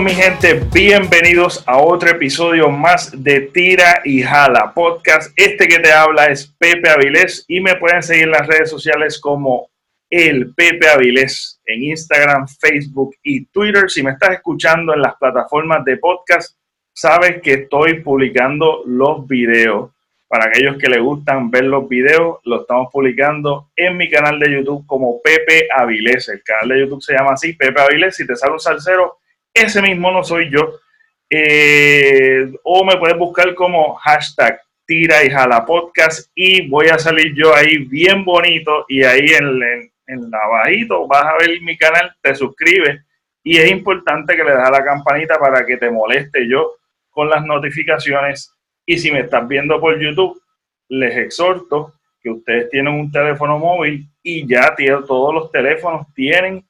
[0.00, 5.30] Mi gente, bienvenidos a otro episodio más de Tira y Jala Podcast.
[5.36, 9.20] Este que te habla es Pepe Avilés y me pueden seguir en las redes sociales
[9.20, 9.68] como
[10.08, 13.90] el Pepe Avilés en Instagram, Facebook y Twitter.
[13.90, 16.56] Si me estás escuchando en las plataformas de podcast,
[16.94, 19.90] sabes que estoy publicando los videos.
[20.28, 24.50] Para aquellos que les gustan ver los videos, los estamos publicando en mi canal de
[24.50, 26.30] YouTube como Pepe Avilés.
[26.30, 28.16] El canal de YouTube se llama así, Pepe Avilés.
[28.16, 29.18] Si te sale un salsero,
[29.54, 30.80] ese mismo no soy yo.
[31.28, 37.32] Eh, o me puedes buscar como hashtag tira y jala podcast y voy a salir
[37.36, 42.12] yo ahí bien bonito y ahí en, en, en abajito vas a ver mi canal,
[42.20, 43.00] te suscribes
[43.44, 46.72] y es importante que le das a la campanita para que te moleste yo
[47.10, 48.52] con las notificaciones
[48.84, 50.40] y si me estás viendo por YouTube,
[50.88, 54.74] les exhorto que ustedes tienen un teléfono móvil y ya
[55.06, 56.64] todos los teléfonos tienen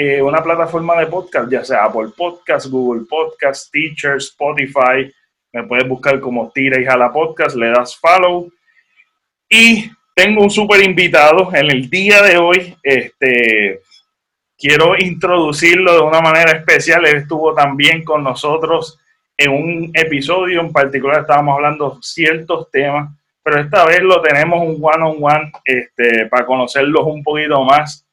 [0.00, 5.12] eh, una plataforma de podcast, ya sea Apple Podcast, Google Podcast, Teacher, Spotify.
[5.52, 8.48] Me puedes buscar como Tira y Jala Podcast, le das follow.
[9.48, 12.76] Y tengo un súper invitado en el día de hoy.
[12.80, 13.80] Este,
[14.56, 17.04] quiero introducirlo de una manera especial.
[17.04, 19.00] Él estuvo también con nosotros
[19.36, 21.22] en un episodio en particular.
[21.22, 23.10] Estábamos hablando ciertos temas,
[23.42, 28.07] pero esta vez lo tenemos un one-on-one este, para conocerlos un poquito más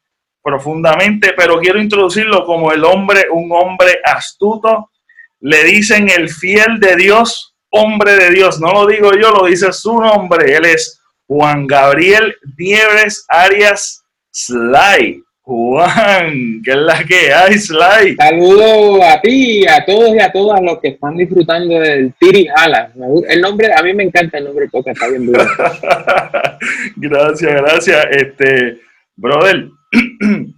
[0.46, 4.92] profundamente, pero quiero introducirlo como el hombre, un hombre astuto.
[5.40, 8.62] Le dicen el fiel de Dios, hombre de Dios.
[8.62, 10.56] No lo digo yo, lo dice su nombre.
[10.56, 15.24] Él es Juan Gabriel Nieves Arias Sly.
[15.42, 18.16] Juan, ¿qué es la que hay, Sly?
[18.16, 22.92] Saludos a ti, a todos y a todas los que están disfrutando del Tiri Jala.
[23.28, 25.44] El nombre, a mí me encanta el nombre porque está bien duro.
[26.98, 28.06] gracias, gracias.
[28.12, 28.82] Este,
[29.16, 29.70] brother,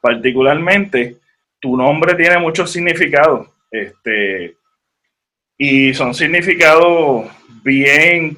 [0.00, 1.16] particularmente,
[1.58, 3.48] tu nombre tiene muchos significados.
[3.70, 4.56] Este,
[5.56, 7.30] y son significados
[7.62, 8.36] bien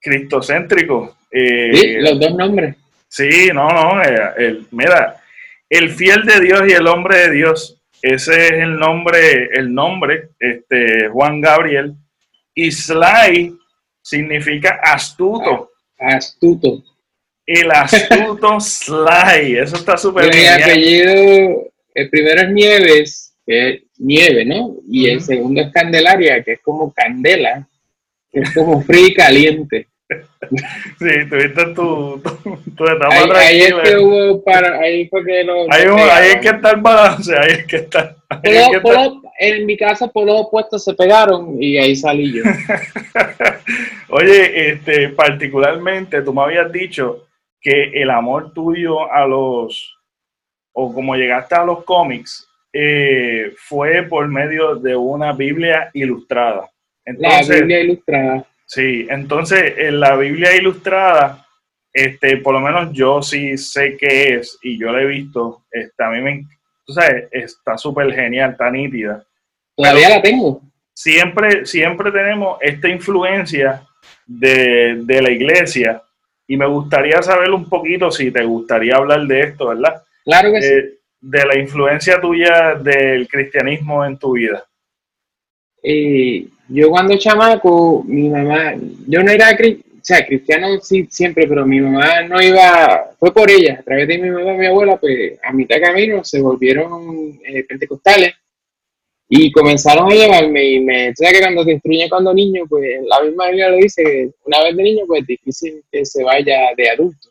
[0.00, 1.10] cristocéntricos.
[1.30, 2.76] Eh, sí, los dos nombres.
[3.08, 4.02] Sí, no, no.
[4.02, 5.20] Eh, el, mira,
[5.68, 7.80] el fiel de Dios y el hombre de Dios.
[8.00, 11.94] Ese es el nombre, el nombre, este, Juan Gabriel.
[12.54, 13.56] Y Sly
[14.02, 15.70] significa astuto.
[15.98, 16.82] Astuto.
[17.46, 20.56] El astuto Sly, eso está súper bien.
[20.56, 24.76] Mi apellido, el primero es Nieves, que es nieve, ¿no?
[24.88, 27.66] Y el segundo es Candelaria, que es como candela,
[28.32, 29.88] que es como frío y caliente.
[30.98, 35.42] Sí, tuviste tu, tu, tu etapa ahí, ahí es que hubo para, ahí fue que
[35.42, 38.14] lo, ahí, ahí es que está el balance, ahí es que está.
[38.42, 39.10] Es que está.
[39.40, 42.42] en mi casa por los opuestos se pegaron y ahí salí yo.
[44.10, 47.26] Oye, este, particularmente tú me habías dicho
[47.64, 49.98] que el amor tuyo a los,
[50.74, 56.70] o como llegaste a los cómics, eh, fue por medio de una Biblia ilustrada.
[57.06, 58.46] Entonces, la Biblia ilustrada.
[58.66, 61.46] Sí, entonces en la Biblia ilustrada,
[61.92, 65.64] este, por lo menos yo sí sé qué es y yo la he visto.
[65.70, 66.44] Este, a mí me,
[66.84, 69.24] tú sabes, está súper genial, está nítida.
[69.74, 70.60] Todavía la tengo.
[70.92, 73.82] Siempre, siempre tenemos esta influencia
[74.26, 76.02] de, de la iglesia
[76.46, 80.02] y me gustaría saber un poquito si te gustaría hablar de esto, ¿verdad?
[80.24, 80.72] Claro que sí.
[80.72, 84.64] Eh, de la influencia tuya del cristianismo en tu vida.
[85.82, 88.74] Eh, yo cuando chamaco, mi mamá,
[89.06, 93.50] yo no era o sea, cristiano sí, siempre, pero mi mamá no iba, fue por
[93.50, 96.42] ella, a través de mi mamá y mi abuela, pues a mitad de camino se
[96.42, 98.34] volvieron eh, pentecostales
[99.28, 103.22] y comenzaron a llevarme y me decía que cuando te instruye cuando niño, pues la
[103.22, 106.90] misma Biblia lo dice, una vez de niño, pues es difícil que se vaya de
[106.90, 107.28] adulto.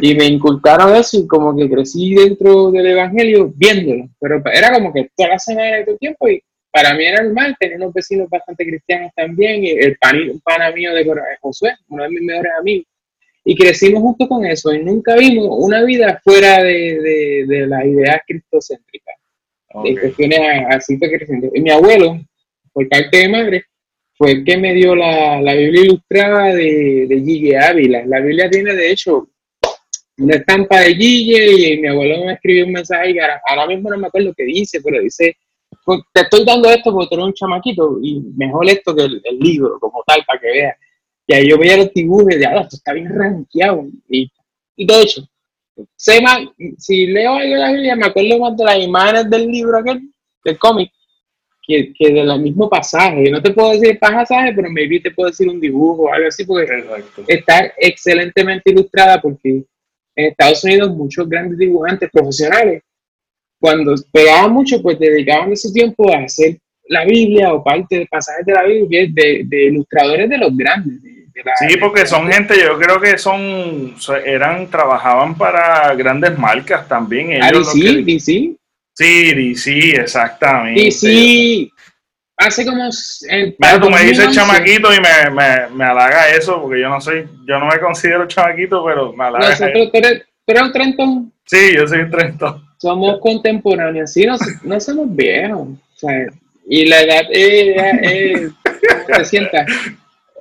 [0.00, 4.92] Y me inculcaron eso y como que crecí dentro del Evangelio viéndolo, pero era como
[4.92, 8.28] que toda la semana de tu tiempo y para mí era normal, tenía unos vecinos
[8.28, 11.04] bastante cristianos también, y el pan, un pana mío de
[11.40, 12.86] Josué, uno de mis mejores amigos,
[13.44, 17.84] y crecimos justo con eso, y nunca vimos una vida fuera de, de, de las
[17.84, 19.17] ideas cristocéntricas
[19.84, 21.50] de cuestiones así creciendo.
[21.54, 22.20] Y mi abuelo,
[22.72, 23.64] por parte de madre,
[24.14, 28.04] fue el que me dio la, la Biblia ilustrada de, de Gigi Ávila.
[28.06, 29.28] La Biblia tiene, de hecho,
[30.18, 33.98] una estampa de Gigi y mi abuelo me escribió un mensaje y ahora, mismo no
[33.98, 35.36] me acuerdo lo que dice, pero dice,
[35.84, 39.38] pues, te estoy dando esto porque tú eres un chamaquito y mejor esto que el,
[39.38, 40.76] libro como tal para que veas.
[41.26, 43.86] Y ahí yo veía los dibujos y decía, esto está bien rankeado.
[44.08, 44.30] Y,
[44.76, 45.28] y de hecho,
[45.96, 46.38] sé más,
[46.78, 50.10] si leo algo de la Biblia, me acuerdo más de las imágenes del libro aquel,
[50.44, 50.90] del cómic,
[51.62, 53.30] que, que del mismo pasaje.
[53.30, 56.44] No te puedo decir pasaje, pero maybe te puedo decir un dibujo o algo así,
[56.44, 56.66] porque
[57.26, 59.64] está excelentemente ilustrada, porque
[60.16, 62.82] en Estados Unidos muchos grandes dibujantes profesionales
[63.60, 66.58] cuando pegaba mucho, pues dedicaban ese tiempo a hacer
[66.88, 71.00] la Biblia o parte de pasajes de la Biblia de, de ilustradores de los grandes.
[71.58, 73.94] Sí, porque son gente, yo creo que son,
[74.24, 77.32] eran, trabajaban para grandes marcas también.
[77.32, 78.56] Ellos DC, DC.
[78.94, 80.80] Sí, DC, exactamente.
[80.80, 81.70] DC,
[82.36, 82.88] hace como...
[83.58, 87.28] Mira, tú me dices chamaquito y me, me, me, halaga eso, porque yo no soy,
[87.46, 89.88] yo no me considero chamaquito, pero me halaga Nosotros,
[90.44, 91.32] pero, un trentón.
[91.44, 92.64] Sí, yo soy un trentón.
[92.78, 95.68] Somos contemporáneos, sí, no, no somos viejos.
[95.68, 96.26] O sea,
[96.70, 98.52] y la edad es,
[99.30, 99.38] se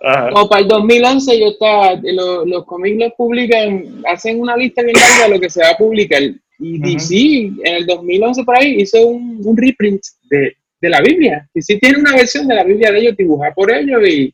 [0.01, 0.29] sienta.
[0.31, 4.95] Como para el 2011 yo estaba, los, los cómics los publican, hacen una lista bien
[4.95, 6.21] larga de lo que se va a publicar.
[6.59, 7.15] Y DC
[7.63, 11.47] en el 2011 por ahí hizo un, un reprint de, de, la Biblia.
[11.53, 14.33] Y sí tiene una versión de la Biblia de ellos dibujada por ellos y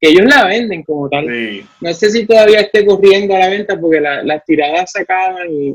[0.00, 1.26] que ellos la venden como tal.
[1.80, 5.74] No sé si todavía esté corriendo a la venta porque las tiradas se acaban y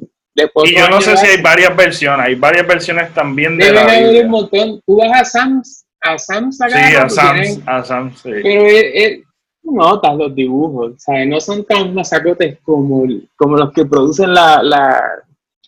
[0.65, 4.25] y yo no sé si hay varias versiones, hay varias versiones también de Deben haber
[4.25, 4.81] un montón.
[4.85, 6.87] Tú vas a Sam's, a Sam's acá.
[6.89, 8.31] Sí, a Sam's, a Sam's, sí.
[8.43, 9.19] Pero es,
[9.65, 11.27] notas los dibujos, ¿sabes?
[11.27, 15.03] No son tan masacotes como, como los que producen la, la,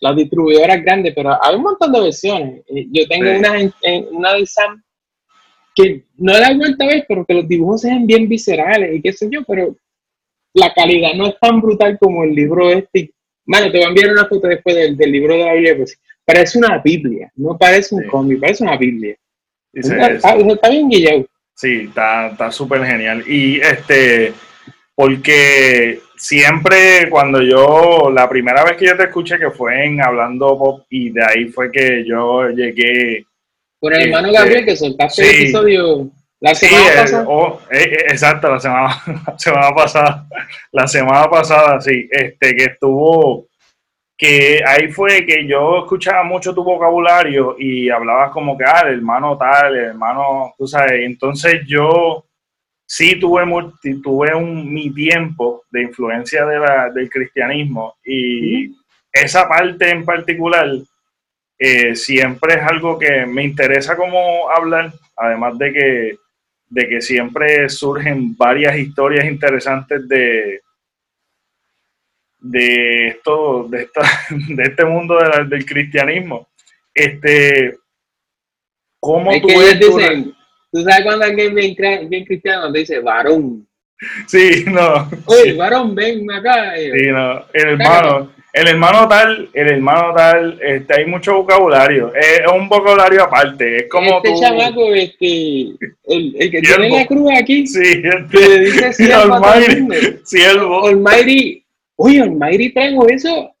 [0.00, 2.62] las distribuidoras grandes, pero hay un montón de versiones.
[2.68, 4.82] Eh, yo tengo una, en, una de Sam
[5.74, 8.96] que no la he vuelto a ver, pero que los dibujos se ven bien viscerales
[8.96, 9.76] y qué sé yo, pero
[10.54, 13.12] la calidad no es tan brutal como el libro este
[13.48, 16.58] Mano, te voy a enviar una foto después del, libro de la Biblia, pues parece
[16.58, 19.16] una Biblia, no parece un cómic, parece una Biblia.
[19.72, 21.26] está, bien guillado.
[21.58, 23.24] Sí, está súper genial.
[23.26, 24.32] Y este,
[24.94, 30.56] porque siempre cuando yo, la primera vez que yo te escuché que fue en Hablando
[30.56, 33.26] Pop y de ahí fue que yo llegué.
[33.80, 36.08] Con el hermano este, Gabriel que soltaste el episodio
[36.38, 37.24] la semana sí, pasada.
[37.26, 40.26] Oh, eh, eh, exacto, la semana, la semana pasada.
[40.70, 42.08] La semana pasada, sí.
[42.08, 43.47] Este, que estuvo.
[44.18, 48.94] Que ahí fue que yo escuchaba mucho tu vocabulario y hablabas como que, ah, el
[48.94, 51.02] hermano tal, el hermano, tú sabes.
[51.04, 52.26] Entonces yo
[52.84, 53.44] sí tuve,
[54.02, 58.74] tuve un, mi tiempo de influencia de la, del cristianismo y
[59.12, 60.68] esa parte en particular
[61.58, 66.18] eh, siempre es algo que me interesa como hablar, además de que
[66.70, 70.60] de que siempre surgen varias historias interesantes de,
[72.40, 74.02] de esto, de, esta,
[74.48, 75.18] de este mundo
[75.48, 76.48] del cristianismo.
[76.94, 77.76] Este,
[79.00, 79.78] ¿cómo tú ves
[80.70, 81.74] tú sabes cuando alguien bien,
[82.08, 83.66] bien cristiano te dice varón.
[84.26, 85.08] Sí, no.
[85.26, 86.74] Oye, varón, ven acá.
[86.76, 87.44] Sí, no.
[87.52, 93.24] El hermano, el hermano tal, el hermano tal, este, hay mucho vocabulario, es un vocabulario
[93.24, 95.74] aparte, es como este chamaco, este,
[96.04, 100.86] el, el que tiene la cruz aquí, sí, este, le dice Almighty, siervo.
[100.86, 101.64] Almighty,
[101.98, 103.54] oye, Almighty traigo eso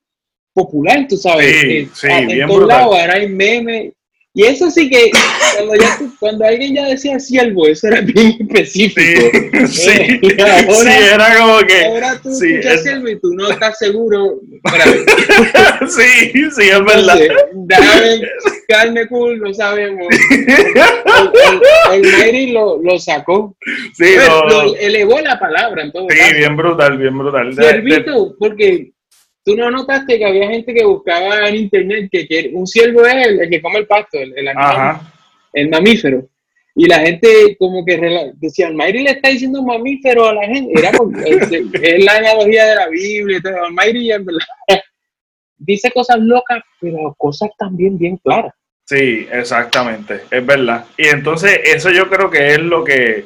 [0.54, 3.92] popular, tú sabes, sí, eh, sí, en todos lados ahora hay memes,
[4.34, 5.10] y eso sí que,
[5.56, 9.22] cuando, ya, cuando alguien ya decía siervo, eso era bien específico.
[9.66, 10.20] Sí, eh,
[10.70, 11.86] sí, era como que.
[11.86, 14.40] Ahora tú sí, escuchas siervo y tú no estás seguro.
[15.88, 17.18] sí, sí, es verdad.
[17.52, 18.20] Déjame,
[18.68, 20.06] carne cool, no sabemos.
[21.92, 23.56] El, el, lo, lo, sacó.
[23.94, 27.54] Sí, lo, lo, elevó la palabra en todo Sí, bien brutal, bien brutal.
[27.54, 28.92] Siervito, porque
[29.48, 33.48] ¿Tú no notaste que había gente que buscaba en internet que, un ciervo es el,
[33.48, 35.00] que come el pasto, el, animal,
[35.54, 36.28] el mamífero?
[36.74, 40.78] Y la gente como que decía, Mayri le está diciendo mamífero a la gente.
[40.78, 40.90] Era
[41.82, 43.38] es, la analogía de la Biblia.
[43.38, 44.10] Entonces, Mayri
[45.56, 48.52] dice cosas locas, pero cosas también bien claras.
[48.84, 50.84] Sí, exactamente, es verdad.
[50.98, 53.24] Y entonces eso yo creo que es lo que,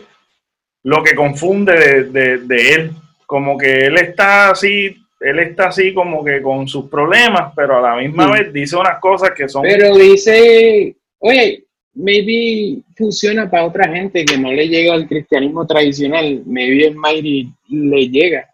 [0.84, 2.92] lo que confunde de, de, de él.
[3.26, 7.90] Como que él está así él está así como que con sus problemas, pero a
[7.90, 9.62] la misma vez dice unas cosas que son...
[9.62, 11.64] Pero dice, oye,
[11.94, 17.52] maybe funciona para otra gente que no le llega al cristianismo tradicional, maybe el Mighty
[17.68, 18.48] le llega.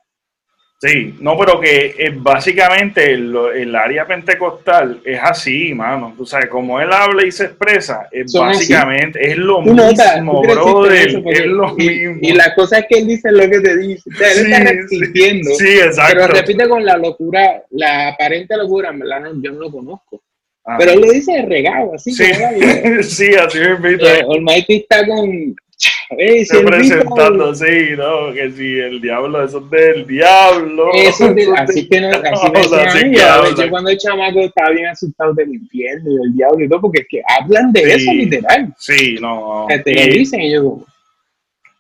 [0.81, 6.15] Sí, no, pero que eh, básicamente el, área pentecostal es así, mano.
[6.17, 11.09] Tú sabes, como él habla y se expresa, es básicamente, es lo mismo, brother.
[11.27, 12.19] es lo mismo.
[12.23, 14.09] Y la cosa es que él dice lo que te dice.
[14.09, 15.51] O sea, él está repitiendo.
[15.57, 16.15] Sí, exacto.
[16.15, 20.23] Pero repite con la locura, la aparente locura, en verdad, yo no lo conozco.
[20.65, 20.77] Ah.
[20.79, 22.13] Pero él lo dice regado, así.
[22.13, 22.25] Sí,
[23.03, 24.07] sí así me invito.
[24.07, 30.07] Eh, Almighty está con Si presentando, sí, no, que si el diablo, eso es del
[30.07, 30.91] diablo.
[30.95, 35.35] Eso de, así que no, así me decían Yo cuando el chamaco estaba bien asustado
[35.35, 38.75] del infierno y del diablo y todo, porque es que hablan de eso literal.
[38.79, 39.67] Sí, no.
[39.69, 40.81] te lo dicen y yo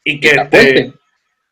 [0.04, 0.92] Y que este,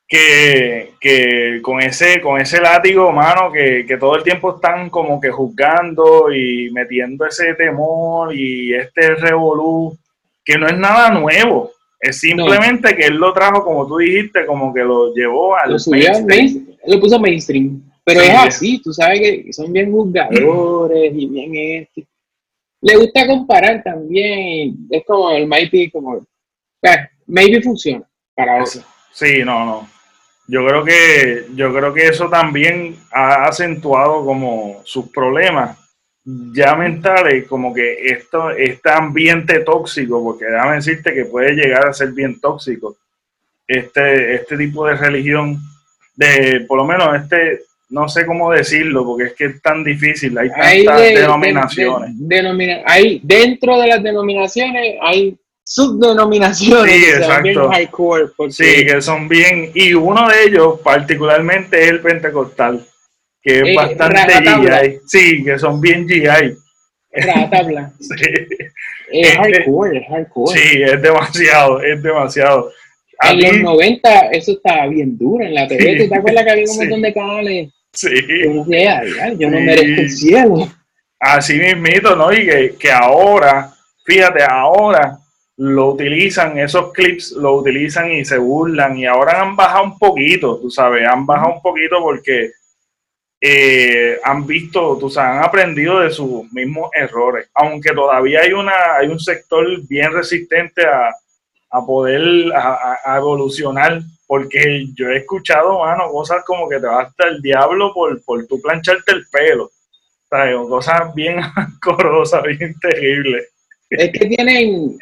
[0.07, 5.21] que, que, con ese con ese látigo, mano, que, que, todo el tiempo están como
[5.21, 9.99] que juzgando y metiendo ese temor y este revolú,
[10.45, 11.73] que no es nada nuevo.
[11.99, 15.79] Es simplemente que él lo trajo, como tú dijiste, como que lo llevó al lo
[15.87, 16.67] mainstream.
[16.87, 17.83] lo puso mainstream.
[18.05, 22.07] Pero es así, tú sabes que son bien juzgadores y bien este.
[22.81, 26.25] Le gusta comparar también, es como el Mighty, como,
[27.27, 28.85] maybe funciona para eso.
[29.13, 29.89] Sí, no, no.
[30.47, 35.86] Yo creo que, yo creo que eso también ha acentuado como sus problemas
[36.27, 41.93] ya mentales, como que esto, este ambiente tóxico, porque déjame decirte que puede llegar a
[41.93, 42.97] ser bien tóxico,
[43.67, 45.57] este, este tipo de religión,
[46.17, 50.37] de por lo menos este, no sé cómo decirlo, porque es que es tan difícil,
[50.37, 50.49] hay
[50.85, 52.11] tantas denominaciones.
[52.87, 57.71] hay, dentro de las denominaciones hay subdenominaciones sí, exacto.
[58.51, 62.85] Sí, que son bien, y uno de ellos particularmente es el pentecostal
[63.47, 64.99] que es eh, bastante GI.
[65.07, 66.25] Sí, que son bien GI.
[67.49, 67.93] tabla.
[68.01, 68.15] sí.
[69.13, 70.59] Es este, hardcore, es hardcore.
[70.59, 72.73] Sí, es demasiado, es demasiado.
[73.23, 76.09] en los 90 eso estaba bien duro en la TV.
[76.09, 77.73] ¿Te acuerdas que había un montón de canales?
[77.93, 78.11] Sí.
[78.45, 78.85] Yo no, sé,
[79.39, 80.69] yo no merezco el cielo.
[81.21, 82.33] Así mismito, ¿no?
[82.33, 83.73] Y que, que ahora,
[84.05, 85.19] fíjate, ahora
[85.59, 90.59] lo utilizan, esos clips lo utilizan y se burlan y ahora han bajado un poquito,
[90.61, 92.51] tú sabes, han bajado un poquito porque
[93.41, 98.97] eh, han visto, tú sabes, han aprendido de sus mismos errores, aunque todavía hay, una,
[98.99, 101.13] hay un sector bien resistente a,
[101.87, 107.43] poder a, evolucionar, porque yo he escuchado, mano, cosas como que te va hasta el
[107.43, 109.71] diablo por, por tu plancharte el pelo,
[110.31, 110.57] ¿sabes?
[110.69, 111.39] cosas bien
[111.83, 113.51] corrosas, bien terribles.
[113.91, 114.97] Es que tienen,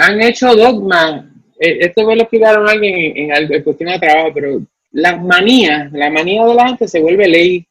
[0.00, 1.30] han hecho dogma,
[1.60, 5.92] eh, esto me lo explicaron alguien en, en, en cuestión de trabajo, pero las manías,
[5.92, 7.66] la manía de la gente se vuelve ley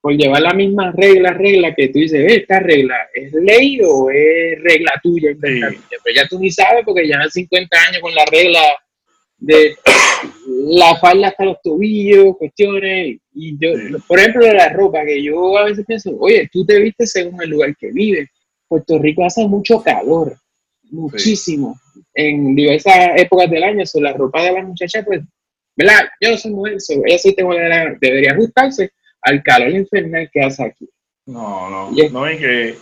[0.00, 4.58] por, llevar la misma regla, regla que tú dices, esta regla es ley o es
[4.62, 5.36] regla tuya.
[5.40, 8.60] Pero ya tú ni sabes porque ya 50 años con la regla
[9.36, 9.74] de
[10.46, 13.18] la falda hasta los tobillos, cuestiones.
[13.34, 13.72] Y yo,
[14.06, 17.42] por ejemplo, de la ropa, que yo a veces pienso, oye, tú te viste según
[17.42, 18.28] el lugar que vives.
[18.68, 20.36] Puerto Rico hace mucho calor,
[20.90, 21.80] muchísimo,
[22.14, 23.84] en diversas épocas del año.
[23.84, 25.20] So, la ropa de las muchachas, pues,
[25.76, 26.08] ¿verdad?
[26.20, 30.42] Yo no soy mujer, so, ella sí tengo la, debería ajustarse al calor infernal que
[30.42, 30.88] hace aquí.
[31.26, 32.78] No, no, no, y que,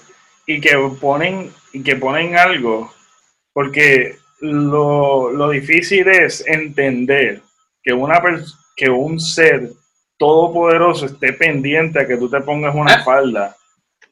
[0.47, 2.93] y que ponen, y que ponen algo,
[3.53, 7.43] porque lo, lo difícil es entender
[7.83, 8.23] que una
[8.77, 9.71] que un ser
[10.17, 13.05] todopoderoso esté pendiente a que tú te pongas una ah.
[13.05, 13.58] falda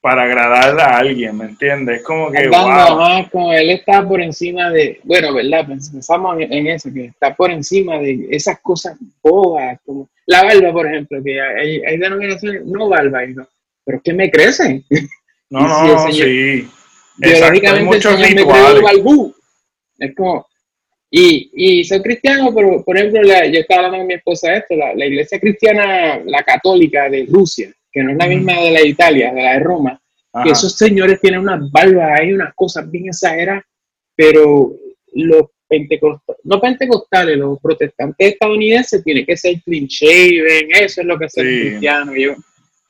[0.07, 1.97] para agradar a alguien, ¿me entiendes?
[1.97, 3.29] Es como que, wow.
[3.29, 5.67] como él está por encima de, bueno, ¿verdad?
[5.67, 10.87] Pensamos en eso, que está por encima de esas cosas bobas, como la barba, por
[10.87, 13.49] ejemplo, que hay, hay denominaciones, no barba, no,
[13.85, 14.85] pero es que me crecen.
[15.49, 16.69] No, no, sí.
[17.19, 20.07] Biológicamente Exacto, el señor me.
[20.07, 20.45] Es como,
[21.09, 24.75] y, y soy cristiano, pero por ejemplo, yo estaba hablando con mi esposa de esto,
[24.75, 28.81] la, la, iglesia cristiana, la católica de Rusia, que no es la misma de la
[28.81, 29.99] de Italia, de la de Roma,
[30.45, 33.65] que esos señores tienen unas barbas ahí, unas cosas bien exageradas,
[34.15, 34.71] pero
[35.15, 41.19] los pentecostales, no pentecostales, los protestantes estadounidenses tienen que ser clean shaven, eso es lo
[41.19, 42.13] que es ser cristiano.
[42.15, 42.35] yo,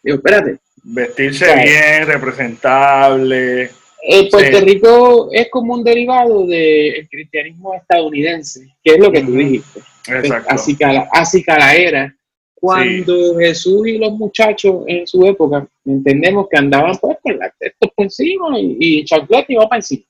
[0.02, 0.58] digo, espérate.
[0.82, 3.70] Vestirse bien, representable.
[4.08, 9.36] Eh, Puerto Rico es como un derivado del cristianismo estadounidense, que es lo que tú
[9.36, 9.80] dijiste.
[10.08, 10.48] Exacto.
[10.50, 10.76] Así,
[11.12, 12.12] así era
[12.58, 17.90] cuando Jesús y los muchachos en su época, entendemos que andaban pues con la textos
[17.94, 20.04] por encima y, y chanclete iba para encima.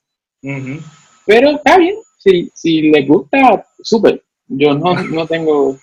[1.25, 4.21] Pero está bien, si, si les gusta, súper.
[4.49, 5.77] Yo no, no tengo,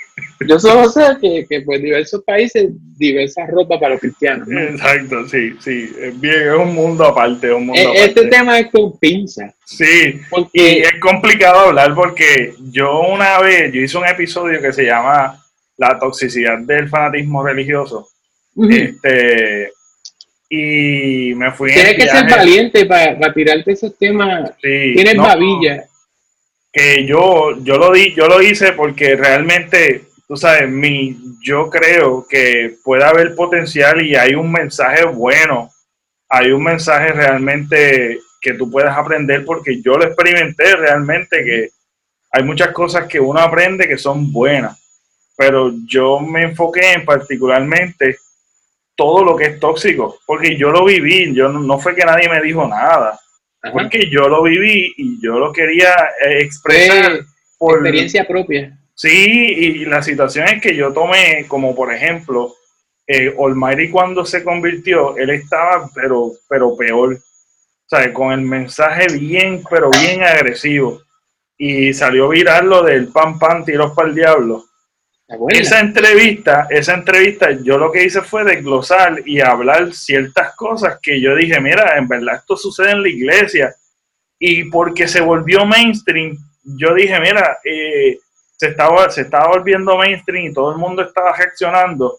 [0.49, 4.49] yo solo sé que, que pues diversos países, diversas ropas para los cristianos.
[4.50, 8.71] Exacto, sí, sí, es bien, es un mundo aparte, un mundo e, Este tema es
[8.71, 9.54] con pinza.
[9.66, 14.73] Sí, porque, y es complicado hablar porque yo una vez, yo hice un episodio que
[14.73, 15.44] se llama
[15.76, 18.09] La toxicidad del fanatismo religioso.
[18.71, 19.73] Este,
[20.49, 24.52] y me fui Tienes que ser valiente para, tirarte esos temas.
[24.61, 25.85] Tienes babilla.
[26.73, 32.26] Que yo, yo lo di, yo lo hice porque realmente, tú sabes, mi, yo creo
[32.28, 35.71] que puede haber potencial y hay un mensaje bueno,
[36.28, 41.69] hay un mensaje realmente que tú puedes aprender porque yo lo experimenté realmente que
[42.33, 44.78] hay muchas cosas que uno aprende que son buenas,
[45.37, 48.17] pero yo me enfoqué en particularmente
[48.97, 52.41] todo lo que es tóxico, porque yo lo viví, yo no fue que nadie me
[52.41, 53.19] dijo nada
[53.73, 57.21] porque yo lo viví y yo lo quería eh, expresar
[57.59, 58.79] por experiencia propia.
[58.95, 62.55] Sí, y la situación es que yo tomé, como por ejemplo,
[63.07, 67.14] eh, Olmairi cuando se convirtió, él estaba, pero, pero peor.
[67.14, 71.03] O sea, con el mensaje bien, pero bien agresivo.
[71.57, 74.64] Y salió viral lo del pan pan, tiros para el diablo.
[75.49, 81.21] Esa entrevista, esa entrevista, yo lo que hice fue desglosar y hablar ciertas cosas que
[81.21, 83.75] yo dije, mira, en verdad esto sucede en la iglesia.
[84.38, 88.19] Y porque se volvió mainstream, yo dije, mira, eh,
[88.57, 92.19] se, estaba, se estaba volviendo mainstream y todo el mundo estaba reaccionando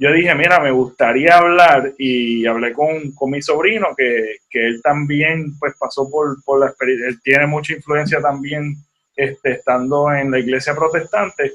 [0.00, 4.80] yo dije, mira, me gustaría hablar y hablé con, con mi sobrino, que, que, él
[4.82, 8.76] también pues pasó por, por la experiencia, él tiene mucha influencia también
[9.14, 11.52] este, estando en la iglesia protestante,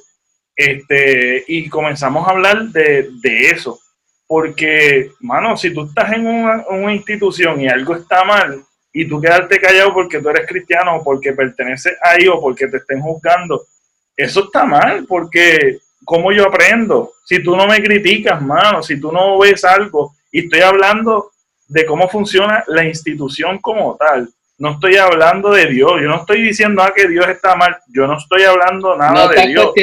[0.55, 3.79] este, y comenzamos a hablar de, de eso,
[4.27, 9.19] porque, mano, si tú estás en una, una, institución y algo está mal, y tú
[9.19, 13.62] quedarte callado porque tú eres cristiano o porque perteneces ahí o porque te estén juzgando,
[14.15, 17.12] eso está mal, porque ¿cómo yo aprendo?
[17.25, 21.31] Si tú no me criticas, mano, si tú no ves algo, y estoy hablando
[21.67, 24.29] de cómo funciona la institución como tal.
[24.57, 28.07] No estoy hablando de Dios, yo no estoy diciendo ah, que Dios está mal, yo
[28.07, 29.74] no estoy hablando nada de Dios.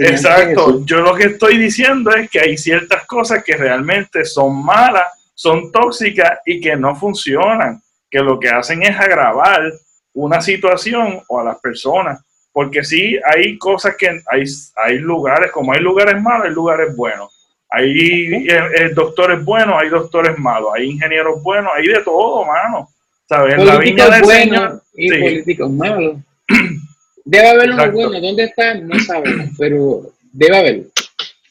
[0.00, 5.06] Exacto, yo lo que estoy diciendo es que hay ciertas cosas que realmente son malas,
[5.34, 9.72] son tóxicas y que no funcionan, que lo que hacen es agravar
[10.14, 12.26] una situación o a las personas
[12.56, 14.44] porque sí hay cosas que hay,
[14.76, 17.28] hay lugares, como hay lugares malos, hay lugares buenos.
[17.68, 22.88] Hay eh, eh, doctores buenos, hay doctores malos, hay ingenieros buenos, hay de todo, mano.
[23.28, 23.64] ¿Sabes?
[23.64, 26.16] la viña del y políticos malos.
[27.24, 28.86] Debe haber uno bueno, ¿dónde están?
[28.86, 30.86] No sabemos, pero debe haber.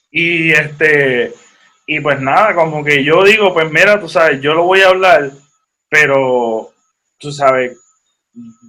[0.10, 1.34] Y este,
[1.86, 4.88] y pues nada, como que yo digo, pues mira, tú sabes, yo lo voy a
[4.88, 5.32] hablar,
[5.90, 6.72] pero
[7.20, 7.78] tú sabes,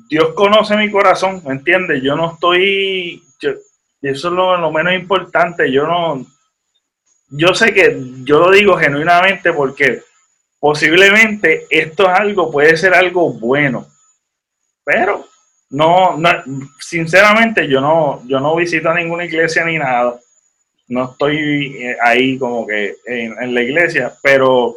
[0.09, 2.03] Dios conoce mi corazón, ¿me entiendes?
[2.03, 6.27] Yo no estoy, eso es lo, menos importante, yo no,
[7.31, 10.03] yo sé que yo lo digo genuinamente porque
[10.67, 13.87] posiblemente esto es algo, puede ser algo bueno,
[14.85, 15.25] pero
[15.71, 16.31] no, no
[16.81, 20.19] sinceramente yo no, yo no visito ninguna iglesia ni nada,
[20.89, 24.77] no estoy eh, ahí como que en la iglesia, pero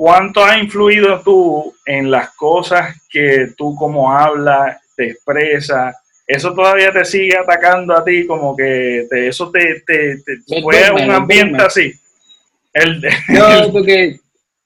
[0.00, 5.94] ¿Cuánto ha influido tú en las cosas que tú como hablas, te expresas?
[6.26, 10.16] Eso todavía te sigue atacando a ti, como que eso te, te,
[10.62, 11.92] fue un ambiente así.
[12.72, 14.18] El, no, porque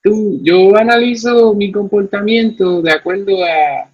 [0.05, 3.91] tú, yo analizo mi comportamiento de acuerdo a,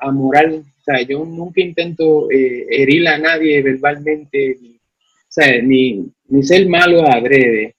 [0.00, 0.64] a, moral.
[0.80, 6.42] O sea, yo nunca intento eh, herir a nadie verbalmente, ni, o sea, ni, ni
[6.42, 7.76] ser malo adrede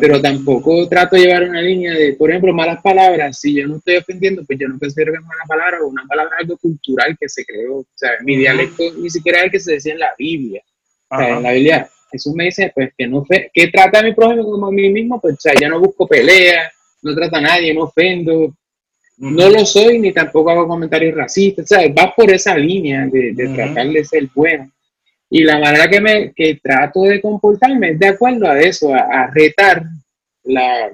[0.00, 3.38] pero tampoco trato de llevar una línea de, por ejemplo, malas palabras.
[3.38, 6.04] Si yo no estoy ofendiendo, pues yo no considero que es mala palabra o una
[6.08, 7.76] palabra algo cultural que se creó.
[7.76, 10.60] O sea, mi dialecto ni siquiera es el que se decía en la Biblia.
[11.08, 14.12] O sea, en la Biblia Jesús me dice, pues, que no que trata a mi
[14.12, 16.72] prójimo como a mí mismo, pues, o sea, ya no busco pelea,
[17.06, 18.54] no trata a nadie, no ofendo,
[19.18, 23.32] no lo soy ni tampoco hago comentarios racistas, o sea, va por esa línea de,
[23.32, 24.70] de tratar de ser bueno.
[25.28, 29.28] Y la manera que, me, que trato de comportarme es de acuerdo a eso, a,
[29.34, 29.82] retar
[30.44, 30.90] la,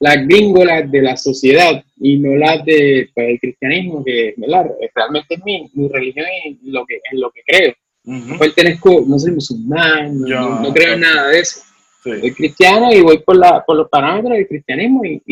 [0.00, 4.34] las gringolas de la sociedad y no las de pues, cristianismo, que
[4.94, 7.74] realmente es mi, mi religión en lo que, en lo que creo.
[8.04, 11.60] No pertenezco, no soy musulmán, no, creo en nada de eso.
[12.02, 15.22] Soy cristiano y voy por, la, por los parámetros del cristianismo y,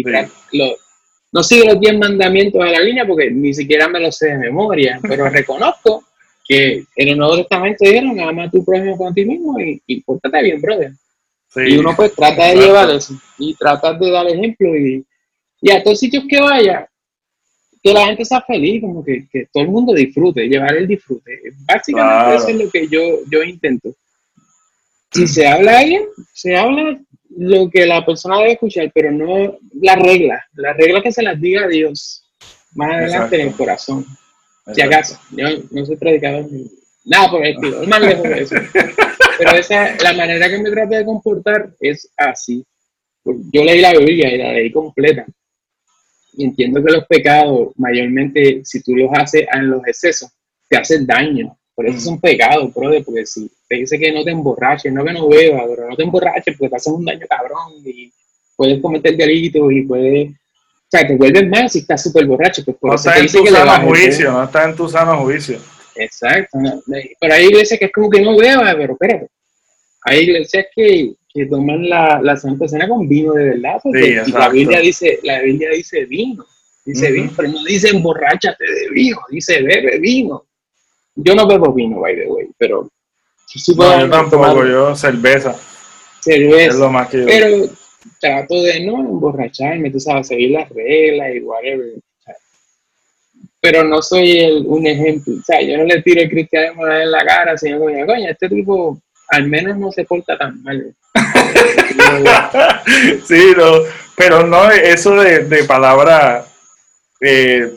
[1.33, 4.39] no sigo los 10 mandamientos de la línea porque ni siquiera me los sé de
[4.39, 6.05] memoria, pero reconozco
[6.49, 10.01] que en el Nuevo Testamento dijeron, ama a tu prójimo con ti mismo y, y
[10.03, 10.93] pórtate bien, brother.
[11.57, 15.05] y uno pues trata de llevar eso y trata de dar ejemplo y,
[15.61, 16.89] y a todos sitios que vaya,
[17.83, 21.41] que la gente sea feliz, como que, que todo el mundo disfrute, llevar el disfrute.
[21.67, 23.01] Básicamente eso es lo que yo,
[23.31, 23.95] yo intento.
[25.17, 27.01] Si se habla bien, se habla
[27.31, 30.45] lo que la persona debe escuchar, pero no la regla.
[30.55, 32.25] La regla que se las diga a Dios
[32.75, 34.05] más adelante en el corazón.
[34.75, 36.47] Si acaso, yo no soy predicador
[37.05, 38.57] nada por el estilo, es más lejos de eso.
[39.39, 42.65] Pero esa, la manera que me trato de comportar es así.
[43.25, 45.25] Yo leí la Biblia y la leí completa.
[46.35, 50.31] Y entiendo que los pecados, mayormente, si tú los haces en los excesos,
[50.69, 51.57] te hacen daño.
[51.77, 55.05] Por eso es un pecado, brother, porque si te dice que no te emborraches, no
[55.05, 58.11] que no bebas, pero no te emborraches porque te haces un daño cabrón y
[58.57, 60.31] puedes cometer delitos y puedes
[60.87, 62.63] o sea, te vuelves mal si estás súper borracho.
[62.65, 65.59] Pues no estás en tu sano juicio, no estás en tu sano juicio.
[65.97, 66.59] Exacto.
[67.21, 69.29] Pero hay iglesias que es como que no beba, pero espérate.
[70.03, 73.81] Hay iglesias que, que toman la, la Santa Cena con vino de verdad.
[73.83, 76.47] Porque y la Biblia dice, la Biblia dice vino.
[76.85, 80.45] Dice vino, pero no dice emborráchate de vino, dice bebe vino.
[81.17, 82.89] Yo no bebo vino, by the way, pero
[83.47, 85.55] Sí No, puedo yo tampoco, tomar yo cerveza.
[86.21, 86.67] cerveza.
[86.69, 87.27] Es lo más que yo.
[87.27, 87.69] Pero
[88.21, 91.87] trato de no emborracharme, tú sabes, seguir las reglas y whatever.
[93.61, 95.35] Pero no soy el- un ejemplo.
[95.41, 98.49] O sea, yo no le tiro el cristianismo en la cara, sino coño, coño, este
[98.49, 100.95] tipo al menos no se porta tan mal.
[103.27, 103.73] sí, no,
[104.17, 106.47] pero no eso de, de palabra
[107.21, 107.73] eh,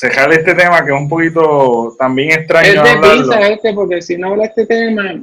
[0.00, 4.02] para cerrar este tema que es un poquito también extraño Es de pizza este, porque
[4.02, 5.14] si no habla este tema,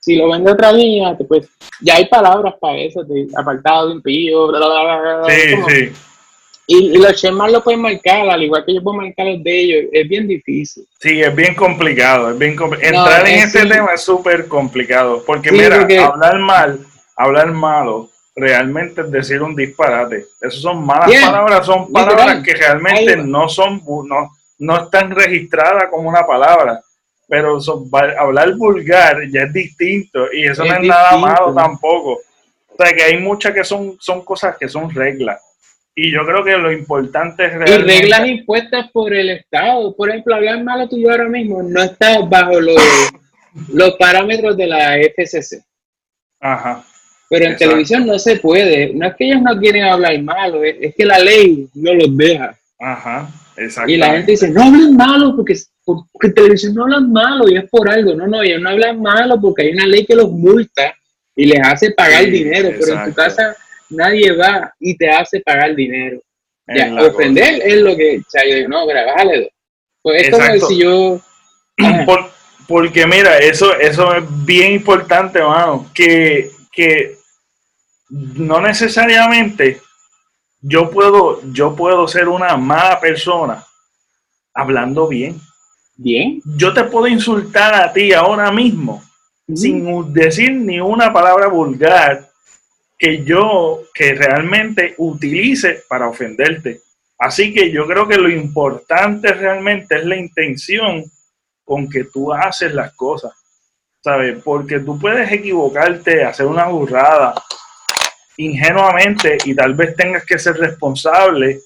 [0.00, 1.48] si lo ven de otra línea, pues
[1.80, 5.92] ya hay palabras para eso, de apartado, impío, bla, bla, bla, bla, Sí, como- sí,
[6.66, 9.60] Y, y los chemas lo pueden marcar, al igual que yo puedo marcar los de
[9.60, 10.84] ellos, es bien difícil.
[11.00, 13.68] sí, es bien complicado, es bien No, Entrar en es este sí.
[13.68, 16.80] tema es súper complicado, porque Sí, mira, porque- hablar mal,
[17.16, 20.26] hablar malo, realmente es decir un disparate.
[20.40, 25.84] Esas son malas Bien, palabras, son palabras que realmente no son, no, no están registradas
[25.90, 26.80] como una palabra.
[27.28, 27.88] Pero son-
[28.18, 32.18] hablar vulgar ya es distinto y eso Es no es nada malo tampoco.
[32.68, 35.40] O sea que hay muchas que son, son cosas que son reglas.
[35.94, 37.84] Y yo creo que lo importante es Y realmente...
[38.00, 39.94] reglas impuestas por el Estado.
[39.94, 42.76] Por ejemplo, hablar malo tuyo ahora mismo no está bajo los,
[43.72, 45.62] los parámetros de la FCC.
[46.40, 46.84] Ajá.
[47.30, 47.70] Pero en Exacto.
[47.70, 48.92] televisión no se puede.
[48.92, 52.58] No es que ellos no quieren hablar malo, es, que la ley no los deja.
[52.80, 53.30] Ajá.
[53.56, 53.90] Exacto.
[53.90, 57.56] Y la gente dice, no hablen malo porque, porque en televisión no hablan malo y
[57.56, 58.14] es por algo.
[58.14, 60.92] No, no, ellos no hablan malo porque hay una ley que los multa
[61.36, 62.70] y les hace pagar Sí, dinero.
[62.80, 63.56] Pero en tu casa
[63.90, 66.20] nadie va y te hace pagar dinero.
[66.66, 69.48] Ya, ofender es lo que, o sea, yo digo, no, dos.
[70.02, 71.20] Pues es como si yo.
[72.06, 72.30] Por-
[72.66, 77.16] porque mira, eso, eso es bien importante, mano, que, que
[78.10, 79.80] no necesariamente
[80.60, 83.64] yo puedo, yo puedo ser una mala persona
[84.52, 85.40] hablando bien.
[85.96, 89.02] bien, Yo te puedo insultar a ti ahora mismo
[89.54, 92.28] sin decir ni una palabra vulgar
[92.98, 96.80] que yo que realmente utilice para ofenderte.
[97.18, 101.04] Así que yo creo que lo importante realmente es la intención
[101.64, 103.32] con que tú haces las cosas,
[104.02, 104.42] ¿sabes?
[104.42, 107.34] Porque tú puedes equivocarte, hacer una burrada
[108.44, 111.60] ingenuamente y tal vez tengas que ser responsable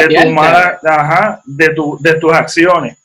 [0.00, 2.96] de, tu mala- ajá, de, tu- de tus acciones.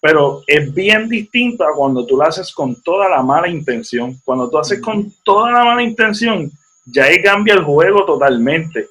[0.00, 4.16] Pero es bien distinto a cuando tú lo haces con toda la mala intención.
[4.24, 6.50] Cuando tú haces con toda la mala intención,
[6.86, 8.86] ya ahí cambia el juego totalmente.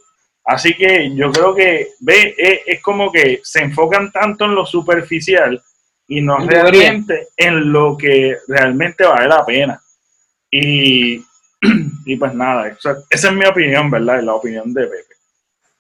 [0.45, 4.65] Así que yo creo que, ve, es, es como que se enfocan tanto en lo
[4.65, 5.61] superficial
[6.07, 9.81] y no realmente en lo que realmente vale la pena.
[10.49, 11.23] Y,
[12.05, 14.19] y pues nada, esa, esa es mi opinión, ¿verdad?
[14.19, 15.13] Es la opinión de Pepe.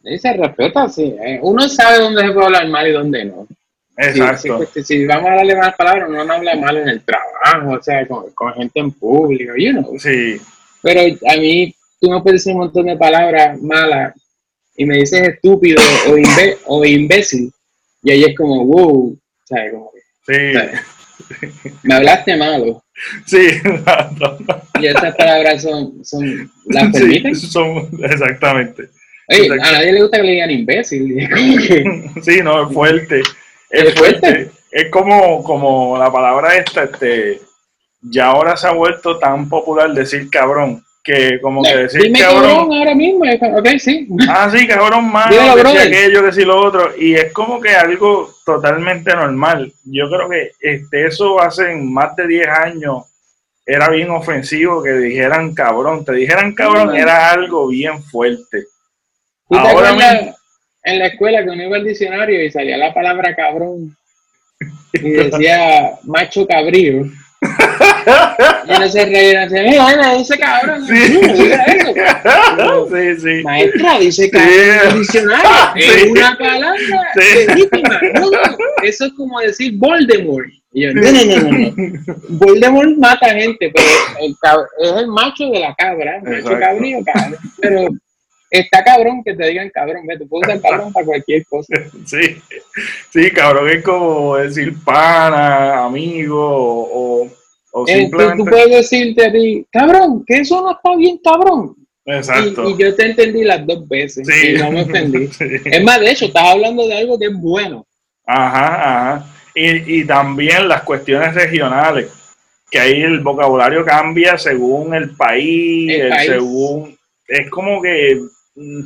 [0.03, 1.15] Y se respeta, sí.
[1.23, 1.39] eh.
[1.43, 3.47] Uno sabe dónde se puede hablar mal y dónde no.
[3.97, 4.65] Exacto.
[4.73, 7.83] sí, si vamos a darle más palabras, uno no habla mal en el trabajo, o
[7.83, 9.99] sea, con, con gente en público, you know.
[9.99, 10.37] Sí,
[10.81, 14.15] Pero a mí, tú me puedes decir un montón de palabras malas
[14.75, 17.51] y me dices estúpido o, imbe- o imbécil,
[18.01, 19.15] y ahí es como, wow,
[19.45, 19.73] ¿sabes?
[19.73, 19.91] Como
[20.25, 20.79] sí, ¿sabes?
[21.83, 22.83] Me hablaste malo.
[23.25, 23.47] sí.
[24.79, 27.35] Y esas palabras son, son ¿las Sí, permiten?
[27.35, 28.89] son, exactamente.
[29.27, 31.29] Oye, a nadie le gusta que le digan imbécil.
[32.21, 33.19] Sí, no, es fuerte.
[33.69, 34.19] Es, ¿Es fuerte?
[34.19, 34.51] fuerte.
[34.71, 37.39] Es como, como la palabra esta, este,
[38.01, 42.43] ya ahora se ha vuelto tan popular decir cabrón, que como que decir Dime cabrón,
[42.43, 43.25] cabrón ahora mismo.
[43.57, 44.07] Ok, sí.
[44.29, 45.87] ah, sí, cabrón más, brother.
[45.87, 49.71] aquello, decir lo otro, y es como que algo totalmente normal.
[49.85, 53.05] Yo creo que este, eso hace más de 10 años
[53.65, 58.65] era bien ofensivo que dijeran cabrón, te dijeran cabrón, era algo bien fuerte.
[59.49, 60.35] ¿Tú te Ahora acuerdas
[60.83, 63.95] en la escuela que uno iba al diccionario y salía la palabra cabrón
[64.93, 67.05] y decía macho cabrío?
[67.41, 70.85] Y uno se reía y decía, mira, dice cabrón.
[70.85, 70.93] Sí.
[70.93, 72.87] eso.
[72.95, 73.43] sí, sí.
[73.43, 74.31] Maestra, dice Sí.
[74.31, 75.49] cabrón el diccionario.
[75.75, 75.81] Sí.
[75.83, 76.77] Es una palabra
[77.15, 77.45] Sí.
[77.47, 77.99] legítima.
[78.15, 78.39] No, no,
[78.83, 80.47] eso es como decir Voldemort.
[80.73, 82.15] Y yo, no, no, no, no, no.
[82.29, 83.87] Voldemort mata gente, pero
[84.21, 84.35] el
[84.79, 87.39] es el macho de la cabra, macho cabrío, cabrón.
[87.59, 87.87] Pero
[88.51, 91.73] está cabrón que te digan cabrón, ve, tú puedes usar cabrón para cualquier cosa.
[92.05, 92.35] Sí,
[93.11, 97.27] sí, cabrón, es como decir pana, amigo, o,
[97.71, 98.43] o Eh, tú, simplemente.
[98.43, 101.75] tú puedes decirte a ti, cabrón, que eso no está bien, cabrón.
[102.05, 102.67] Y, Exacto.
[102.69, 104.49] y yo te entendí las dos veces Sí.
[104.49, 105.27] y no me ofendí.
[105.31, 105.45] Sí.
[105.65, 107.85] Es más, de hecho, estás hablando de algo que es bueno.
[108.25, 109.25] Ajá, ajá.
[109.55, 112.09] Y, y también las cuestiones regionales,
[112.71, 116.29] que ahí el vocabulario cambia según el país, El el país.
[116.29, 116.97] según.
[117.27, 118.19] Es como que.
[118.55, 118.83] Mm,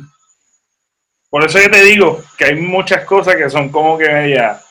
[1.30, 4.66] Por eso que te digo que hay muchas cosas que son como que medias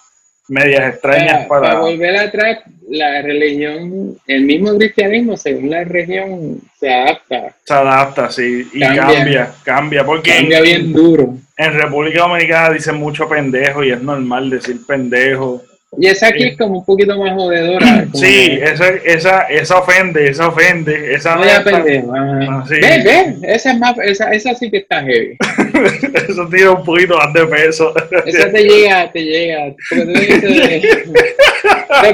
[0.47, 1.79] medias extrañas Para, para.
[1.79, 7.55] volver atrás, la religión, el mismo cristianismo, según la región, se adapta.
[7.63, 11.35] Se adapta, sí, y cambia, cambia, porque cambia bien duro.
[11.57, 15.63] En República Dominicana dicen mucho pendejo y es normal decir pendejo.
[15.97, 18.07] Y esa aquí es como un poquito más jodedora.
[18.15, 22.13] Sí, esa, esa, esa ofende, esa ofende, esa no pendejo.
[22.15, 22.75] Ah, sí.
[22.75, 25.37] Ve, ve, esa, es más, esa, esa sí que está heavy.
[26.29, 27.93] Eso tiene un poquito más de peso.
[28.25, 29.75] Esa te llega, te llega.
[29.89, 30.05] Pero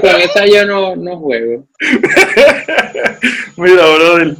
[0.01, 1.67] con esa yo no, no juego.
[3.57, 4.35] Mira, brother,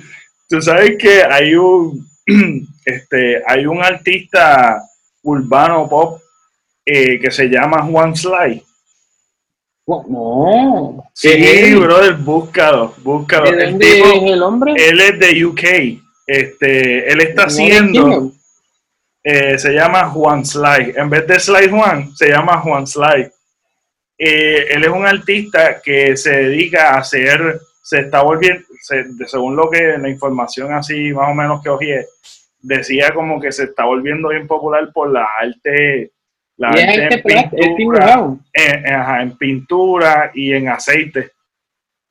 [0.49, 2.05] tú sabes que hay un,
[2.85, 4.81] este, hay un artista
[5.23, 6.19] urbano pop
[6.85, 8.63] eh, que se llama Juan Sly.
[9.87, 11.03] No.
[11.13, 13.51] Sí, brother, búscalo, búscalo.
[13.51, 14.73] ¿De dónde es el hombre?
[14.77, 15.63] Él es de UK.
[16.27, 18.31] Este, él está haciendo.
[19.23, 20.93] Eh, se llama Juan Sly.
[20.95, 23.29] En vez de Sly Juan, se llama Juan Sly.
[24.17, 28.63] Eh, él es un artista que se dedica a hacer, se está volviendo,
[29.25, 32.05] según lo que la información así más o menos que oye,
[32.61, 36.11] decía como que se está volviendo bien popular por la arte
[36.61, 41.31] la en pintura, en, pintura y en aceite,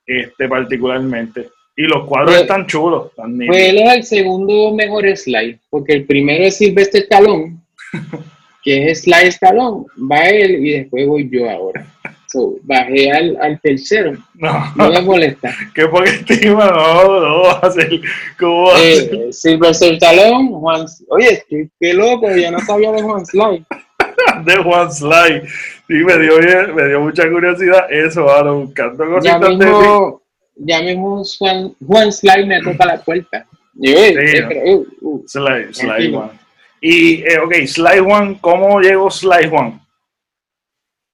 [0.05, 1.51] este particularmente.
[1.77, 3.13] Y los cuadros pues, están chulos.
[3.15, 7.65] pues él es el segundo mejor slide, porque el primero es Silvestre Talón,
[8.65, 11.87] que es slide Talón, va él y después voy yo ahora.
[12.63, 14.15] bajé al, al, tercero.
[14.35, 15.55] No, no me molesta.
[15.75, 16.67] ¿Qué porque estima?
[16.67, 17.89] No, no, va a ser.
[18.37, 20.87] ¿Cómo va a eh, Silvestre Talón, Juan.
[21.09, 23.65] Oye, qué, qué loco, yo no sabía de Juan Slide.
[24.45, 25.43] de Juan Sly.
[25.87, 30.23] Sí, me dio, me dio mucha curiosidad eso, ahora buscando cositas ya mismo,
[30.57, 33.47] Ya mismo Juan, Juan Sly me toca la puerta.
[33.83, 33.95] sí,
[34.65, 36.31] uh, uh, Sly, Sly Juan.
[36.81, 39.81] Y, eh, ok, Sly Juan, ¿cómo llegó Sly Juan?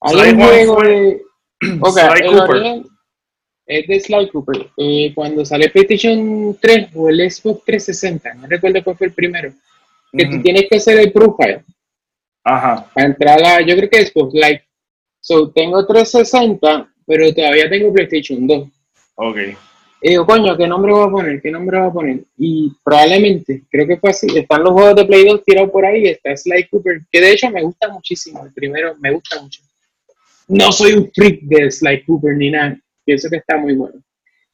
[0.06, 1.22] Sly Juan fue...
[1.80, 2.82] Okay, Sly Cooper.
[3.66, 4.70] Es de Sly Cooper.
[4.76, 9.52] Eh, cuando sale PlayStation 3 o el Xbox 360, no recuerdo cuál fue el primero,
[10.12, 11.64] que tú tienes que hacer el profile
[12.46, 12.88] Ajá.
[12.94, 14.64] Para entrar a, yo creo que es Like.
[15.20, 18.68] So, tengo 360, pero todavía tengo PlayStation 2.
[19.16, 19.36] Ok.
[20.00, 21.42] Y digo, coño, ¿qué nombre voy a poner?
[21.42, 22.20] ¿Qué nombre voy a poner?
[22.38, 26.06] Y probablemente, creo que fue así, están los juegos de Play 2 tirados por ahí,
[26.06, 29.62] está Sly Cooper, que de hecho me gusta muchísimo, el primero me gusta mucho.
[30.46, 34.00] No soy un freak de Sly Cooper ni nada, pienso que está muy bueno.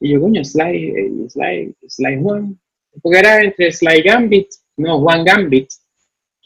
[0.01, 2.59] Y yo, coño, Sly, eh, Sly, Sly Juan,
[3.03, 5.69] porque era entre Sly Gambit, no, Juan Gambit,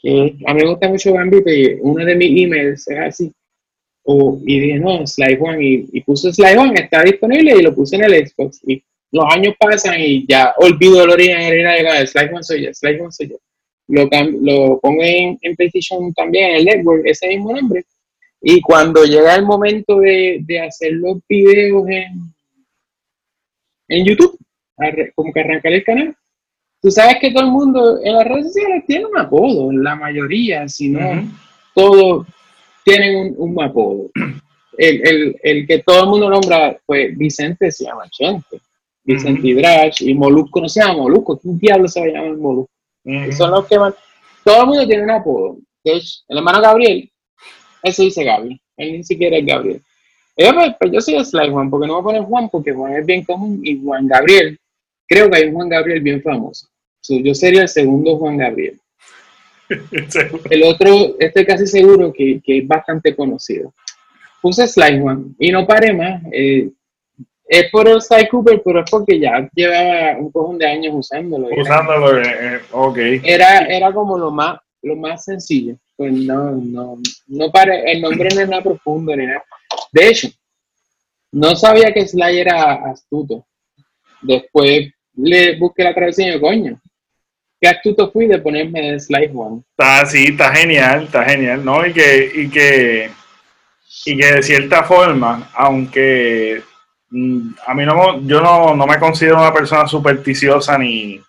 [0.03, 3.31] a mí me gusta mucho Gambit y uno de mis emails es así.
[4.03, 7.75] O, y dije, no, Sly One, y, y puse Sly One, está disponible y lo
[7.75, 8.61] puse en el Xbox.
[8.65, 8.81] Y
[9.11, 13.11] los años pasan y ya olvido el original de Sly One soy yo, Sly One
[13.11, 13.37] soy yo.
[13.89, 14.09] Lo,
[14.41, 17.83] lo pongo en, en PlayStation también, en el network, ese mismo nombre.
[18.41, 22.33] Y cuando llega el momento de, de hacer los videos en,
[23.89, 24.37] en YouTube,
[25.15, 26.15] como que arrancar el canal,
[26.87, 30.69] Tú sabes que todo el mundo en las redes sociales tiene un apodo, la mayoría,
[30.69, 31.29] si no,
[31.75, 32.25] todos
[32.85, 34.09] tienen un, apodo.
[34.77, 38.61] El, el, que todo el mundo nombra, pues Vicente se llama Chente,
[39.03, 42.71] Vicente Hidrash, y Molusco no se llama Molusco, ¿quién diablo se va a llamar Molusco?
[43.31, 43.93] Son los que van.
[44.45, 45.57] Todo el mundo tiene un apodo.
[45.83, 47.11] el hermano Gabriel,
[47.83, 49.81] ese dice Gabriel, él ni siquiera es Gabriel.
[50.37, 52.93] Yo, pues, pues, yo soy Sly Juan, porque no voy a poner Juan, porque Juan
[52.93, 54.57] es bien común, y Juan Gabriel
[55.05, 56.69] creo que hay un Juan Gabriel bien famoso.
[57.09, 58.79] Yo sería el segundo Juan Gabriel.
[60.49, 63.73] el otro, estoy casi seguro que, es bastante conocido.
[64.41, 66.21] Puse Sly Juan y no paré más.
[66.31, 66.69] Eh,
[67.47, 71.47] es por el Sly Cooper, pero es porque ya llevaba un cojón de años usándolo.
[71.55, 72.97] Usándolo, eh, eh, ok.
[73.23, 75.75] Era, era como lo más, lo más sencillo.
[75.95, 79.43] Pues no, no, no pare, el nombre no nada profundo ni nada.
[79.91, 80.27] De hecho,
[81.31, 83.45] no sabía que Sly era astuto.
[84.21, 86.79] Después le busqué la traducción y coño,
[87.59, 89.61] qué astuto fui de ponerme Slide One.
[89.71, 91.85] Está, sí, está genial, está genial, ¿no?
[91.85, 93.09] Y que, y que,
[94.05, 96.61] y que de cierta forma, aunque
[97.09, 101.21] mm, a mí no, yo no, no me considero una persona supersticiosa ni,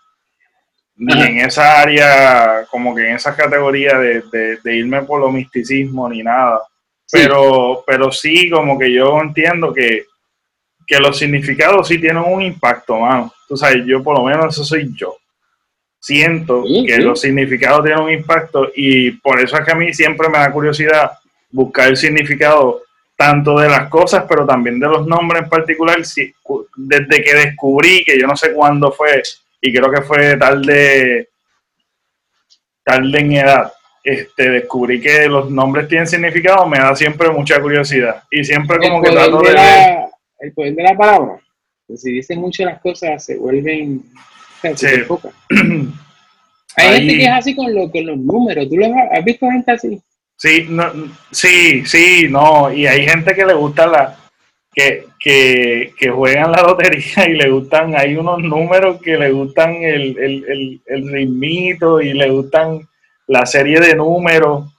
[0.97, 4.23] ni en esa área, como que en esa categoría de,
[4.63, 6.61] de, irme por lo misticismo ni nada.
[7.11, 10.05] Pero, pero sí, como que yo entiendo que,
[10.87, 14.65] que los significados sí tienen un impacto, mano tú sabes, yo por lo menos eso
[14.65, 15.17] soy yo.
[16.01, 20.29] Siento que los significados tienen un impacto y por eso es que a mí siempre
[20.29, 21.13] me da curiosidad
[21.51, 22.83] buscar el significado
[23.17, 25.99] tanto de las cosas, pero también de los nombres en particular.
[26.77, 29.21] Desde que descubrí, que yo no sé cuándo fue,
[29.61, 31.29] y creo que fue tarde,
[32.85, 33.73] tarde en edad,
[34.05, 38.23] este, descubrí que los nombres tienen significado, me da siempre mucha curiosidad.
[38.31, 40.07] Y siempre como que trato de...
[40.39, 41.41] el poder de la palabra.
[41.97, 44.03] Si dicen mucho las cosas, se vuelven.
[44.75, 45.07] Se
[46.77, 48.69] Hay gente que es así con, lo, con los números.
[48.69, 50.01] ¿Tú lo has, visto gente así?
[50.37, 50.93] Sí, no,
[51.33, 52.73] sí, sí, no.
[52.73, 54.17] Y hay gente que le gusta la.
[54.73, 57.97] Que, que, que juegan la lotería y le gustan.
[57.97, 62.87] Hay unos números que le gustan el, el, el, el ritmito y le gustan
[63.27, 64.73] la serie de números.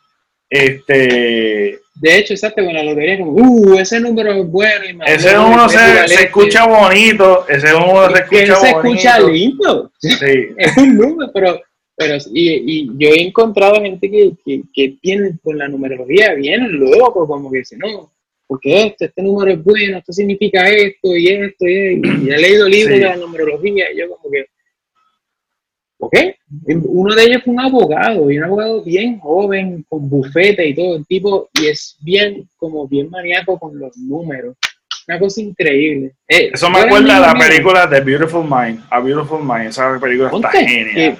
[0.49, 4.85] Este de hecho, exacto, con la lotería, como, uh, ese número es bueno.
[5.05, 8.61] Y ese número se, se, escucha bonito, ese número se escucha bonito.
[8.61, 9.91] se escucha lindo.
[9.99, 10.47] Sí.
[10.57, 11.61] es un número, pero,
[11.97, 16.79] pero y, y yo he encontrado gente que, que, que tiene con la numerología bien
[16.79, 18.13] loco, como que dice, no,
[18.47, 22.69] porque esto, este número es bueno, esto significa esto y esto, y, y he leído
[22.69, 24.45] libros de la numerología, y yo como que,
[25.99, 26.15] ¿Ok?
[26.65, 30.95] Uno de ellos fue un abogado, y un abogado bien joven, con bufete y todo,
[30.95, 34.55] el tipo, y es bien, como bien maníaco con los números.
[35.07, 36.13] Una cosa increíble.
[36.27, 38.81] Eh, Eso me acuerda de la película The Beautiful Mind.
[38.89, 41.17] A Beautiful Mind, esa película está genial.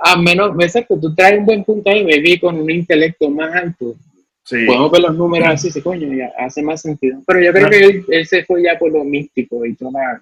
[0.00, 3.52] a menos, exacto, tú traes un buen punto ahí, me vi con un intelecto más
[3.52, 3.96] alto.
[4.44, 4.64] Sí.
[4.66, 7.20] Podemos ver los números así, se coño, ya hace más sentido.
[7.26, 10.20] Pero yo creo que él, él, se fue ya por lo místico y toda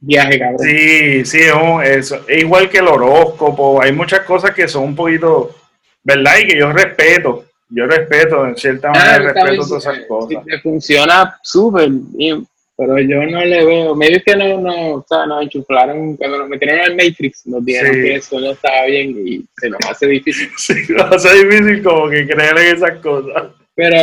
[0.00, 0.58] viaje, cabrón.
[0.60, 1.40] Sí, sí,
[1.84, 3.80] es, es, igual que el horóscopo.
[3.82, 5.54] Hay muchas cosas que son un poquito,
[6.02, 6.38] ¿verdad?
[6.42, 7.44] Y que yo respeto.
[7.68, 10.44] Yo respeto, en cierta manera, ah, respeto todas esas cosas.
[10.62, 13.96] funciona súper bien, pero yo no le veo.
[13.96, 17.92] Me que no, no, o sea, nos enchuflaron, cuando nos metieron al Matrix, nos dijeron
[17.92, 20.48] que eso no estaba bien y se nos hace difícil.
[20.56, 23.48] Sí, nos hace difícil como que creer en esas cosas.
[23.74, 23.96] Pero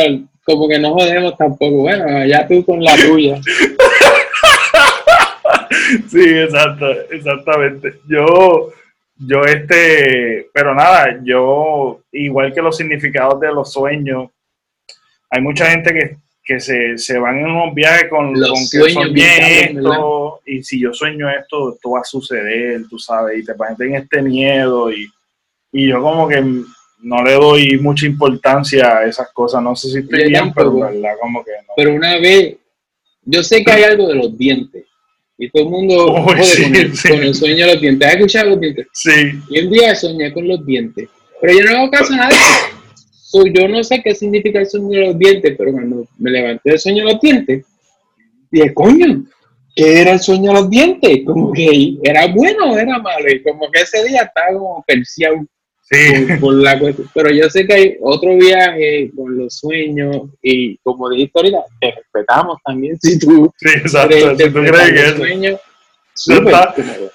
[0.44, 1.76] como que no jodemos tampoco.
[1.78, 3.40] Bueno, ya tú con la tuya.
[6.08, 8.00] sí, exacto, exactamente.
[8.08, 8.72] Yo,
[9.16, 14.30] yo este, pero nada, yo, igual que los significados de los sueños,
[15.30, 18.90] hay mucha gente que, que se, se, van en unos viajes con, los con que
[18.90, 23.52] soñé esto, y si yo sueño esto, esto va a suceder, tú sabes, y te
[23.84, 25.08] en este miedo, y,
[25.72, 26.42] y yo como que
[27.04, 31.14] no le doy mucha importancia a esas cosas, no sé si estoy bien, pero verdad,
[31.20, 31.74] como que no.
[31.76, 32.56] Pero una vez,
[33.22, 34.86] yo sé que hay algo de los dientes,
[35.38, 38.08] y todo el mundo con, el, sueño de los dientes.
[38.08, 38.86] ¿Has escuchado los dientes?
[38.92, 39.10] Sí.
[39.50, 41.08] Y un día soñé con los dientes.
[41.40, 42.36] Pero yo no hago caso a nada.
[43.52, 46.78] yo no sé qué significa el sueño de los dientes, pero cuando me levanté del
[46.78, 47.66] sueño de los dientes,
[48.50, 49.24] dije, coño,
[49.74, 51.20] ¿qué era el sueño de los dientes?
[51.26, 53.28] Como que era bueno o era malo.
[53.28, 54.84] Y como que ese día estaba como
[56.40, 61.58] la pero yo sé que hay otro viaje con los sueños y como dijiste ahorita,
[61.80, 63.52] te respetamos también si tú.
[63.56, 64.36] Sí, exacto.
[64.36, 65.16] Si tú crees que es.
[65.16, 65.58] Sueño,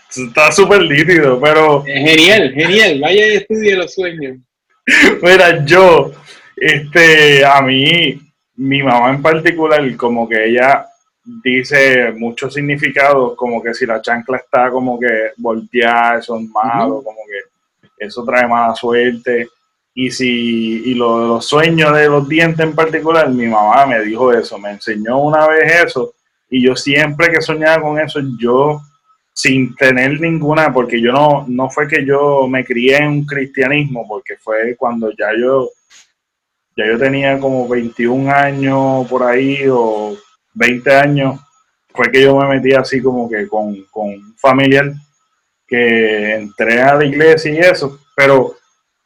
[0.10, 1.84] está súper lítido, pero.
[1.84, 3.00] genial, genial.
[3.00, 4.38] Vaya y estudie los sueños.
[5.22, 6.12] Mira, yo,
[6.56, 8.20] este, a mí,
[8.56, 10.86] mi mamá en particular, como que ella
[11.44, 17.04] dice muchos significados, como que si la chancla está como que volteada, eso es malo,
[17.04, 17.49] como que
[18.00, 19.50] eso trae mala suerte.
[19.94, 24.32] Y si y lo los sueños de los dientes en particular, mi mamá me dijo
[24.32, 26.14] eso, me enseñó una vez eso,
[26.50, 28.82] y yo siempre que soñaba con eso, yo
[29.34, 34.06] sin tener ninguna, porque yo no, no fue que yo me crié en un cristianismo,
[34.08, 35.70] porque fue cuando ya yo,
[36.76, 40.18] ya yo tenía como 21 años por ahí o
[40.54, 41.40] 20 años,
[41.94, 44.92] fue que yo me metí así como que con, con un familiar
[45.70, 48.56] que entré a la iglesia y eso, pero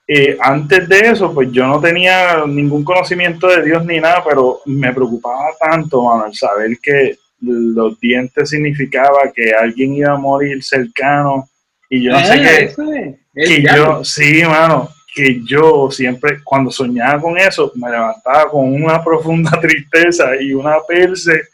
[0.08, 4.62] eh, antes de eso, pues yo no tenía ningún conocimiento de Dios ni nada, pero
[4.66, 10.64] me preocupaba tanto, mano, el saber que los dientes significaba que alguien iba a morir
[10.64, 11.50] cercano
[11.90, 17.38] y yo no sé qué, que yo, sí, mano, que yo siempre, cuando soñaba con
[17.38, 21.50] eso, me levantaba con una profunda tristeza y una perse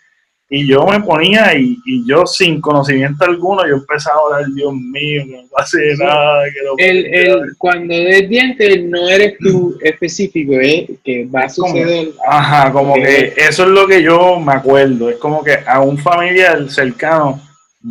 [0.51, 4.73] y yo me ponía y, y, yo sin conocimiento alguno, yo empezaba a orar, Dios
[4.73, 6.43] mío, no hace nada.
[6.77, 10.87] Que el, el, cuando des dientes no eres tú específico, ¿eh?
[11.03, 12.09] que va a suceder.
[12.27, 15.11] ajá, como que, eso es lo que yo me acuerdo.
[15.11, 17.39] Es como que a un familiar cercano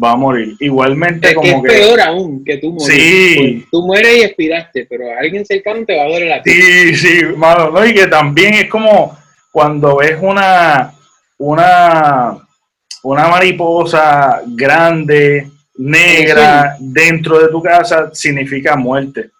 [0.02, 0.56] va a morir.
[0.58, 1.68] Igualmente como que...
[1.68, 2.88] Es peor aún que tú mueres.
[2.88, 3.36] Sí.
[3.36, 6.96] Pues, tú mueres y expiraste, pero a alguien cercano te va a doler la piel.
[6.96, 7.86] Sí, sí, ¿no?
[7.86, 9.16] Y que también es como
[9.52, 10.92] cuando ves una...
[11.38, 12.47] una
[13.02, 19.30] una mariposa grande, negra, dentro de tu casa, significa muerte.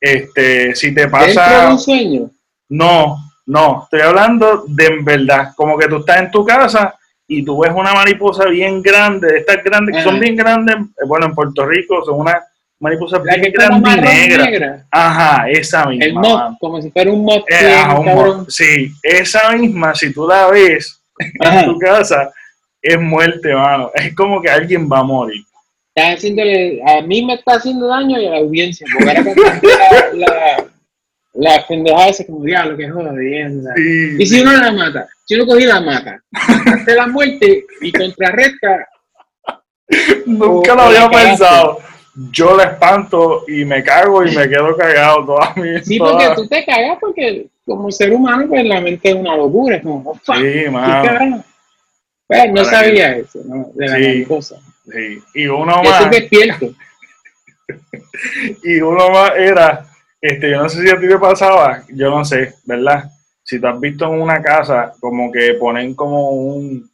[0.00, 1.26] Este, si te pasa.
[1.26, 2.30] ¿Dentro de un sueño?
[2.68, 6.94] No, no, estoy hablando de en verdad, como que tú estás en tu casa
[7.26, 10.76] y tú ves una mariposa bien grande, estas grandes, que son bien grandes,
[11.06, 12.40] bueno, en Puerto Rico son una
[12.78, 14.86] mariposa bien grande y negra.
[14.90, 16.04] Ajá, esa misma.
[16.04, 17.44] El moth, como si fuera un moth.
[17.48, 22.30] Eh, sí, esa misma, si tú la ves en tu casa,
[22.82, 23.90] es muerte, mano.
[23.94, 25.42] Es como que alguien va a morir.
[25.94, 29.34] Está haciéndole, a mí me está haciendo daño y a la audiencia, porque ahora
[30.14, 30.64] la, la,
[31.34, 33.72] la pendejada esa como diablo, que jodienda.
[33.76, 37.92] Sí, Y si uno la mata, si uno cogí la mata, hace la muerte y
[37.92, 38.88] contrarresta,
[40.26, 41.28] Nunca lo había cagaste.
[41.28, 41.78] pensado.
[42.30, 46.34] Yo la espanto y me cago y me quedo cagado toda mi sí, toda- porque
[46.42, 50.10] tú te cagas porque como ser humano, pues la mente es una locura, es como,
[50.10, 51.44] oh, fuck, Sí, ¿qué mano.
[52.26, 53.70] Pues no sabía eso, ¿no?
[53.74, 54.24] De la Sí.
[54.24, 54.56] cosa.
[54.90, 55.22] Sí.
[55.34, 56.72] Y uno Yo más, despierto.
[58.64, 59.86] y uno más era,
[60.20, 63.10] este, yo no sé si a ti te pasaba, yo no sé, ¿verdad?
[63.42, 66.90] Si te has visto en una casa, como que ponen como un,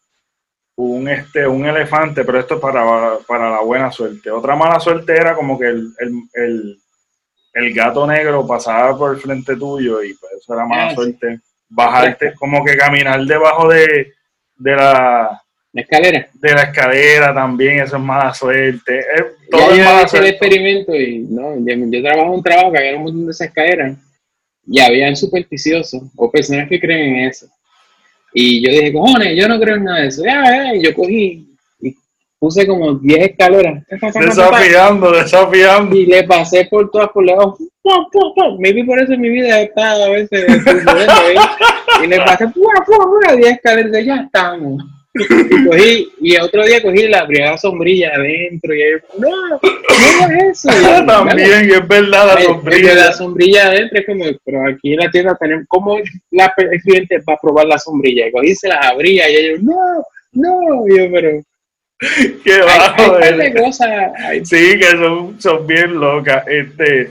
[0.77, 4.31] un, este, un elefante, pero esto es para, para la buena suerte.
[4.31, 6.79] Otra mala suerte era como que el, el, el,
[7.55, 11.41] el gato negro pasaba por el frente tuyo y pues eso era mala Ah, suerte.
[11.71, 14.15] Bajarte, como que caminar debajo de,
[14.59, 15.41] de la
[15.73, 16.29] La escalera.
[16.35, 18.99] de la escalera también, eso es mala suerte.
[18.99, 22.35] Es- Ya todo es yo mala hice el experimento y no, yo, yo trabajo en
[22.35, 23.97] un trabajo que había un montón de esas escaleras
[24.67, 27.47] y habían supersticiosos o personas que creen en eso.
[28.35, 30.23] Y yo dije, cojones, yo no creo en nada de eso.
[30.25, 31.49] Ya, ya, y yo cogí
[31.81, 31.95] y
[32.39, 33.83] puse como 10 escaleras.
[33.89, 35.97] Desafiando, desafiando.
[35.97, 37.59] Y le pasé por todas por lejos.
[38.59, 40.61] Maybe por eso en mi vida he estado a veces ¿eh?
[42.03, 43.37] Y le pasé ¡pum, pum, pum!
[43.37, 44.83] 10 escaleras ya estamos.
[45.15, 49.59] Y cogí, y otro día cogí la primera sombrilla adentro y yo, no, no
[50.25, 50.69] hagas eso.
[50.71, 52.95] Y yo, También, es verdad, la sombrilla.
[52.95, 55.99] la sombrilla adentro es como, pero aquí en la tienda tenemos, ¿cómo
[56.31, 58.29] la, el cliente va a probar la sombrilla?
[58.29, 61.41] Y cogí, se las abría y yo, no, no, y yo, pero
[62.45, 63.37] Qué hay, bajo, hay eh.
[63.37, 63.89] de cosas,
[64.19, 66.45] hay- Sí, que son, son bien locas.
[66.47, 67.11] Este,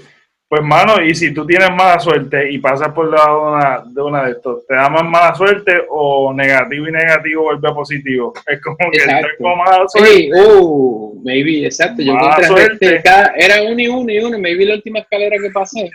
[0.50, 4.02] pues, mano, y si tú tienes mala suerte y pasas por lado de una, de
[4.02, 8.34] una de estos, ¿te da más mala suerte o negativo y negativo vuelve a positivo?
[8.46, 9.28] Es como que Exacto.
[9.38, 10.10] tengo mala suerte.
[10.10, 12.02] Sí, uh, maybe, exacto.
[12.02, 12.14] Yo
[12.48, 13.02] suerte.
[13.04, 14.40] cada- era uno y uno y uno.
[14.40, 15.90] Maybe la última escalera que pasé.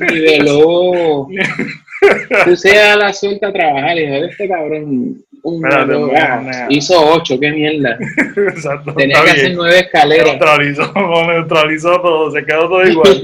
[0.00, 1.28] Niveló.
[2.44, 5.24] Puse a la suelta a trabajar y dije, este cabrón.
[5.44, 7.98] No, hizo ocho, qué mierda.
[8.36, 10.26] Exacto, Tenía que hacer nueve escaleras.
[10.26, 10.92] Neutralizó,
[11.26, 13.12] neutralizó todo, se quedó todo igual.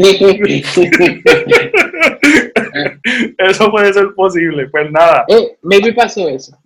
[3.38, 4.68] Eso puede ser posible.
[4.68, 6.58] Pues nada, eh, maybe pasó eso.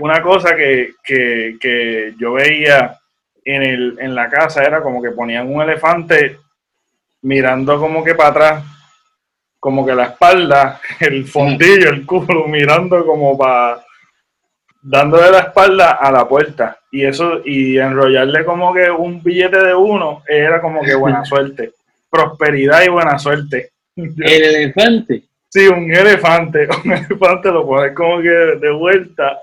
[0.00, 2.98] una cosa que, que, que yo veía
[3.44, 6.38] en, el, en la casa era como que ponían un elefante
[7.22, 8.64] mirando como que para atrás,
[9.58, 13.82] como que la espalda, el fondillo, el culo, mirando como para
[14.86, 19.74] dándole la espalda a la puerta y eso y enrollarle como que un billete de
[19.74, 21.72] uno era como que buena suerte
[22.10, 25.22] prosperidad y buena suerte El elefante.
[25.48, 29.38] sí un elefante un elefante lo pones como que de vuelta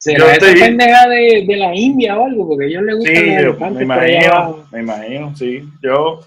[0.00, 2.46] ¿Será esa estoy- pendeja de, de la India o algo?
[2.48, 5.64] Porque a ellos les gustan Sí, los yo elefantes me imagino, me imagino, sí.
[5.82, 6.20] Yo,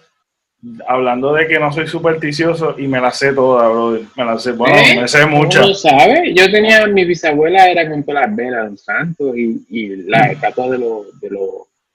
[0.87, 4.01] hablando de que no soy supersticioso y me la sé toda, brother.
[4.15, 4.99] Me la sé, bueno, ¿Eh?
[5.01, 5.61] me sé muchas.
[5.61, 6.33] ¿Cómo sabe?
[6.35, 10.31] Yo tenía, mi bisabuela era con todas las velas de los santos y, y las
[10.31, 11.49] estatuas de los, de los,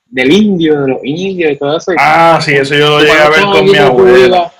[0.07, 1.93] del indio, de los indios y todo eso.
[1.93, 4.27] Y Ah, sí, eso yo lo llegué a ver con mi abuela.
[4.27, 4.53] Iba,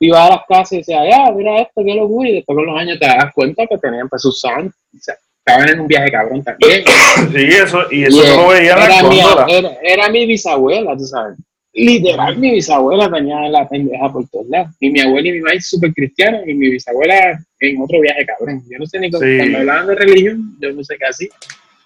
[0.00, 2.28] iba a las casas y decía, ya, mira esto, qué locura.
[2.28, 4.74] Y después con los años te das cuenta que tenían pues sus santos.
[4.94, 6.84] O sea, estaban en un viaje cabrón también.
[7.32, 11.38] Sí, eso, y eso Y, yo lo veía en la era mi bisabuela, tú sabes.
[11.76, 14.74] Literal, mi bisabuela tenía la pendeja por todos lados.
[14.78, 18.62] Y mi abuela y mi mamá súper cristianos y mi bisabuela en otro viaje cabrón.
[18.70, 19.36] Yo no sé ni cómo, Sí.
[19.38, 21.28] cuando hablaban de religión, yo no sé qué así.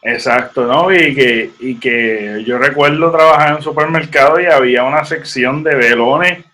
[0.02, 0.92] Exacto, ¿no?
[0.94, 5.74] Y que, y que yo recuerdo trabajar en un supermercado y había una sección de
[5.74, 6.44] velones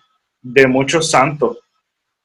[0.40, 1.58] de muchos santos.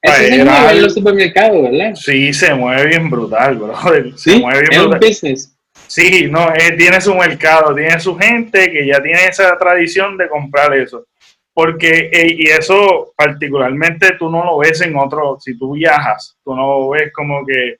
[0.02, 1.94] Eso Ay, se era mueve en los supermercados, ¿verdad?
[1.94, 4.12] Sí, se mueve bien brutal, brother.
[4.16, 5.08] Se Sí, mueve bien es un brutal.
[5.08, 5.56] business.
[5.90, 10.28] Sí, no, eh, tiene su mercado, tiene su gente que ya tiene esa tradición de
[10.28, 11.06] comprar eso.
[11.52, 16.54] Porque, eh, y eso particularmente tú no lo ves en otro, si tú viajas, tú
[16.54, 17.78] no ves como que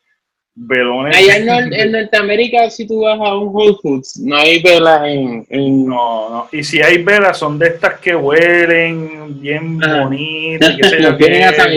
[0.56, 1.16] velones.
[1.16, 5.02] Allá en, Nor- en Norteamérica, si tú vas a un Whole Foods, no hay velas
[5.06, 6.48] en, en No, no.
[6.50, 11.44] Y si hay velas, son de estas que huelen bien bonitas, sé yo, Lo tienen
[11.44, 11.68] a San.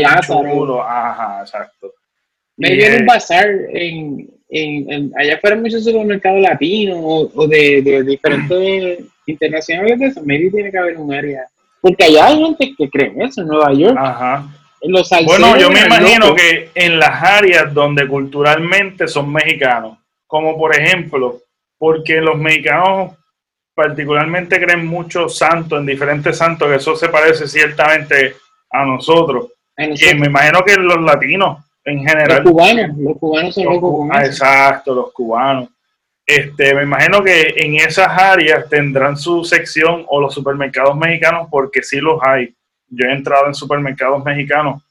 [0.81, 1.93] Ajá, exacto.
[2.57, 7.81] Me eh, un bazar en, en, en- allá fueron muchos supermercados latinos o, o de,
[7.81, 10.21] de diferentes internacionales de eso.
[10.23, 11.45] Maybe tiene que haber un área.
[11.81, 13.97] Porque allá hay gente que cree en eso, en Nueva York.
[13.99, 14.45] Ajá.
[14.85, 16.41] Los Bueno, yo me imagino locos.
[16.41, 19.97] que en las áreas donde culturalmente son mexicanos,
[20.27, 21.39] como por ejemplo,
[21.77, 23.11] porque los mexicanos
[23.73, 28.35] particularmente creen mucho santos, en diferentes santos, que eso se parece ciertamente
[28.69, 29.47] a nosotros.
[29.77, 32.43] Y me imagino que los latinos en los general.
[32.43, 34.25] cubanos, los cubanos son los locos cu- con eso.
[34.25, 35.69] exacto, los cubanos.
[36.25, 41.83] Este, me imagino que en esas áreas tendrán su sección o los supermercados mexicanos, porque
[41.83, 42.53] sí los hay.
[42.87, 44.81] Yo he entrado en supermercados mexicanos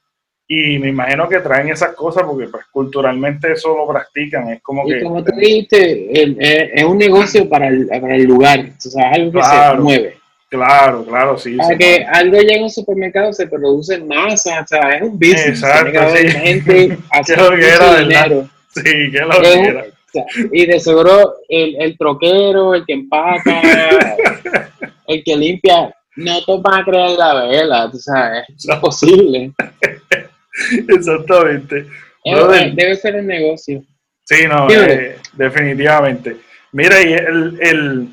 [0.46, 4.50] y me imagino que traen esas cosas porque pues, culturalmente eso lo practican.
[4.50, 5.02] Es como y que.
[5.02, 9.18] como tú dijiste, eh, es un negocio para el, para el lugar, o sea, es
[9.18, 9.76] algo que Claro.
[9.78, 10.16] se mueve.
[10.52, 11.56] Claro, claro, sí.
[11.56, 15.02] Para sí, que algo llegue a un supermercado se produce en masa, o sea, es
[15.02, 15.46] un business.
[15.62, 16.28] Exacto, sí.
[16.28, 17.50] gente haciendo
[17.96, 18.48] dinero.
[18.74, 19.80] Sí, que lo Es un- quiera.
[19.88, 23.62] o sea, y de seguro el, el troquero, el que empaca,
[25.06, 28.74] el que limpia, no todos van a crear la vela, tú sabes, es No.
[28.74, 29.52] imposible.
[30.88, 31.86] Exactamente.
[32.24, 33.82] Es- debe ser un negocio.
[34.24, 36.36] Sí, no, eh, definitivamente.
[36.72, 38.08] Mira, y el, el-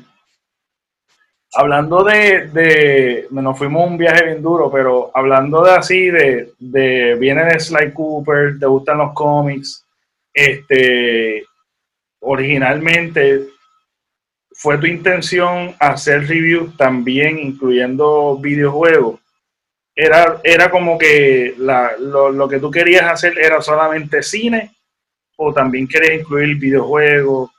[1.54, 7.16] hablando de, de, nos fuimos un viaje bien duro, pero hablando de así, de, de
[7.16, 9.84] viene de Sly Cooper, te gustan los cómics,
[10.32, 11.44] este,
[12.20, 13.48] originalmente
[14.52, 19.20] fue tu intención hacer reviews también, incluyendo videojuegos.
[19.94, 24.72] Era, era como que la- lo, lo que tú querías hacer era solamente cine
[25.38, 27.50] o también querías incluir videojuegos,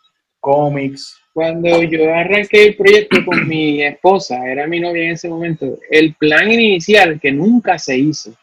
[0.42, 1.21] cómics.
[1.34, 6.14] Cuando yo arranqué el proyecto con mi esposa, era mi novia en ese momento, el
[6.16, 8.34] plan inicial, que nunca se hizo,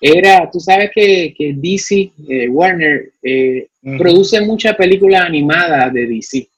[0.00, 6.48] era, tú sabes que, que DC, eh, Warner, eh, produce muchas películas animadas de DC,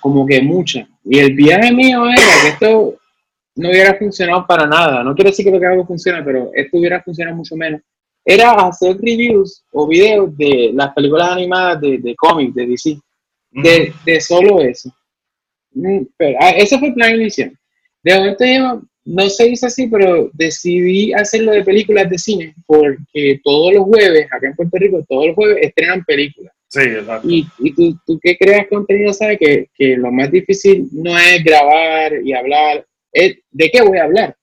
[0.00, 0.88] como que muchas.
[1.04, 2.96] Y el viaje mío era que esto
[3.56, 5.02] no hubiera funcionado para nada.
[5.02, 7.80] No quiero decir que lo que hago funciona, pero esto hubiera funcionado mucho menos.
[8.24, 13.00] Era hacer reviews o videos de las películas animadas de, de cómics de DC
[13.50, 14.92] de, de solo eso.
[15.72, 17.52] Mm, Pero, ah, ese fue el plan inicial.
[18.02, 23.40] De momento yo, no se hizo así, pero decidí hacerlo de películas de cine, porque
[23.42, 26.52] todos los jueves, acá en Puerto Rico, todos los jueves estrenan películas.
[26.68, 27.28] Sí, exacto.
[27.28, 31.42] Y, y tú, tú que creas contenido sabes que, que lo más difícil no es
[31.42, 34.36] grabar y hablar, es de qué voy a hablar.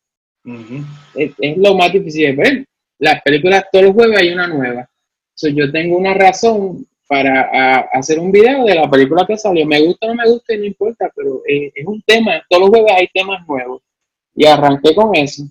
[0.43, 0.83] Ujú,
[1.15, 2.65] Es, es lo más difícil ver.
[2.99, 4.89] Las películas todos los jueves hay una nueva.
[5.33, 9.65] So, yo tengo una razón para hacer un video de la película que salió.
[9.65, 12.43] Me gusta o no me gusta, no importa, pero eh, es un tema.
[12.49, 13.81] Todos los jueves hay temas nuevos.
[14.35, 15.43] Y arranqué con eso.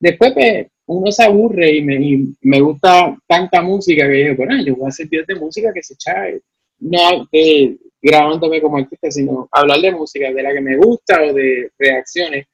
[0.00, 4.76] Después pues, uno se aburre y me, me gusta tanta música que dije, bueno, yo
[4.76, 6.14] voy a hacer videos de música que se echa,
[6.80, 11.32] no de, grabándome como artista, sino hablar de música, de la que me gusta o
[11.32, 12.46] de reacciones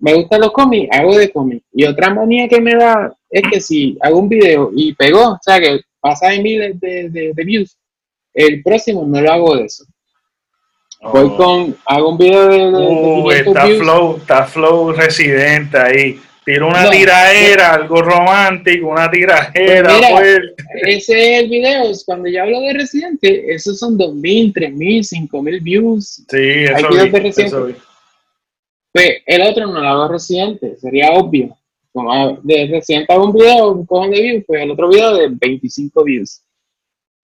[0.00, 1.64] me gustan los cómics, hago de cómics.
[1.72, 5.38] Y otra manía que me da es que si hago un video y pegó, o
[5.42, 7.76] sea, que pasa de miles de views,
[8.34, 9.84] el próximo no lo hago de eso.
[11.02, 11.36] Voy Oh.
[11.36, 13.78] con, hago un video de, de, Uh, 500 está views.
[13.82, 16.20] flow, está flow residente ahí.
[16.44, 16.90] Tira una No.
[16.90, 20.52] tiraera, algo romántico, una tiraera Pues mira.
[20.82, 26.24] Ese es el video, cuando yo hablo de Residente, esos son 2.000, 3.000, 5.000 views.
[26.28, 27.42] Sí, eso Hay vi, videos de Residente.
[27.44, 27.74] eso vi.
[28.92, 31.56] Pues el otro no lo hago Residente, sería obvio.
[31.92, 35.28] Como de Residente hago un video, un cojón de views, pues el otro video de
[35.30, 36.42] 25 views.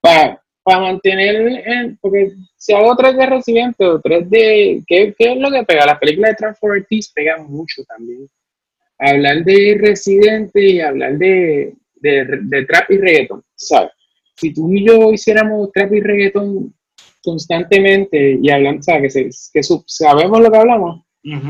[0.01, 0.41] Para
[0.81, 1.37] mantener,
[1.67, 4.83] el- porque si hago tres de Residente o tres de.
[4.87, 5.87] ¿qué, qué es lo que pega?
[5.87, 8.29] Las películas de Transformers pegan mucho también.
[8.99, 13.91] Hablar de Residente y hablar de, de, de trap y reggaeton, ¿sabes?
[14.37, 16.75] Si tú y yo hiciéramos trap y reggaeton
[17.23, 19.15] constantemente y hablando, ¿sabes?
[19.15, 21.03] Que, se- que sabemos lo que hablamos,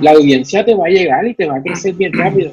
[0.03, 2.53] la audiencia te va a llegar y te va a crecer bien rápido.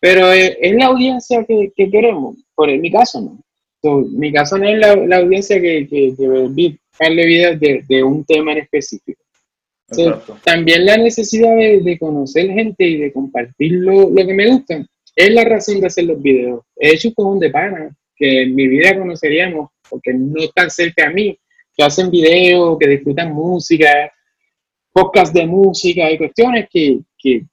[0.00, 2.36] Pero eh, es la audiencia que, que queremos.
[2.54, 3.38] Por en mi caso, no.
[3.86, 8.02] So, mi caso no es la, la audiencia que, que, que darle videos de, de
[8.02, 9.22] un tema en específico.
[9.92, 14.48] So, también la necesidad de, de conocer gente y de compartir lo, lo que me
[14.48, 14.84] gusta
[15.14, 16.64] es la razón de hacer los videos.
[16.74, 21.06] He hecho con un de pana que en mi vida conoceríamos, porque no están cerca
[21.06, 21.38] a mí,
[21.76, 24.12] que hacen videos, que disfrutan música,
[24.92, 27.44] podcast de música y cuestiones que, que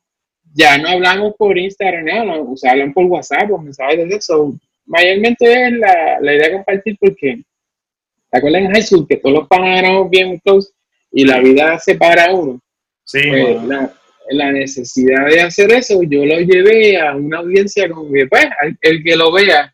[0.52, 4.58] ya no hablamos por Instagram, o sea, hablan por WhatsApp o mensajes de eso.
[4.86, 7.42] Mayormente es la, la idea de compartir porque,
[8.30, 10.72] ¿te acuerdas en high school que todos los panas éramos bien close
[11.12, 12.60] y la vida separa a uno?
[13.06, 13.94] Sí, Pues, la,
[14.30, 18.78] la necesidad de hacer eso, yo lo llevé a una audiencia como que, pues, al-
[18.82, 19.70] el que lo vea.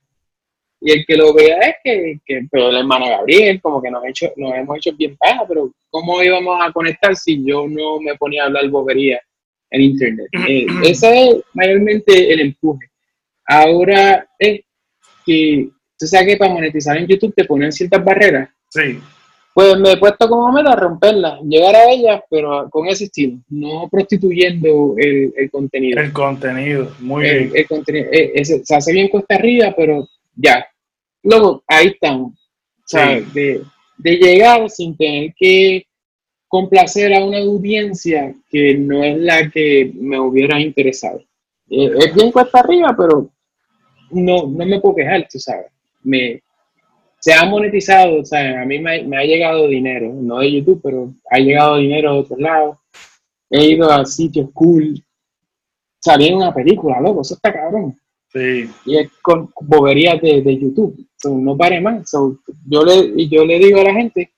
[0.81, 4.03] Y el que lo vea es que, que pero el hermano Gabriel, como que nos,
[4.05, 8.15] hecho, nos hemos hecho bien paja, pero ¿cómo íbamos a conectar si yo no me
[8.15, 9.19] ponía a hablar bobería
[9.71, 10.27] en internet?
[10.47, 12.87] Eh, ese es mayormente el empuje.
[13.45, 14.61] Ahora es
[15.25, 18.49] que, tú sabes que para monetizar en YouTube te ponen ciertas barreras.
[18.69, 18.99] sí,
[19.53, 23.87] Pues me he puesto como meta romperlas, llegar a ellas, pero con ese estilo, no
[23.91, 25.99] prostituyendo el, el contenido.
[26.01, 27.51] el contenido, muy El, bien.
[27.55, 30.65] el contenido eh, ese- se hace bien cuesta arriba, pero ya.
[31.23, 32.33] Luego, ahí estamos.
[32.33, 33.25] O sea, Sí.
[33.33, 33.61] de,
[33.97, 35.85] de llegar sin tener que
[36.47, 41.19] complacer a una audiencia que no es la que me hubiera interesado.
[41.69, 43.29] Eh, es bien cuesta arriba, pero
[44.11, 45.67] no, no me puedo quejar, tú sabes.
[46.03, 46.41] Me,
[47.19, 50.79] se ha monetizado, o sea, a mí me, me, ha llegado dinero, no de YouTube,
[50.81, 52.77] pero ha llegado dinero de otros lados.
[53.49, 55.03] He ido a sitios cool.
[55.99, 57.99] Salí en una película, loco, eso está cabrón.
[58.31, 58.69] Sí.
[58.85, 61.05] Y es con boberías de, de YouTube.
[61.25, 62.09] no pare más.
[62.67, 64.31] yo, le, yo le digo a la gente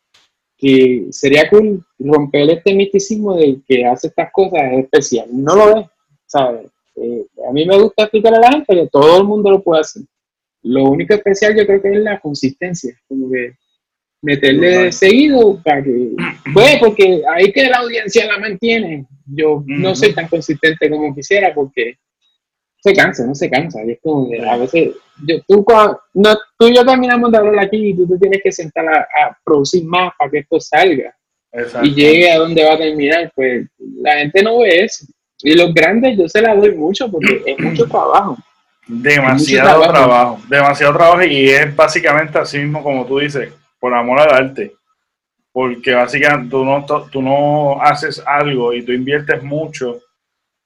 [0.57, 5.27] que sería cool romper este misticismo de que hace estas cosas especial.
[5.31, 5.89] No lo ve,
[6.25, 6.70] ¿sabes?
[6.95, 9.81] Eh, a mí me gusta explicar a la gente que todo el mundo lo puede
[9.81, 10.03] hacer.
[10.63, 13.55] Lo único especial yo creo que es la consistencia, como que
[14.21, 16.11] meterle seguido para que,
[16.53, 19.05] pues, porque ahí que la audiencia la mantiene.
[19.25, 21.97] Yo no soy tan consistente como quisiera porque
[22.81, 23.83] se cansa, no se cansa.
[23.85, 25.65] Y es como que a veces, yo, tú,
[26.13, 29.37] no, tú y yo terminamos de hablar aquí y tú te tienes que sentar a,
[29.43, 31.15] producir más para que esto salga
[31.83, 33.31] y llegue a donde va a terminar.
[33.35, 35.05] Pues la gente no ve eso.
[35.43, 38.37] Y los grandes yo se la doy mucho porque es mucho trabajo.
[38.87, 40.39] Demasiado trabajo.
[40.49, 44.73] demasiado trabajo y es básicamente así mismo como tú dices, por amor al arte.
[45.51, 49.99] Porque básicamente tú no, tú no haces algo y tú inviertes mucho,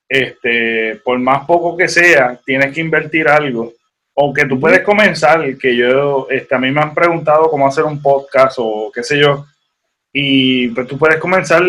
[0.08, 3.74] este, por más poco que sea, tienes que invertir algo.
[4.16, 8.02] Aunque tú puedes comenzar, que yo, este, a mí me han preguntado cómo hacer un
[8.02, 9.46] podcast o qué sé yo,
[10.14, 11.64] y pues tú puedes comenzar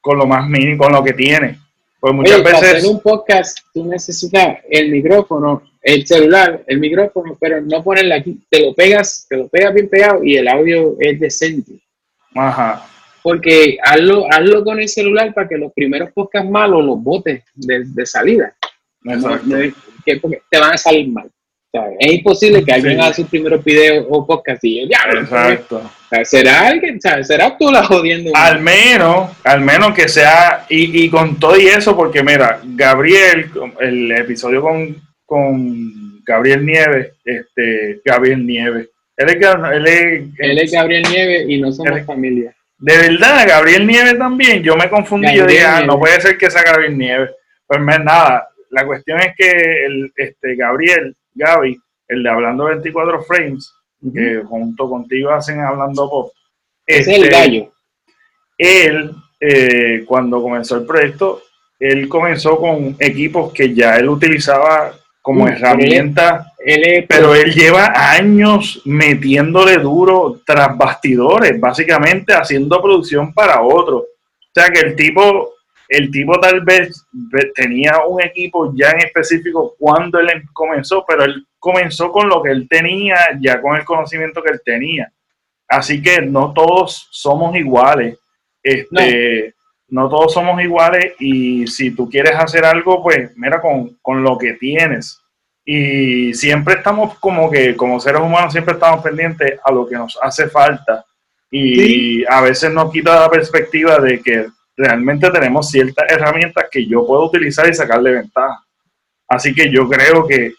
[0.00, 1.58] con lo más mínimo, con lo que tienes
[2.00, 2.60] pues muchas veces.
[2.60, 8.14] Para hacer un podcast, tú necesitas el micrófono, el celular, el micrófono, pero no ponerle
[8.14, 8.40] aquí.
[8.48, 11.72] Te lo pegas, te lo pegas bien pegado y el audio es decente.
[12.34, 12.86] Ajá.
[13.22, 18.06] Porque hazlo, hazlo con el celular para que los primeros podcasts malos los botes de,
[18.06, 18.54] salida.
[19.02, 21.30] porque te van a salir mal
[21.72, 25.88] es imposible que alguien haga sus primeros videos o podcast y ya, Exacto.
[26.24, 28.32] será alguien, será tú la jodiendo.
[28.34, 33.50] Al menos, al menos que sea, y, con todo y eso, porque mira, Gabriel,
[33.80, 41.44] el episodio con, con Gabriel Nieves, este, Gabriel Nieves, él es, él es, Gabriel Nieves
[41.48, 42.54] y no somos familia.
[42.78, 46.50] De verdad, Gabriel Nieves también, yo me confundí, yo dije, ah, no puede ser que
[46.50, 47.30] sea Gabriel Nieves.
[47.66, 49.50] Pues nada, la cuestión es que
[49.86, 51.78] el, este, Gabriel Gaby,
[52.08, 53.72] el de Hablando 24 Frames,
[54.12, 56.32] que junto contigo hacen Hablando Pop.
[56.86, 57.72] es el este, gallo.
[58.56, 61.42] Él, eh, cuando comenzó el proyecto,
[61.78, 66.52] él comenzó con equipos que ya él utilizaba como herramienta,
[67.08, 74.02] pero él lleva años metiéndole duro tras bastidores, básicamente haciendo producción para otros.
[74.02, 75.54] O sea que el tipo
[75.90, 77.04] el tipo tal vez
[77.52, 82.52] tenía un equipo ya en específico cuando él comenzó, pero él comenzó con lo que
[82.52, 85.12] él tenía, ya con el conocimiento que él tenía.
[85.66, 88.16] Así que no todos somos iguales.
[88.62, 89.52] Este,
[89.88, 90.08] no.
[90.08, 94.52] todos somos iguales y si tú quieres hacer algo, pues mira con, con lo que
[94.52, 95.20] tienes.
[95.64, 100.16] Y siempre estamos como que, como seres humanos, siempre estamos pendientes a lo que nos
[100.22, 101.04] hace falta.
[101.50, 104.46] Y a veces nos quita la perspectiva de que
[104.80, 108.64] realmente tenemos ciertas herramientas que yo puedo utilizar y sacarle ventaja.
[109.28, 110.52] Así que yo creo que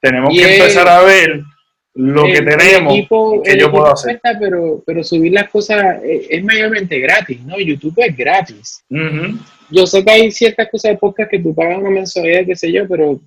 [0.00, 1.42] tenemos que empezar a ver
[1.94, 2.92] lo que tenemos
[3.44, 4.20] que yo puedo hacer.
[4.38, 7.58] pero, pero subir las cosas es, mayormente gratis, ¿no?
[7.58, 8.84] YouTube es gratis.
[9.70, 12.72] Yo sé que hay ciertas cosas de podcast que tú pagas una mensualidad, qué sé
[12.72, 13.20] yo, pero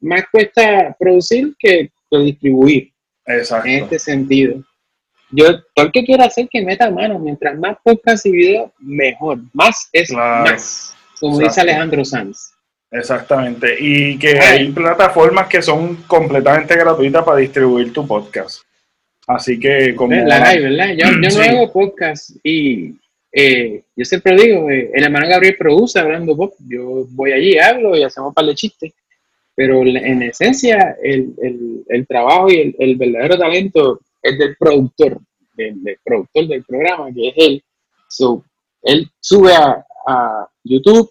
[0.00, 2.90] más cuesta producir que, distribuir.
[3.24, 3.68] Exacto.
[3.68, 4.62] En este sentido.
[5.32, 9.38] Yo, todo el que quiera hacer que meta mano, mientras más podcast y video, mejor.
[9.54, 12.52] Más es más, como dice Alejandro Sanz.
[12.90, 13.76] Exactamente.
[13.80, 18.60] Y que hay plataformas que son completamente gratuitas para distribuir tu podcast.
[19.26, 20.14] Así que como...
[20.14, 20.88] La hay, ¿verdad?
[20.94, 22.94] Yo, yo no hago podcast y
[23.32, 26.52] eh, yo siempre digo, eh, el hermano Gabriel produce hablando pop.
[26.68, 28.92] Yo voy allí, hablo y hacemos un par de chistes.
[29.54, 35.18] Pero en esencia, el, el, el trabajo y el, el verdadero talento es del productor,
[35.54, 37.64] del, productor del programa, que es él.
[38.82, 39.84] él sube a,
[40.64, 41.10] YouTube,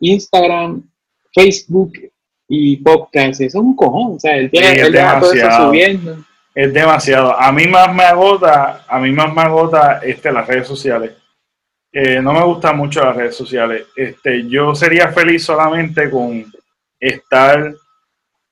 [0.00, 0.82] Instagram,
[1.34, 1.92] Facebook
[2.48, 3.40] y podcast.
[3.40, 4.16] es un cojón.
[4.16, 6.18] O sea, él tiene él todo eso subiendo.
[6.54, 7.38] Es demasiado.
[7.38, 11.12] A mí más me agota, a mí más me agota este, las redes sociales.
[11.92, 13.86] Eh, no me gustan mucho las redes sociales.
[13.94, 16.44] Este, yo sería feliz solamente con
[16.98, 17.74] estar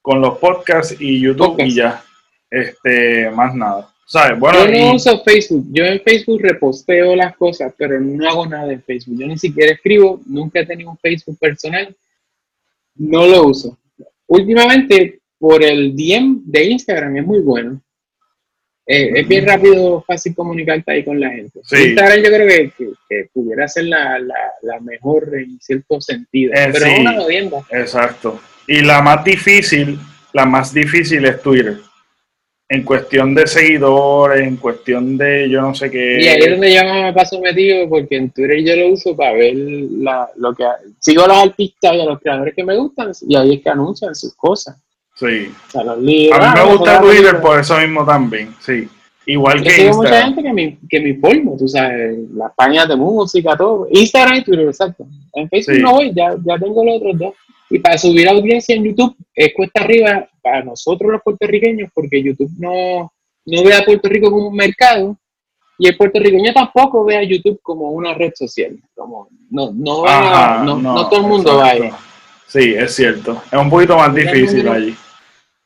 [0.02, 2.02] con los podcasts y YouTube y ya.
[2.50, 5.66] Este, más nada yo no uso Facebook.
[5.70, 9.18] Yo en Facebook reposteo las cosas, pero no hago nada en Facebook.
[9.18, 10.20] Yo ni siquiera escribo.
[10.26, 11.94] Nunca he tenido un Facebook personal.
[12.96, 13.78] No lo uso.
[14.26, 17.80] Últimamente, por el DM de Instagram es muy bueno.
[18.86, 21.61] es bien rápido, fácil comunicarte ahí con la gente.
[21.61, 24.18] Instagram yo creo que, pudiera ser la,
[24.82, 27.16] mejor en cierto sentido, eh, pero es una
[27.70, 28.38] Exacto.
[28.66, 29.98] Y la más difícil,
[30.32, 31.78] la más difícil es Twitter.
[32.66, 36.18] En cuestión de seguidores, en cuestión de yo no sé qué.
[36.20, 39.32] Y ahí es donde yo me paso metido, porque en Twitter yo lo uso para
[39.34, 40.64] ver la, lo que.
[40.98, 43.68] Sigo a los artistas y a los creadores que me gustan, y ahí es que
[43.68, 44.76] anuncian sus cosas.
[45.14, 45.52] Sí.
[45.74, 48.88] a mí me gusta Twitter por eso mismo también, sí.
[49.26, 49.96] Igual que Instagram.
[49.96, 53.86] mucha gente que me, que me informo, tú sabes, las páginas de música, todo.
[53.90, 55.06] Instagram y Twitter, exacto.
[55.34, 57.34] En Facebook no voy, ya, ya tengo los otros dos.
[57.70, 62.53] Y para subir audiencia en YouTube es cuesta arriba para nosotros los puertorriqueños, porque YouTube
[62.59, 63.12] no,
[63.47, 65.16] no ve a Puerto Rico como un mercado
[65.78, 68.78] y el puertorriqueño tampoco ve a YouTube como una red social.
[68.95, 70.05] Como no, no,
[70.64, 71.91] no, no, todo el mundo va ahí.
[72.47, 73.43] Sí, es cierto.
[73.51, 74.95] Es un poquito más difícil allí.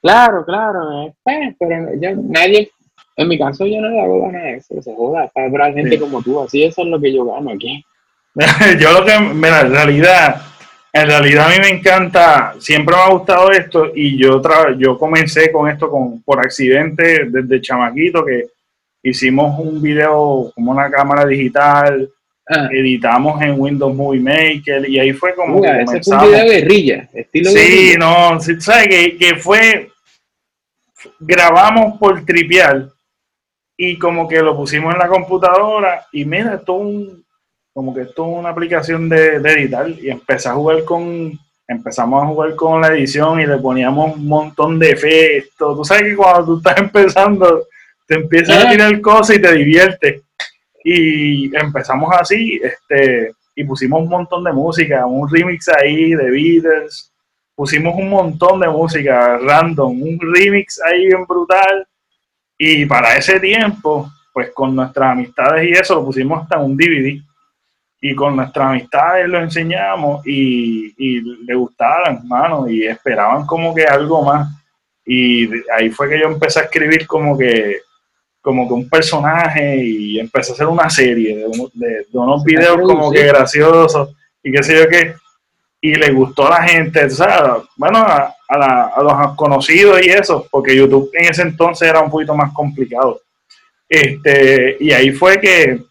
[0.01, 1.91] Claro, claro, pues, pero
[2.23, 2.71] nadie,
[3.17, 6.23] en mi caso yo no le hago nada de eso, se joda, para gente como
[6.23, 7.85] tú, así eso es lo que yo gano aquí.
[8.81, 10.41] yo lo que, mira, en realidad,
[10.93, 14.43] en realidad a mí me encanta, siempre me ha gustado esto y yo,
[14.79, 18.47] yo comencé con esto con, por accidente desde chamaquito que
[19.03, 22.09] hicimos un video como una cámara digital,
[22.51, 22.67] Ah.
[22.73, 26.61] editamos en Windows Movie Maker y ahí fue como que ese fue un video de
[26.61, 28.89] guerrilla, estilo Sí, no, ¿sabes?
[28.89, 29.91] Que, que fue,
[31.21, 32.91] grabamos por tripial
[33.77, 37.23] y como que lo pusimos en la computadora y mira, esto un,
[37.79, 42.21] como que esto es una aplicación de, de editar y empecé a jugar con, empezamos
[42.21, 45.77] a jugar con la edición y le poníamos un montón de efectos.
[45.77, 47.69] Tú sabes que cuando tú estás empezando,
[48.05, 50.23] te empiezas a tirar cosas y te diviertes.
[50.83, 57.13] Y empezamos así, este, y pusimos un montón de música, un remix ahí de Beatles,
[57.55, 61.87] pusimos un montón de música random, un remix ahí bien brutal.
[62.59, 67.28] Y para ese tiempo, pues con nuestras amistades y eso, lo pusimos hasta un DVD.
[68.01, 73.85] Y con nuestras amistades lo enseñamos y, y le gustaban, hermano, y esperaban como que
[73.85, 74.49] algo más.
[75.05, 77.81] Y ahí fue que yo empecé a escribir como que
[78.41, 83.27] como que un personaje y empecé a hacer una serie de, unos videos como que
[83.27, 85.15] graciosos y qué sé yo qué.
[85.83, 88.35] Y le gustó a la gente, o sea, bueno, a,
[89.03, 93.21] los conocidos y eso, porque YouTube en ese entonces era un poquito más complicado.
[93.87, 95.83] Este, y ahí fue que,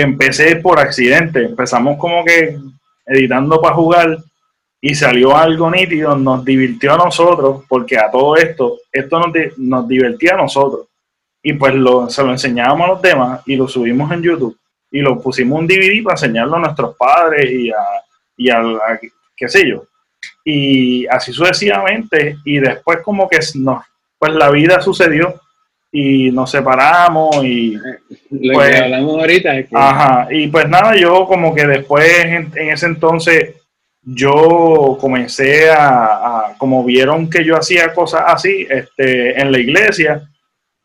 [0.00, 1.44] empecé por accidente.
[1.44, 2.58] Empezamos como que
[3.06, 4.18] editando para jugar
[4.80, 9.88] y salió algo nítido, nos divirtió a nosotros, porque a todo esto, esto nos, nos
[9.88, 10.86] divertía a nosotros
[11.42, 14.58] y pues lo, se lo enseñábamos a los demás y lo subimos en YouTube
[14.90, 17.76] y lo pusimos un DVD para enseñarlo a nuestros padres y a,
[18.36, 18.62] y a,
[19.36, 19.84] qué sé yo.
[20.44, 23.84] Y así sucesivamente y después como que nos,
[24.18, 25.40] pues la vida sucedió
[25.90, 27.76] y nos separamos y
[28.52, 33.54] pues, hablamos ahorita ajá y pues nada yo como que después en, ese entonces
[34.02, 40.28] yo comencé a, a, como vieron que yo hacía cosas así este en la iglesia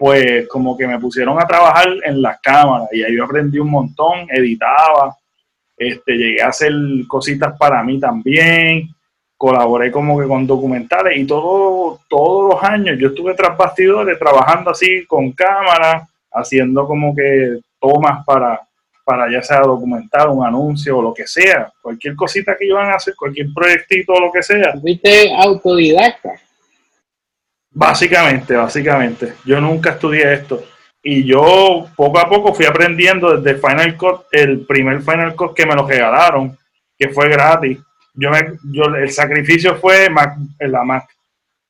[0.04, 3.70] pues como que me pusieron a trabajar en las cámaras y ahí yo aprendí un
[3.70, 5.16] montón, editaba,
[5.78, 6.74] este, llegué a hacer
[7.08, 8.89] cositas para mí también,
[9.44, 14.72] colaboré como que con documentales y todo, todos los años yo estuve tras bastidores trabajando
[14.72, 18.62] así con cámara, haciendo como que tomas para,
[19.04, 22.96] para ya sea documentar un anuncio o lo que sea, cualquier cosita que iban a
[22.96, 24.76] hacer, cualquier proyectito o lo que sea.
[24.80, 26.39] ¿Fuiste autodidacta?
[27.70, 29.34] Básicamente, básicamente.
[29.44, 30.64] Yo nunca estudié esto.
[31.04, 35.66] Y yo poco a poco fui aprendiendo desde Final Cut, el primer Final Cut que
[35.66, 36.58] me lo regalaron,
[36.98, 37.78] que fue gratis.
[38.14, 41.07] Yo me, yo, el sacrificio fue Mac, la Mac.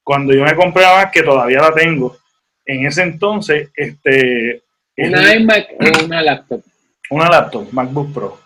[0.04, 2.18] Cuando yo me compré la Mac, que todavía la tengo,
[2.66, 4.62] en ese entonces, este...
[4.98, 6.62] ¿Una iMac o una laptop?
[7.10, 8.40] Una laptop, MacBook Pro.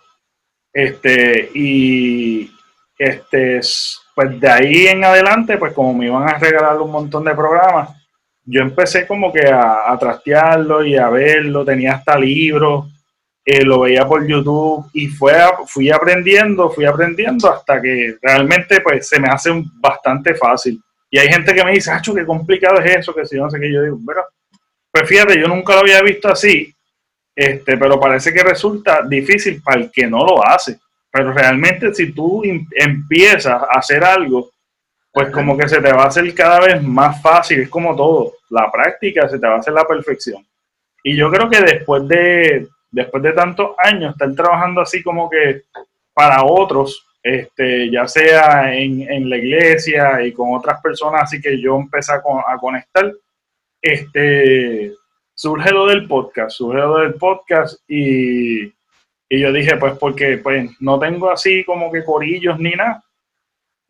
[0.71, 2.51] Este, y
[2.97, 3.59] este,
[4.15, 7.89] pues de ahí en adelante, pues como me iban a regalar un montón de programas,
[8.43, 12.87] yo empecé como que a, trastearlo y a verlo, tenía hasta libros,
[13.49, 15.33] eh, lo veía por YouTube y fue
[15.67, 20.81] fui aprendiendo, fui aprendiendo hasta que realmente pues se me hace bastante fácil.
[21.09, 23.57] Y hay gente que me dice, Acho, qué complicado es eso, que si no sé
[23.57, 24.25] qué, yo digo, pero,
[24.91, 26.73] pues fíjate, yo nunca lo había visto así,
[27.33, 30.77] este, pero parece que resulta difícil para el que no lo hace.
[31.09, 34.49] Pero realmente si tú empiezas a hacer algo,
[35.13, 38.33] pues como que se te va a hacer cada vez más fácil, es como todo,
[38.49, 40.45] la práctica se te va a hacer la perfección.
[41.01, 45.63] Y yo creo que después de, después de tantos años, estar trabajando así como que
[46.13, 51.75] para otros, este, ya sea en, la iglesia y con otras personas, así que yo
[51.75, 53.11] empecé a, a conectar,
[53.81, 54.93] este,
[55.33, 58.63] surge lo del podcast, surge lo del podcast y,
[59.29, 63.03] y yo dije, pues porque pues no tengo así como que corillos ni nada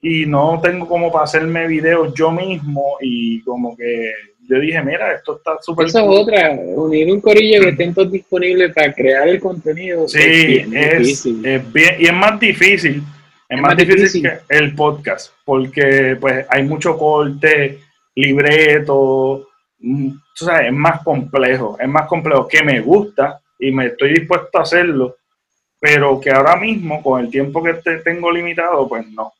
[0.02, 4.14] y no tengo como para hacerme videos yo mismo y como que
[4.48, 5.88] yo dije, mira, esto está súper...
[5.88, 10.08] Esa es otra, unir un corillo que estén todos disponibles para crear el contenido.
[10.08, 13.04] Sí, es, es, bien, y es más difícil,
[13.50, 17.80] es, más, difícil, que el podcast, porque pues hay mucho corte,
[18.16, 19.48] libreto,
[19.80, 24.14] mm, o sea, es más complejo, es más complejo que me gusta y me estoy
[24.14, 25.18] dispuesto a hacerlo,
[25.80, 29.34] pero que ahora mismo, con el tiempo que te tengo limitado, pues no.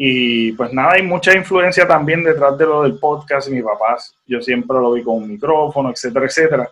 [0.00, 3.48] Y pues nada, hay mucha influencia también detrás de lo del podcast.
[3.48, 6.70] Mi papá, yo siempre lo vi con un micrófono, etcétera, etcétera.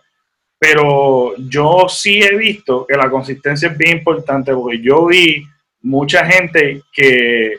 [0.57, 5.43] Pero yo sí he visto que la consistencia es bien importante porque yo vi
[5.81, 7.57] mucha gente que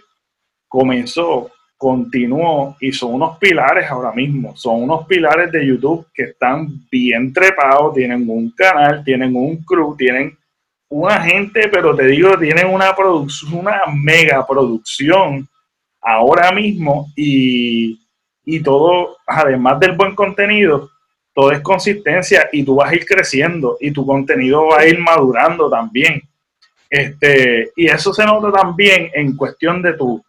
[0.66, 4.56] comenzó, continuó y son unos pilares ahora mismo.
[4.56, 9.94] Son unos pilares de YouTube que están bien trepados, tienen un canal, tienen un crew,
[9.98, 10.34] tienen
[10.88, 12.96] una gente, pero te digo, tienen una
[13.52, 15.46] una mega producción
[16.00, 17.98] ahora mismo y,
[18.64, 20.90] todo, además del buen contenido,
[21.34, 24.98] todo es consistencia y tú vas a ir creciendo y tu contenido va a ir
[24.98, 26.22] madurando también.
[26.90, 30.24] Este, y eso se nota también en cuestión de tu,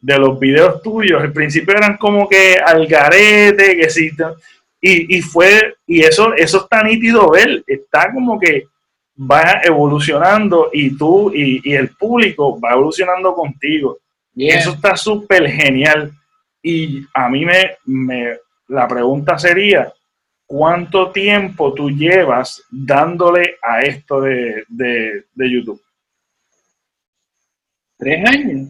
[0.00, 1.20] de los videos tuyos.
[1.20, 4.10] Al principio eran como que al garete, que sí,
[4.80, 8.66] y, y fue, y eso, eso está nítido ver, está como que
[9.18, 13.98] va evolucionando y tú y, y el público va evolucionando contigo.
[14.36, 16.12] Eso está súper genial.
[16.62, 19.92] Y a mí me, me, la pregunta sería,
[20.46, 24.64] ¿cuánto tiempo tú llevas dándole a esto de,
[25.36, 25.80] YouTube?
[27.98, 28.68] Tres años.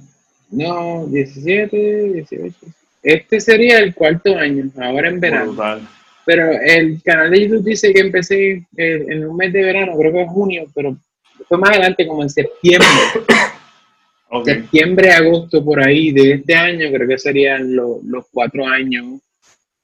[0.51, 1.77] No, 17,
[2.13, 2.57] 18.
[3.03, 5.81] Este sería el cuarto año, ahora en verano.
[6.25, 10.23] Pero el canal de YouTube dice que empecé en un mes de verano, creo que
[10.23, 10.97] es junio, pero
[11.49, 12.89] fue más adelante, como en septiembre.
[14.45, 19.21] Septiembre, agosto, por ahí de este año, creo que serían los cuatro años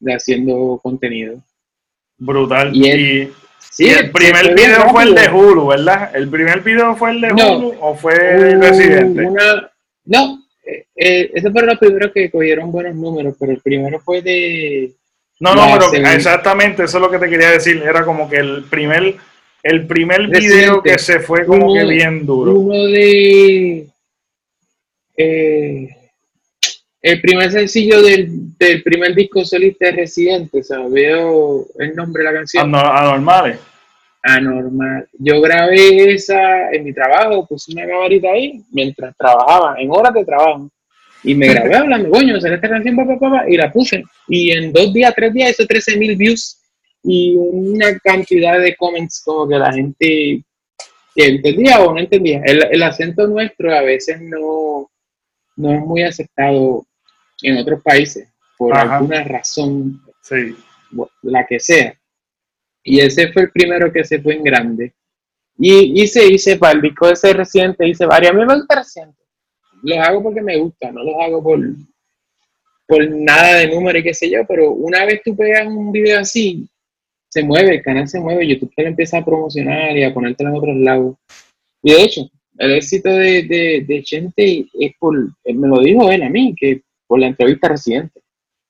[0.01, 1.41] de haciendo contenido.
[2.18, 2.74] Brutal.
[2.74, 3.32] Y el,
[3.78, 6.11] el primer video fue el de Hulu, ¿verdad?
[6.14, 9.28] ¿El primer video fue el de Hulu o fue el Residente?
[10.05, 14.22] no, eh, eh, esos fueron los primeros que cogieron buenos números, pero el primero fue
[14.22, 14.93] de...
[15.38, 17.82] No, no, pero exactamente, eso es lo que te quería decir.
[17.82, 19.16] Era como que el primer,
[19.62, 22.53] el primer video que se fue como que bien duro.
[22.53, 23.86] Uno de
[25.22, 25.96] eh,
[27.02, 32.30] el primer sencillo del, primer disco solista de Residente, o sea, veo el nombre de
[32.30, 32.74] la canción.
[32.74, 33.58] Anormales.
[34.22, 35.08] Anormal.
[35.18, 40.24] Yo grabé esa en mi trabajo, puse una gabarita ahí mientras trabajaba, en horas de
[40.26, 40.70] trabajo.
[41.22, 44.04] Y me grabé hablando, coño, hacer esta canción, papá, papá, y la puse.
[44.28, 46.58] Y en dos días, tres días, hizo 13 mil views
[47.02, 50.44] y una cantidad de comments como que la gente
[51.14, 52.42] que entendía o no entendía.
[52.44, 54.90] El, el acento nuestro a veces no,
[55.61, 56.86] no es muy aceptado
[57.42, 60.02] en otros países por alguna razón,
[61.22, 61.94] la que sea.
[62.82, 64.94] Y ese fue el primero que se fue en grande.
[65.56, 68.32] Y hice, hice para el disco ese reciente, hice varias.
[68.32, 69.22] A mí me gusta reciente.
[69.82, 71.61] Los hago porque me gusta, no los hago por,
[72.86, 76.20] por nada de número y qué sé yo, pero una vez tú pegas un video
[76.20, 76.68] así,
[77.30, 80.44] se mueve, el canal se mueve, YouTube te lo empieza a promocionar y a ponerte
[80.44, 81.16] en otros lados.
[81.82, 82.30] Y de hecho,
[82.61, 86.82] el éxito de, de, de Chente es por, me lo dijo él a mí, que
[87.06, 88.20] por la entrevista reciente.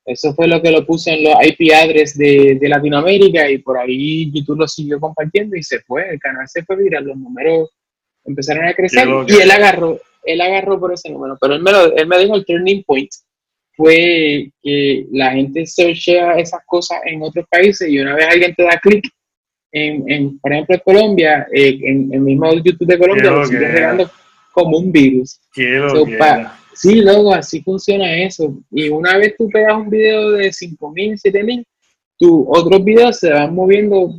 [0.06, 3.78] Eso fue lo que lo puso en los IP address de, de, Latinoamérica y por
[3.78, 7.70] ahí YouTube lo siguió compartiendo y se fue, el canal se fue viral, los números
[8.24, 11.94] empezaron a crecer y él agarró, él agarró por ese número, pero él me, lo,
[11.94, 13.10] él me dijo el turning point
[13.76, 18.62] fue que la gente searchea esas cosas en otros países y una vez alguien te
[18.62, 19.04] da clic
[19.72, 24.10] en, por ejemplo, en Colombia, eh, en el mismo YouTube de Colombia, lo sigue regando
[24.52, 25.40] como un virus.
[26.74, 28.58] sí, luego así funciona eso.
[28.70, 31.64] Y una vez tú pegas un video de 5.000, 7.000,
[32.18, 34.14] tus otros videos se van moviendo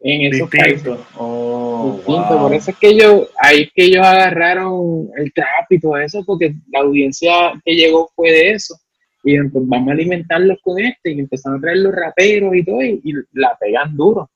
[0.00, 0.96] en esos países.
[1.16, 5.96] Oh, Por eso es que ellos, ahí es que ellos agarraron el trap y todo
[5.98, 8.78] eso, porque la audiencia que llegó fue de eso.
[9.24, 12.80] Y pues vamos a alimentarlos con este, y empezaron a traer los raperos y todo,
[12.80, 14.30] y la pegan duro.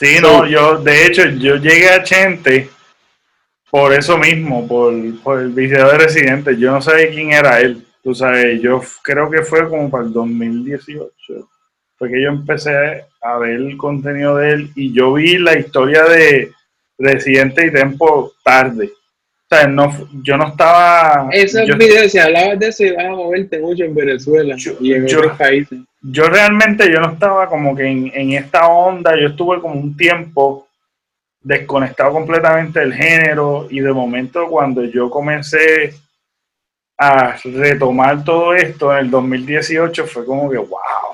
[0.00, 2.70] Sí, no, yo, de hecho, yo llegué a Chente
[3.70, 6.56] por eso mismo, por, el video de Residente.
[6.56, 7.86] Yo no sabía quién era él.
[8.02, 11.12] Tú sabes, yo creo que fue como para el 2018.
[11.98, 16.04] Fue que yo empecé a ver el contenido de él y yo vi la historia
[16.04, 16.50] de
[16.96, 18.90] Residente y Tempo tarde.
[19.52, 19.92] O sea, no,
[20.22, 21.28] yo no estaba...
[21.32, 25.06] Esos yo, videos, si hablabas de eso, ibas a moverte mucho en Venezuela y en
[25.08, 25.80] yo- otros países.
[26.02, 29.96] yo realmente yo no estaba como que en, en esta onda, yo estuve como un
[29.96, 30.68] tiempo
[31.42, 35.94] desconectado completamente del género y de momento cuando yo comencé
[36.98, 41.09] a retomar todo esto en el 2018 fue como que wow,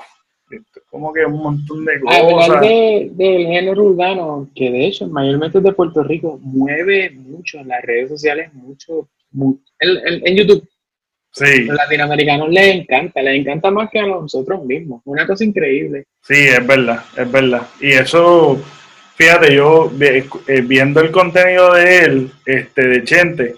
[0.89, 2.61] como que un montón de Hablar cosas.
[2.61, 7.67] de, del género urbano, que de hecho mayormente es de Puerto Rico, mueve mucho en
[7.67, 10.67] las redes sociales, mucho, mu- en, en- en YouTube.
[11.31, 15.01] Sí, Los latinoamericanos les encanta, les encanta más que a nosotros mismos.
[15.05, 16.05] Una cosa increíble.
[16.21, 17.67] sí, es verdad, es verdad.
[17.79, 18.57] Y eso,
[19.15, 23.55] fíjate, yo eh, viendo el contenido de él, este, de Chente,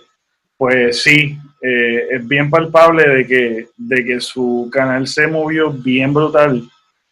[0.57, 6.13] pues sí, eh, es bien palpable de que, de que su canal se movió bien
[6.13, 6.63] brutal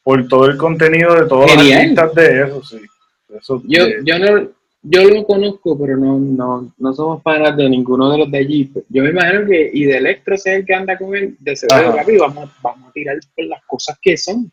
[0.07, 2.77] por todo el contenido de todos los artistas de eso, sí.
[3.37, 4.47] Eso, Yo, yo no,
[4.81, 8.71] yo lo conozco, pero no, no, no somos panas de ninguno de los de allí.
[8.87, 11.93] Yo me imagino que y de Electro es el que anda con él, de seguro
[11.93, 14.49] papi, vamos, vamos a tirar por las cosas que son.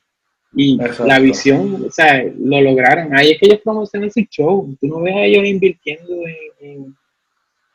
[0.57, 1.07] Y Exacto.
[1.07, 3.17] la visión, o sea, lo lograron.
[3.17, 4.77] Ahí es que ellos promocionan su show.
[4.81, 6.15] Tú no ves a ellos invirtiendo
[6.61, 6.97] en, en,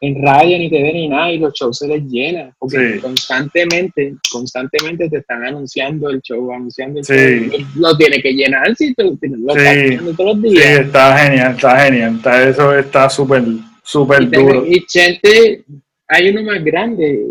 [0.02, 2.54] en radio, ni TV, ni nada, y los shows se les llenan.
[2.58, 3.00] Porque Sí.
[3.02, 7.14] constantemente, constantemente te están anunciando el show, anunciando el Sí.
[7.14, 7.60] show.
[7.76, 9.60] Lo, tiene que llenar si tú lo Sí.
[9.60, 10.80] estás todos los sí, días.
[10.80, 12.16] está genial, está genial.
[12.16, 13.44] Está, eso está súper,
[13.84, 14.66] súper duro.
[14.66, 15.64] y Chente,
[16.08, 17.26] hay uno más grande.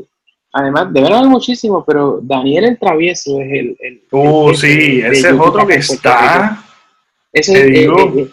[0.52, 3.76] Además, deben haber muchísimos, pero Daniel el Travieso es el.
[3.80, 6.62] el el- sí, ese es otro que está.
[7.32, 8.28] Ese te digo.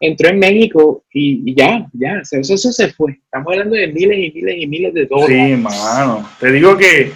[0.00, 3.12] Entró en México y, y ya, ya, eso, eso se fue.
[3.12, 5.36] Estamos hablando de miles y miles y miles de dólares.
[5.56, 6.28] Sí, mano.
[6.40, 7.12] Te digo que,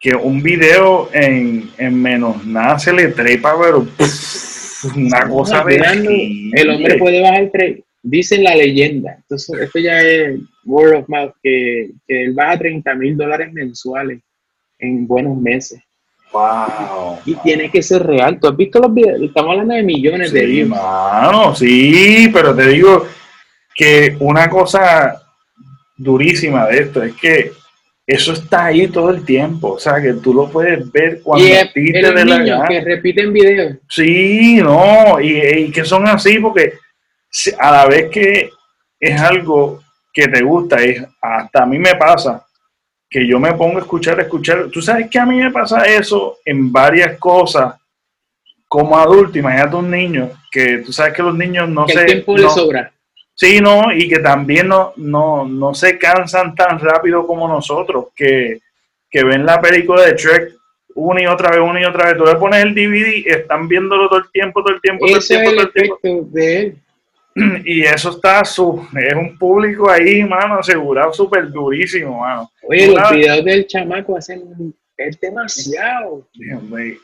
[0.00, 3.86] que un video en, en menos nada se le trepa, pero
[4.96, 5.76] una cosa de.
[6.54, 9.16] El hombre puede bajar tre- Dicen la leyenda.
[9.16, 14.20] Entonces, esto ya es word of mouth, que, que él baja 30 mil dólares mensuales
[14.78, 15.80] en buenos meses.
[16.32, 17.18] Wow.
[17.24, 18.38] Y tiene que ser real.
[18.40, 19.22] ¿Tú has visto los videos?
[19.22, 20.68] Estamos hablando de millones de views.
[20.68, 23.06] mano, sí, pero te digo
[23.74, 25.22] que una cosa
[25.96, 27.52] durísima de esto es que
[28.06, 29.72] eso está ahí todo el tiempo.
[29.72, 32.38] O sea, que tú lo puedes ver cuando Y a es, ti te dé la
[32.38, 32.68] gana.
[32.68, 33.76] que repiten videos.
[33.88, 36.74] Sí, no, y, y que son así porque
[37.58, 38.50] a la vez que
[39.00, 42.45] es algo que te gusta, es, hasta a mí me pasa
[43.16, 44.66] que yo me pongo a escuchar, a escuchar.
[44.70, 47.74] Tú sabes que a mí me pasa eso en varias cosas
[48.68, 52.00] como adulto, imagínate un niño, que tú sabes que los niños no que se...
[52.00, 52.92] el tiempo no- le sobra.
[53.34, 58.58] Sí, no, y que también no, no, no se cansan tan rápido como nosotros, que,
[59.10, 60.52] que ven la película de Shrek
[60.94, 62.18] una y otra vez, una y otra vez.
[62.18, 65.16] Tú le pones el DVD y están viéndolo todo el tiempo, todo el tiempo, todo
[65.16, 66.28] el Ese es tiempo, el todo el tiempo.
[66.32, 66.76] de él.
[67.64, 72.50] Y eso está, su, es un público ahí, mano, asegurado súper durísimo, mano.
[72.68, 74.42] Oye, los videos del chamaco hacen.
[74.96, 76.26] Es demasiado.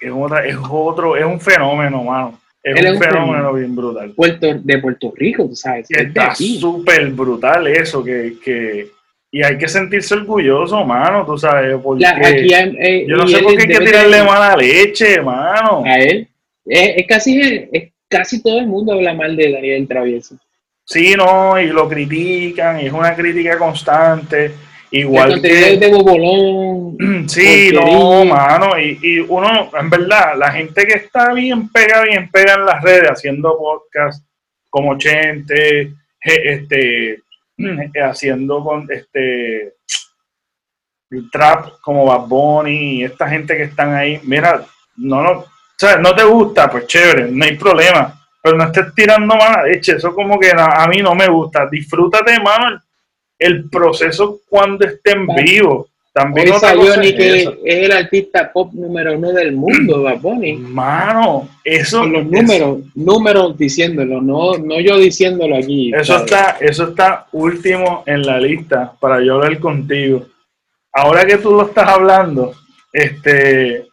[0.01, 2.41] Es, otra, es otro, es un fenómeno, mano.
[2.63, 3.53] Es un es un fenómeno fenómeno.
[3.55, 4.13] bien brutal.
[4.13, 5.91] Puerto, de Puerto Rico, tú sabes.
[5.91, 8.89] Y es está súper brutal eso, que, que...
[9.31, 12.03] Y hay que sentirse orgulloso, mano, tú sabes, porque...
[12.05, 15.83] La- aquí hay- eh, Yo no sé por qué hay que tirarle mala leche, mano.
[15.85, 16.29] A él.
[16.65, 20.37] Es, es casi, es casi todo el mundo habla mal de Daniel Travieso.
[20.85, 24.55] Sí, no, y lo critican, y es una crítica constante.
[24.91, 25.77] Igual que.
[25.79, 26.97] de bobolón.
[27.29, 28.79] Sí, no, mano.
[28.79, 32.83] Y, y uno, en verdad, la gente que está bien pega, bien pega en las
[32.83, 34.23] redes, haciendo podcast
[34.69, 37.21] como Chente, este,
[38.03, 39.75] haciendo con este
[41.13, 44.21] el trap como Bad Bunny y esta gente que están ahí.
[44.25, 44.65] Mira,
[44.97, 45.45] no, no,
[45.87, 48.19] sea, no te gusta, pues chévere, no hay problema.
[48.43, 51.69] Pero no estés tirando mala leche, eso como que a mí no me gusta.
[51.71, 52.81] Disfrútate, mano, el,
[53.39, 55.43] el proceso cuando esté en Vale.
[55.43, 55.89] vivo.
[56.15, 57.55] También Hoy otra cosa es que eso.
[57.65, 60.53] es el artista pop número uno del mundo, Bad Bunny.
[60.55, 65.91] Mano, eso, Con los números, números diciéndolo, no, no yo diciéndolo aquí.
[65.95, 70.27] Eso está, eso está último en la lista para yo hablar contigo.
[70.93, 72.53] Ahora que tú lo estás hablando,
[72.93, 73.87] este,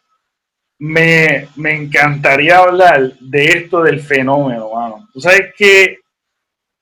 [0.80, 5.08] me, me encantaría hablar de esto del fenómeno, mano.
[5.14, 6.00] Tú sabes que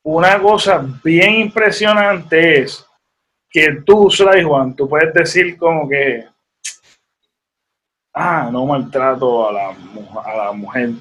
[0.03, 2.85] una cosa bien impresionante es
[3.49, 6.25] que tú, Sly Juan, tú puedes decir como que,
[8.13, 9.75] ah, no maltrato a la,
[10.23, 10.91] a la mujer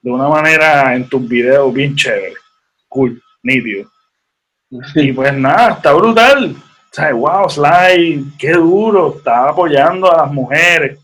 [0.00, 2.34] de una manera en tus videos bien chévere,
[2.88, 3.90] cool, nítido.
[4.94, 6.54] Y pues nada, está brutal.
[6.54, 10.98] O sea, wow, Sly, qué duro, está apoyando a las mujeres.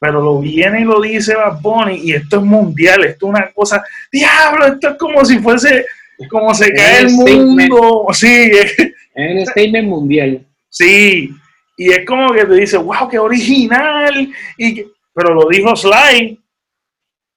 [0.00, 3.50] Pero lo viene y lo dice Bad Bunny, y esto es mundial, esto es una
[3.52, 3.82] cosa,
[4.12, 5.84] diablo, esto es como si fuese,
[6.30, 8.06] como se cae el mundo.
[8.12, 8.76] Sí, es,
[9.14, 10.46] un statement mundial.
[10.70, 11.30] Sí,
[11.76, 14.28] y es como que te dice, wow, qué original.
[14.56, 14.84] Y
[15.14, 16.38] Pero lo dijo Sly.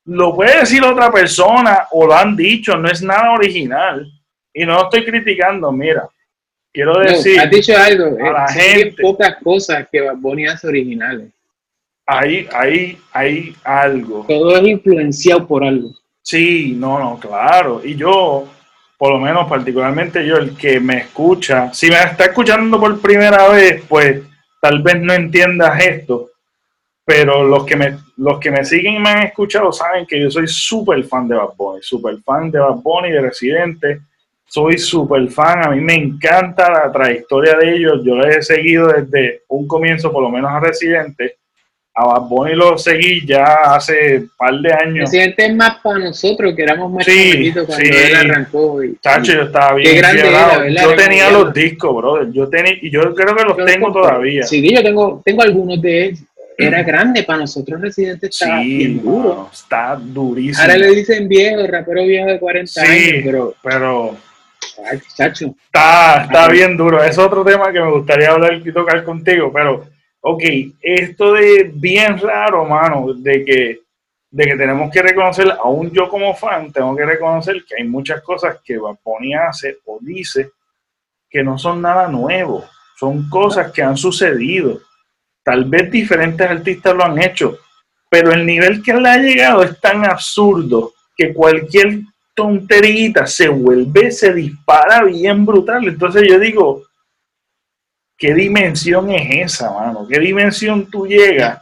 [0.05, 4.11] Lo puede decir otra persona o lo han dicho, no es nada original.
[4.51, 6.09] Y no lo estoy criticando, mira.
[6.73, 7.39] Quiero decir.
[7.39, 8.05] has dicho algo.
[8.05, 11.29] A eh, la gente, pocas cosas que Bad Bunny hace originales.
[12.05, 14.25] Ahí, ahí, hay algo.
[14.27, 15.93] Todo es influenciado por algo.
[16.21, 17.81] Sí, no, no, claro.
[17.83, 18.47] Y yo,
[18.97, 23.47] por lo menos particularmente yo, el que me escucha, si me está escuchando por primera
[23.49, 24.21] vez, pues
[24.61, 26.29] tal vez no entiendas esto,
[27.03, 30.29] pero los que me, los que me siguen y me han escuchado saben que yo
[30.29, 34.01] soy súper fan de Bad Bunny, súper fan de Bad Bunny, de Residente,
[34.45, 38.87] soy súper fan, a mí me encanta la trayectoria de ellos, yo les he seguido
[38.87, 41.37] desde un comienzo, por lo menos a Residente,
[41.93, 45.11] a Bad Bunny lo seguí ya hace un par de años.
[45.11, 48.83] Residente es más para nosotros, que éramos más sí, cuando él arrancó.
[48.83, 50.01] Y, Tacho, yo estaba bien
[50.73, 54.43] Yo tenía los discos, brother, yo tenía, y yo creo que los tengo todavía.
[54.43, 56.19] Sí, yo tengo, tengo algunos de ellos.
[56.57, 59.49] Era grande para nosotros, Residente estaba bien duro.
[59.51, 60.61] está durísimo.
[60.61, 63.55] Ahora le dicen viejo, rapero viejo de 40 años, pero...
[63.63, 64.17] pero
[64.89, 65.55] Ay, chacho.
[65.65, 67.03] Está, está bien duro.
[67.03, 69.85] Es otro tema que me gustaría hablar y tocar contigo, pero,
[70.21, 70.43] ok,
[70.81, 73.79] esto de bien raro, mano, de que,
[74.29, 78.21] de que tenemos que reconocer, aún yo como fan, tengo que reconocer que hay muchas
[78.21, 80.51] cosas que Baponi hace o dice
[81.29, 82.65] que no son nada nuevo,
[82.97, 84.81] son cosas que han sucedido.
[85.43, 87.57] Tal vez diferentes artistas lo han hecho,
[88.09, 92.01] pero el nivel que le ha llegado es tan absurdo que cualquier
[92.35, 95.87] tonterita se vuelve, se dispara bien brutal.
[95.87, 96.83] Entonces yo digo,
[98.21, 100.07] ¿qué dimensión es esa, mano?
[100.07, 101.59] ¿Qué dimensión tú llegas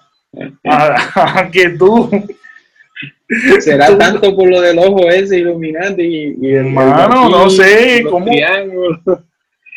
[0.65, 2.09] a, que tú...
[3.59, 8.29] Será tanto por lo del ojo ese iluminante y, y el Mano, no sé, ¿cómo,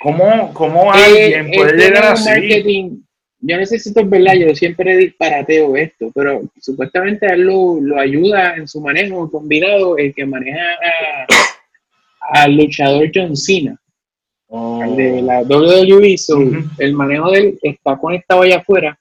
[0.00, 3.04] ¿cómo, cómo, eh, alguien puede llegar así?
[3.44, 7.42] yo no sé si esto es verdad, yo siempre disparateo esto, pero supuestamente a él
[7.42, 10.78] lo, ayuda en su manejo combinado el que maneja
[12.32, 13.76] al luchador John Cena,
[14.52, 16.16] el de la WWE.
[16.78, 18.98] El manejo de él está conectado allá afuera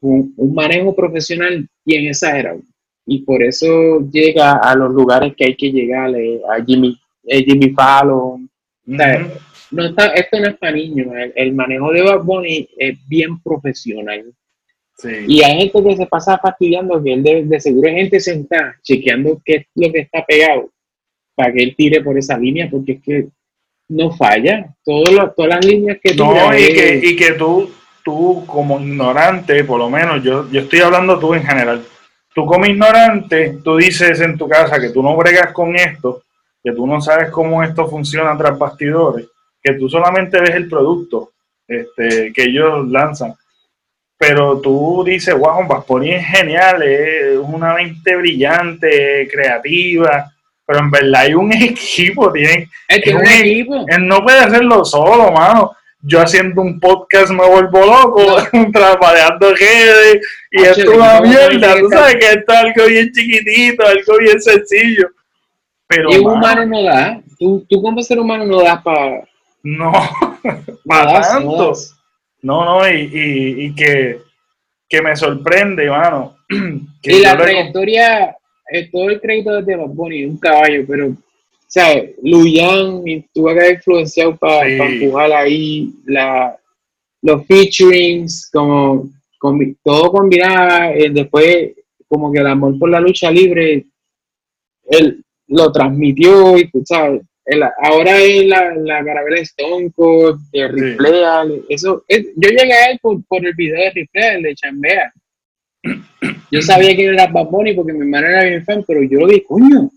[0.00, 2.60] con un manejo profesional bien exagerado.
[3.06, 6.10] Y por eso llega a los lugares que hay que llegar,
[6.50, 8.48] a Jimmy, eh, Jimmy Fallon
[9.70, 11.08] no está, esto no es para niños.
[11.34, 14.32] El, manejo de Bad Bunny es bien profesional.
[15.26, 19.40] Y hay gente que se pasa fastidiando que él de, seguro hay gente sentada chequeando
[19.44, 20.72] qué es lo que está pegado
[21.36, 23.28] para que él tire por esa línea, porque es que
[23.88, 24.74] no falla.
[24.84, 27.70] todas las líneas que No, y, que, y que tú,
[28.04, 31.84] tú como ignorante, por lo menos, yo, yo estoy hablando tú en general,
[32.34, 36.22] tú como ignorante, tú dices en tu casa que tú no bregas con esto,
[36.62, 39.26] que tú no sabes cómo esto funciona tras bastidores
[39.62, 41.32] que tú solamente ves el producto
[41.66, 43.34] este, que ellos lanzan,
[44.16, 50.32] pero tú dices, wow, Vasponi es genial, es una mente brillante, creativa,
[50.68, 53.86] pero en verdad hay un equipo, tiene, es, un, equipo.
[53.88, 55.72] Él no puede hacerlo solo, mano.
[56.02, 58.70] Yo haciendo un podcast me vuelvo loco, no.
[58.72, 60.20] trabajando redes,
[60.52, 64.40] y esto es una mierda, tú sabes que esto es algo bien chiquitito, algo bien
[64.40, 65.08] sencillo.
[65.86, 69.22] Pero, y un humano no da, tú, tú como ser humano no das para
[69.62, 69.92] no,
[70.86, 71.72] para tanto.
[72.42, 74.22] No, no, y, que,
[75.02, 76.36] me sorprende, hermano.
[77.02, 78.36] y la trayectoria,
[78.70, 81.16] eh, todo el crédito de Bad Bunny, un caballo, pero,
[81.66, 82.14] ¿sabes?
[82.22, 86.56] Luyan tuvo que haber influenciado para empujar ahí la,
[87.22, 89.10] los featurings, como
[89.82, 91.72] todo combinaba, eh, después
[92.08, 93.86] como que el amor por la lucha libre,
[94.86, 97.22] él lo transmitió y, ¿sabes?
[97.82, 103.24] ahora es la, la carabela Stone Cold, de Riplea, eso, yo llegué a él por,
[103.26, 105.12] por el video de Riplea, el de Chambea.
[106.50, 109.26] Yo sabía que era Bad Bunny porque mi hermano era bien fan, pero yo lo
[109.26, 109.90] vi, coño,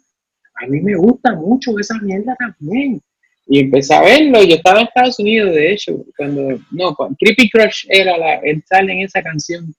[0.56, 3.02] a mí me gusta mucho esa mierda también.
[3.48, 7.50] Y empecé a verlo, yo estaba en Estados Unidos, de hecho, cuando, no, cuando Creepy
[7.50, 9.74] Crush era la, él sale en esa canción.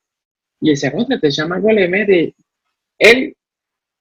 [0.60, 2.34] Y decía, contra, te llama le mete.
[2.98, 3.34] Él,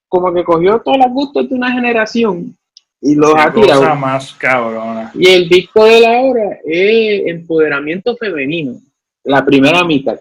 [0.08, 2.56] como que cogió todos los gustos de una generación
[3.02, 3.96] y los ha tirado.
[3.96, 5.12] más cabrona.
[5.16, 8.80] Y el disco de la hora es empoderamiento femenino,
[9.24, 10.20] la primera mitad.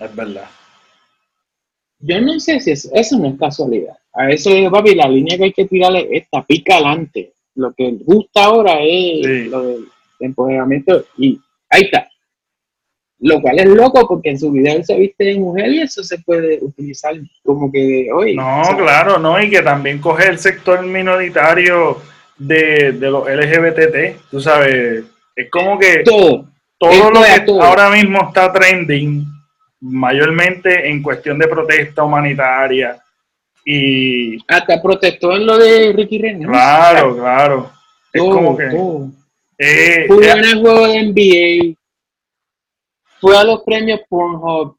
[0.00, 0.48] Es verdad.
[2.02, 3.94] Yo no sé si eso, eso no es casualidad.
[4.12, 7.32] A eso, papi, la línea que hay que tirarle es esta, pica adelante.
[7.54, 9.84] Lo que gusta ahora es lo del
[10.20, 11.38] empoderamiento y
[11.70, 12.08] ahí está.
[13.20, 16.02] Lo cual es loco porque en su video él se viste de mujer y eso
[16.02, 17.14] se puede utilizar
[17.44, 18.34] como que hoy.
[18.34, 21.98] No, claro, no, y que también coge el sector minoritario
[22.36, 25.04] de, de los LGBT, tú sabes,
[25.36, 26.46] Es como que todo.
[26.78, 27.62] todo lo es que todo.
[27.62, 29.24] ahora mismo está trending,
[29.82, 32.98] mayormente en cuestión de protesta humanitaria.
[33.64, 36.48] Y Hasta protestó en lo de Ricky Renner.
[36.48, 37.72] claro, claro.
[38.12, 38.70] Es como que eh,
[40.08, 41.74] Jugó eh, en el juego de NBA.
[43.20, 44.76] Fue a los premios Pornhub.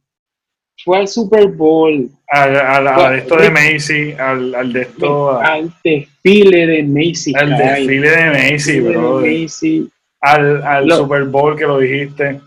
[0.83, 2.09] Fue al Super Bowl.
[2.27, 6.83] al, al- al Bueno, esto de Macy, al, al de esto, al, Al desfile de
[6.83, 7.31] Macy.
[7.33, 7.87] caray.
[7.87, 9.19] desfile de Macy, Desfile de bro.
[9.21, 9.89] Macy.
[10.21, 12.41] Al, al Lo- Super Bowl que lo dijiste.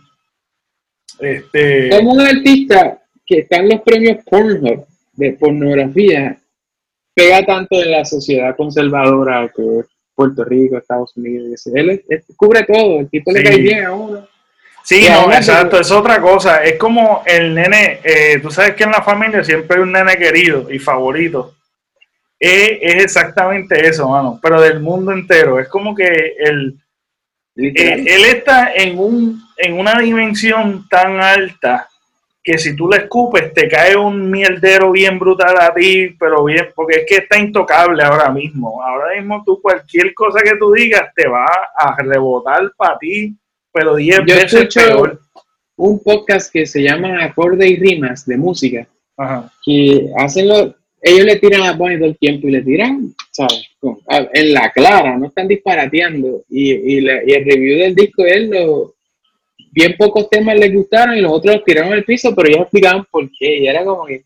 [1.19, 6.39] Este, Como un artista que está en los premios Pornhub de pornografía,
[7.15, 9.83] pega tanto en la sociedad conservadora que
[10.15, 11.67] Puerto Rico, Estados Unidos.
[11.67, 12.03] Él,
[12.37, 14.27] cubre todo, el tipo le cae bien a uno.
[14.83, 16.63] Sí, no, exacto, es otra cosa.
[16.63, 20.17] Es como el nene, eh, tú sabes que en la familia siempre hay un nene
[20.17, 21.55] querido y favorito.
[22.39, 25.59] Eh, es exactamente eso, mano, pero del mundo entero.
[25.59, 26.77] Es como que el.
[27.57, 31.89] Eh, él está en, un, en una dimensión tan alta
[32.43, 36.69] que si tú le escupes te cae un mierdero bien brutal a ti, pero bien,
[36.77, 38.81] porque es que está intocable ahora mismo.
[38.83, 41.45] Ahora mismo tú cualquier cosa que tú digas te va
[41.77, 43.35] a rebotar para ti,
[43.73, 45.21] pero 10 Yo veces escucho peor.
[45.77, 49.51] un podcast que se llama Acorde y Rimas de música, Ajá.
[49.65, 50.75] que hacen lo,
[51.07, 53.69] ellos le tiran a Bonnie todo el tiempo y le tiran, ¿sabes?
[53.79, 56.45] Con- a- en la clara, no están disparateando.
[56.49, 58.95] Y, y, la- y el review del disco es lo,
[59.73, 63.05] bien pocos temas les gustaron y los otros los tiraron al piso, pero ellos explicaban
[63.11, 63.59] por qué.
[63.61, 64.25] Y era como que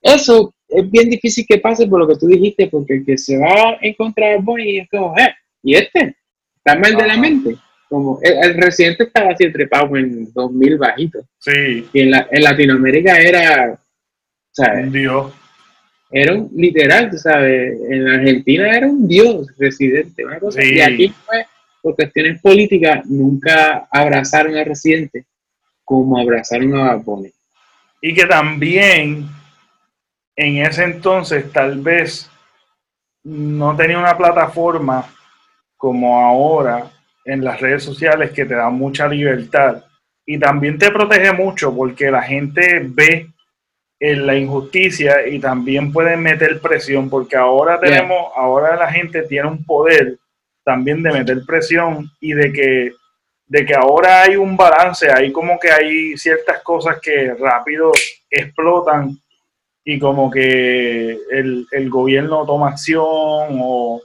[0.00, 3.38] eso es bien difícil que pase por lo que tú dijiste, porque el que se
[3.38, 5.32] va a encontrar Bonnie es como, eh,
[5.62, 6.16] ¿y este?
[6.56, 7.56] Está mal de la mente.
[7.88, 11.26] Como el, el residente estaba así trepado en 2000 bajitos.
[11.38, 13.78] Sí, Y en, la, en Latinoamérica era,
[14.50, 14.86] ¿sabes?
[14.86, 15.32] un dios.
[16.12, 17.80] Era un literal, tú sabes.
[17.88, 20.60] En Argentina era un dios residente, una cosa.
[20.60, 20.74] Sí.
[20.74, 21.46] Y aquí, pues,
[21.80, 25.24] por cuestiones políticas, nunca abrazaron a residente
[25.84, 27.24] como abrazaron a Bad.
[28.00, 29.28] Y que también
[30.36, 32.30] en ese entonces tal vez
[33.24, 35.06] no tenía una plataforma
[35.76, 36.90] como ahora
[37.24, 39.84] en las redes sociales que te da mucha libertad
[40.24, 43.31] y también te protege mucho porque la gente ve
[44.04, 47.88] en la injusticia y también pueden meter presión porque ahora Yeah.
[47.88, 50.18] tenemos, ahora la gente tiene un poder
[50.64, 52.92] también de meter presión y de que
[53.46, 57.92] de que ahora hay un balance, hay como que hay ciertas cosas que rápido
[58.28, 59.16] explotan
[59.84, 63.04] y como que el, el gobierno toma acción
[63.60, 64.02] o,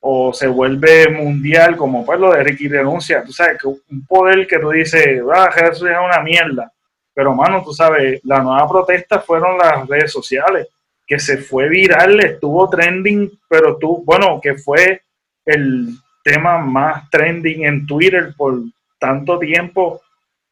[0.00, 4.46] o se vuelve mundial, como pues lo de Ricky renuncia, tú sabes, que un poder
[4.46, 6.72] que tú dices, ah, eso es una mierda,
[7.18, 10.68] pero mano, tú sabes, la nueva protesta fueron las redes sociales,
[11.04, 15.02] que se fue viral, estuvo trending, pero tú, bueno, que fue
[15.44, 15.88] el
[16.22, 18.60] tema más trending en Twitter por
[19.00, 20.00] tanto tiempo,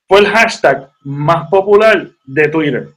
[0.09, 2.89] fue el hashtag más popular de Twitter.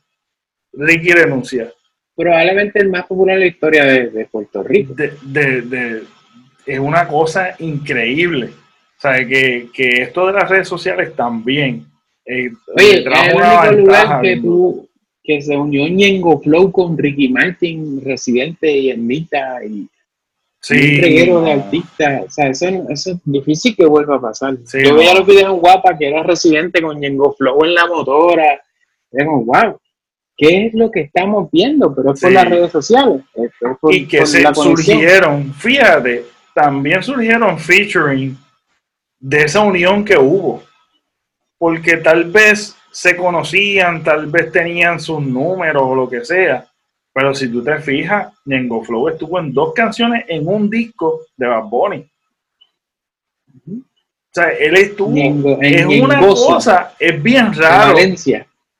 [0.74, 1.72] Ricky renuncia.
[2.16, 4.96] Probablemente el más popular en la historia de, de Puerto Rico.
[4.96, 6.04] De, de- de-
[6.66, 8.48] es una cosa increíble.
[8.98, 11.86] O sea, que, que esto de las redes sociales también
[12.30, 14.85] eh, Oye, trajo es el una único lugar que tú
[15.23, 19.88] que se unió Ñengo Flow con Ricky Martin, Residente y Ermita y
[20.61, 22.23] Sí, un reguero de artistas.
[22.26, 24.57] O sea, eso, eso es difícil que vuelva a pasar.
[24.65, 27.85] Sí, Yo veía los videos en Guapa que era Residente con Ñengo Flow en la
[27.88, 28.61] motora.
[29.11, 29.80] Como, wow,
[30.35, 31.93] ¿qué es lo que estamos viendo?
[31.95, 32.35] Pero es por Sí.
[32.35, 33.22] las redes sociales.
[33.35, 38.38] Es por- y que se surgieron, fíjate, también surgieron featuring
[39.19, 40.61] de esa unión que hubo.
[41.60, 46.65] Porque tal vez se conocían, tal vez tenían sus números o lo que sea.
[47.14, 51.48] Pero si tú te fijas, Ñengo Flow estuvo en dos canciones en un disco de
[51.48, 52.10] Bad Bunny.
[53.68, 55.11] O sea, él estuvo.
[55.11, 57.98] Ñengo- en es una cosa, es bien en raro.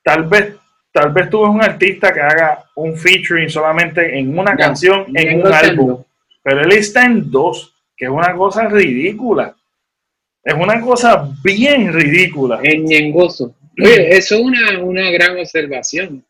[0.03, 0.56] Tal vez,
[0.91, 5.06] tal vez tú ves un artista que haga un featuring solamente en una No, canción,
[5.14, 6.03] en Ñengo un álbum.
[6.43, 9.56] Pero él está en dos, que es una cosa ridícula.
[10.44, 12.60] Es una cosa bien ridícula.
[12.64, 13.56] En Ñengoso.
[13.82, 16.24] Oye, eso es una, una gran observación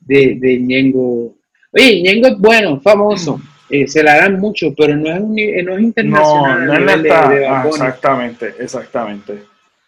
[0.00, 1.36] de, de Ñengo.
[1.72, 3.40] Oye, Ñengo es bueno, famoso.
[3.70, 6.66] eh, se la dan mucho, pero no es, un eh, no es No, internacional.
[6.84, 7.28] no de- está.
[7.28, 7.68] de ah, Bunny.
[7.74, 9.42] exactamente, exactamente.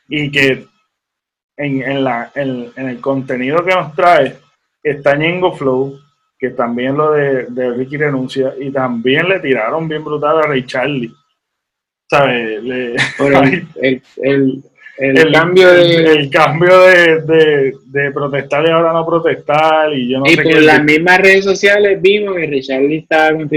[0.09, 0.67] Y que
[1.57, 4.37] en, en la, en, en el contenido que nos trae
[4.83, 5.99] está Ñengo Flow,
[6.39, 10.65] que también lo de, de Ricky Renuncia, y también le tiraron bien brutal a Ray
[10.67, 11.13] Charlie.
[12.11, 12.63] ¿Sabes?
[12.65, 14.63] Le- Pero el, el,
[14.99, 16.13] el, el, cambio de...
[16.13, 20.61] El cambio de, de, de, protestar y ahora no protestar y yo no y por
[20.61, 23.49] las mismas redes sociales vimos que Richard estaba con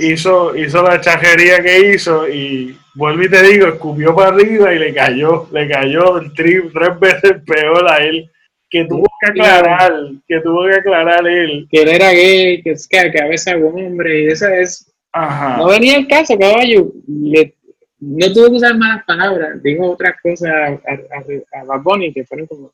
[0.00, 4.80] hizo, hizo la chajería que hizo y vuelvo y te digo, escupió para arriba y
[4.80, 8.28] le cayó, le cayó el tres veces peor a él
[8.68, 9.92] que tuvo que aclarar,
[10.26, 11.68] que tuvo que aclarar él.
[11.70, 14.91] Que él era gay, que, que, que a veces era hombre, y esa es...
[15.12, 15.58] Ajá.
[15.58, 16.92] No venía el caso, caballo.
[17.06, 17.54] Le,
[18.00, 22.24] no tuvo que usar malas palabras, dijo otras cosas a, a, a Bad Bunny que
[22.24, 22.72] fueron como...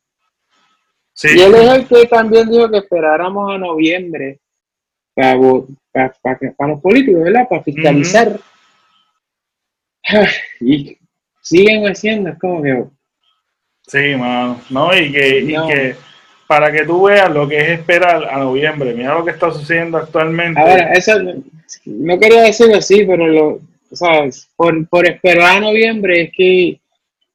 [1.12, 1.28] Sí.
[1.36, 4.40] Y él es el que también dijo que esperáramos a noviembre
[5.14, 5.36] para,
[5.92, 7.48] para, para, los políticos, ¿verdad?
[7.48, 8.40] Para fiscalizar.
[10.60, 10.96] Y
[11.42, 12.84] siguen haciendo, es como que
[13.88, 14.60] Sí, mano.
[14.68, 15.96] No, y que, y que
[16.48, 19.98] para que tú veas lo que es esperar a noviembre, mira lo que está sucediendo
[19.98, 20.58] actualmente.
[20.58, 21.12] Ahora, eso
[21.84, 23.60] no quería decirlo así, pero lo,
[23.92, 24.48] ¿sabes?
[24.56, 26.80] Por, por esperar a noviembre es que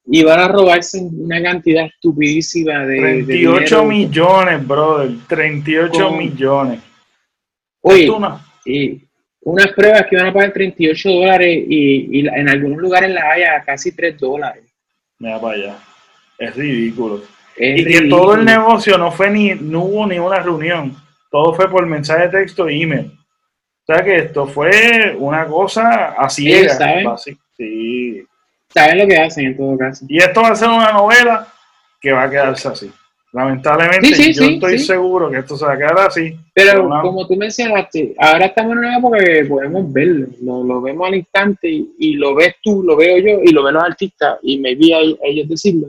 [0.06, 3.00] iban a robarse una cantidad estupidísima de.
[3.00, 5.10] 38 millones, brother.
[5.28, 6.80] 38 millones.
[7.82, 8.10] Oye,
[8.64, 9.00] y
[9.42, 13.44] unas pruebas que iban a pagar 38 dólares y, y en algunos lugares las hay
[13.44, 14.64] a casi 3 dólares.
[15.20, 15.76] Mira para allá.
[16.36, 17.22] Es ridículo.
[17.56, 20.96] Y que todo el negocio no fue ni, no hubo ni una reunión.
[21.30, 23.12] Todo fue por mensaje de texto e email.
[23.86, 26.52] O sea que esto fue una cosa así.
[26.68, 27.06] ¿saben?
[27.56, 28.24] Sí.
[28.68, 30.04] Saben lo que hacen en todo caso.
[30.08, 31.46] Y esto va a ser una novela
[32.00, 32.92] que va a quedarse así.
[33.32, 36.38] Lamentablemente, yo estoy seguro que esto se va a quedar así.
[36.54, 41.16] Pero como tú mencionaste, ahora estamos en una época que podemos verlo, lo, vemos al
[41.16, 44.76] instante y, lo ves tú, lo veo yo y lo ven los artistas y me
[44.76, 45.88] vi a ellos decirlo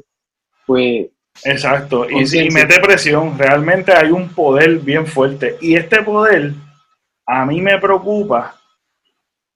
[0.66, 1.08] pues...
[1.44, 5.58] Exacto, y, si mete presión, realmente hay un poder bien fuerte.
[5.62, 6.54] Y este poder
[7.26, 8.56] a mí me preocupa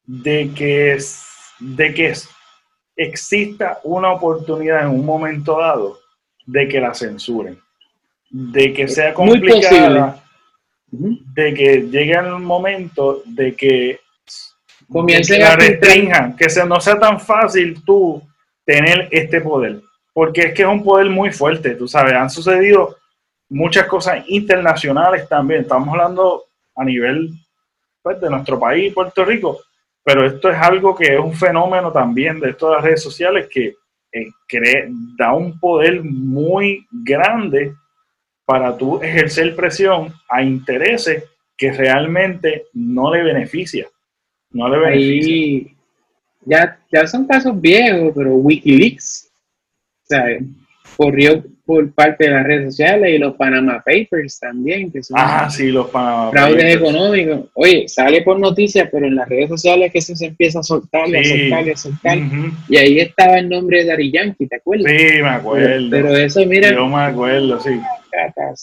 [0.06, 0.98] de que,
[1.60, 2.14] de que
[2.96, 6.00] exista una oportunidad en un momento dado
[6.46, 7.60] de que la censuren,
[8.30, 10.22] de que sea complicada,
[10.92, 14.00] de que llegue el momento de que
[14.92, 18.22] comiencen a restrinjan, que no sea tan fácil tú
[18.66, 19.82] tener este poder
[20.20, 22.98] porque es que es un poder muy fuerte, tú sabes, han sucedido
[23.48, 26.44] muchas cosas internacionales también, estamos hablando
[26.76, 27.30] a nivel
[28.02, 29.62] pues, de nuestro país, Puerto Rico,
[30.04, 33.78] pero esto es algo que es un fenómeno también de todas las redes sociales que
[34.12, 37.74] eh, da un poder muy grande
[38.44, 41.24] para tú ejercer presión a intereses
[41.56, 43.88] que realmente no le beneficia.
[44.52, 45.72] No le beneficia.
[46.44, 49.29] ya, ya son casos viejos, pero Wikileaks
[50.98, 55.50] corrió por parte de las redes sociales y los Panama Papers también, que son ah,
[55.50, 57.42] sí, los Panama fraudes económicos.
[57.54, 61.04] Oye, sale por noticias, pero en las redes sociales que eso se empieza a soltar,
[61.04, 62.18] a soltar, a soltar.
[62.68, 64.92] Y ahí estaba el nombre de Dari Yankee, ¿te acuerdas?
[64.92, 65.90] Sí, me acuerdo.
[65.92, 66.74] Pero, eso, mira.
[66.74, 67.80] Yo me acuerdo, sí.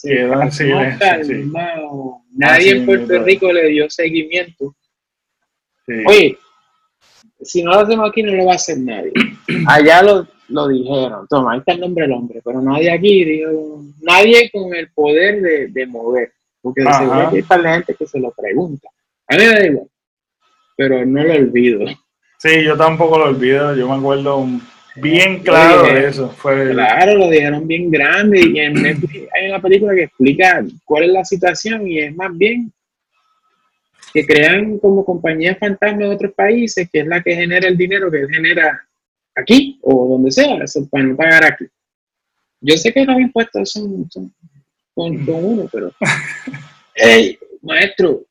[0.03, 4.75] Quedó en silencio, Nadie en Puerto Rico le dio seguimiento.
[6.05, 6.37] Oye,
[7.41, 9.13] si no lo hacemos aquí, no lo va a hacer nadie.
[9.67, 11.27] Allá lo, lo dijeron.
[11.29, 15.69] Toma, ahí está el nombre del hombre, pero nadie aquí dijo, nadie con el poder
[15.71, 18.87] de, mover, porque de seguro hay para gente que se lo pregunta.
[19.27, 19.87] A mí me da igual,
[20.75, 21.85] pero no lo olvido.
[22.37, 24.45] Sí, yo tampoco lo olvido, yo me acuerdo
[24.95, 26.29] bien claro de eso.
[26.29, 26.71] Fue...
[26.71, 31.25] Claro, lo dijeron bien grande y en hay una película que explica cuál es la
[31.25, 32.71] situación y es más bien
[34.13, 38.09] que crean como compañías fantasma de otros países, que es la que genera el dinero
[38.09, 38.81] que genera
[39.37, 40.57] aquí o donde sea,
[40.89, 41.65] para no pagar aquí.
[42.61, 44.33] Yo sé que los impuestos son, son
[44.93, 45.91] con, uno, pero
[46.95, 48.23] hey, maestro,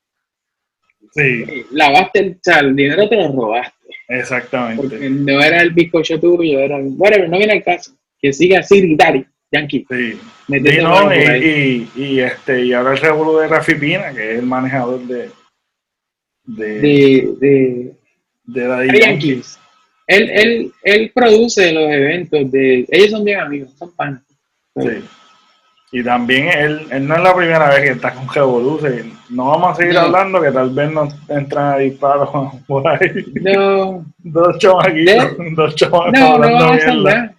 [1.13, 1.65] sí.
[1.71, 3.75] lavaste el, o el dinero te lo robaste.
[4.09, 4.83] Exactamente.
[4.83, 7.93] Porque no era el bizcocho tuyo, era bueno, no viene el caso.
[8.21, 9.87] Que siga así Dari, Yankee.
[9.89, 10.19] Sí.
[10.49, 15.31] y, y, este, y ahora el revuelo de Rafi Pina, que es el manejador de
[16.47, 16.81] de,
[17.41, 17.95] de,
[18.47, 19.59] de, de Yankees.
[20.07, 22.87] Él, él, él produce los eventos de.
[22.89, 24.21] Ellos son bien amigos, son panes.
[24.77, 25.05] Sí.
[25.93, 29.05] Y también él, él no es la primera vez que está con Revoluce.
[29.31, 32.29] No vamos a seguir hablando que tal vez nos entran a disparos
[32.67, 33.25] por ahí.
[33.41, 34.05] No.
[34.19, 36.21] dos chamaquitos, dos chamaquitos.
[36.21, 37.35] No, no vamos a hablar.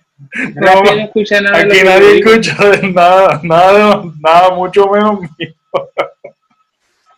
[0.56, 2.58] No, no escucha nada aquí nadie escucha
[2.92, 5.54] nada, nada, nada, mucho menos mío.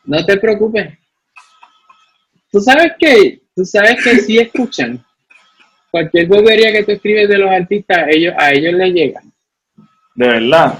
[0.03, 0.97] No te preocupes.
[2.51, 5.01] Tú sabes que, tú sabes que sí escuchan
[5.91, 9.21] cualquier bobería que tú escribes de los artistas, ellos, a ellos les llega.
[10.15, 10.79] ¿De verdad?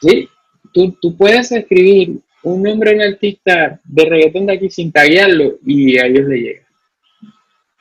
[0.00, 0.28] Sí,
[0.72, 5.58] tú, tú puedes escribir un nombre de un artista de reggaetón de aquí sin taguearlo
[5.64, 6.62] y a ellos les llega.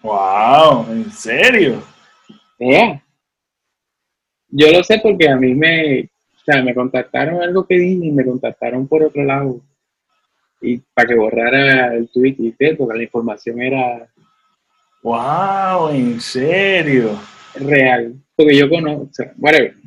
[0.02, 0.92] ¡Wow!
[0.92, 1.84] ¿En serio?
[2.58, 3.04] Yeah.
[4.50, 8.12] yo lo sé porque a mí me, o sea, me contactaron algo que dije y
[8.12, 9.62] me contactaron por otro lado.
[10.62, 14.11] Y para que borrara el tweet y todo, porque la información era.
[15.02, 15.90] ¡Wow!
[15.90, 17.20] ¿En serio?
[17.56, 18.14] Real.
[18.36, 19.04] Porque yo conozco.
[19.04, 19.76] O sea, whatever.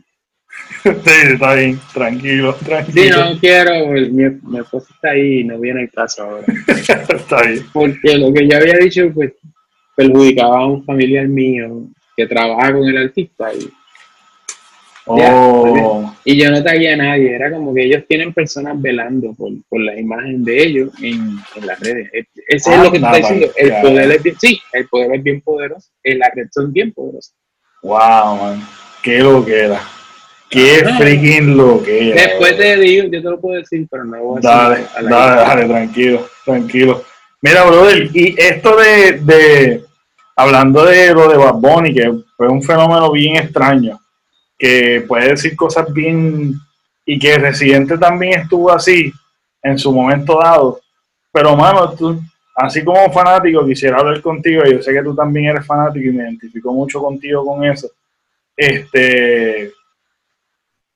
[0.84, 3.02] Sí, está bien, tranquilo, tranquilo.
[3.02, 6.44] Sí, no quiero, mi, mi esposa está ahí y no viene el caso ahora.
[6.76, 7.66] está bien.
[7.72, 9.32] Porque lo que yo había dicho, pues,
[9.96, 13.68] perjudicaba a un familiar mío que trabaja con el artista y
[15.06, 19.50] Oh, Y yo no tagué a nadie, era como que ellos tienen personas velando por,
[19.68, 22.08] por la imagen de ellos en, en las redes.
[22.14, 23.54] E- Ese Ah, es lo que nada, estoy diciendo.
[23.56, 25.88] El poder es bien, sí, el poder es bien poderoso.
[26.02, 27.34] En la red son bien poderosos.
[27.82, 28.66] wow, man.
[29.02, 29.80] Qué lo que era.
[30.48, 30.96] Qué Ajá.
[30.98, 32.22] freaking lo que era.
[32.22, 34.90] Después te digo, yo te lo puedo decir, pero no voy a Dale, decir.
[34.96, 35.08] a dale,
[35.42, 35.50] gente.
[35.50, 37.04] dale, tranquilo, tranquilo.
[37.42, 39.84] Mira, brother, y esto de, de
[40.34, 44.00] hablando de lo de Bad Bunny, que fue un fenómeno bien extraño,
[44.64, 46.54] que puede decir cosas bien,
[47.04, 49.12] y que Residente también estuvo así
[49.62, 50.80] en su momento dado.
[51.30, 52.18] Pero, mano, tú,
[52.56, 56.24] así como fanático, quisiera hablar contigo, yo sé que tú también eres fanático y me
[56.24, 57.90] identifico mucho contigo con eso.
[58.56, 59.70] Este,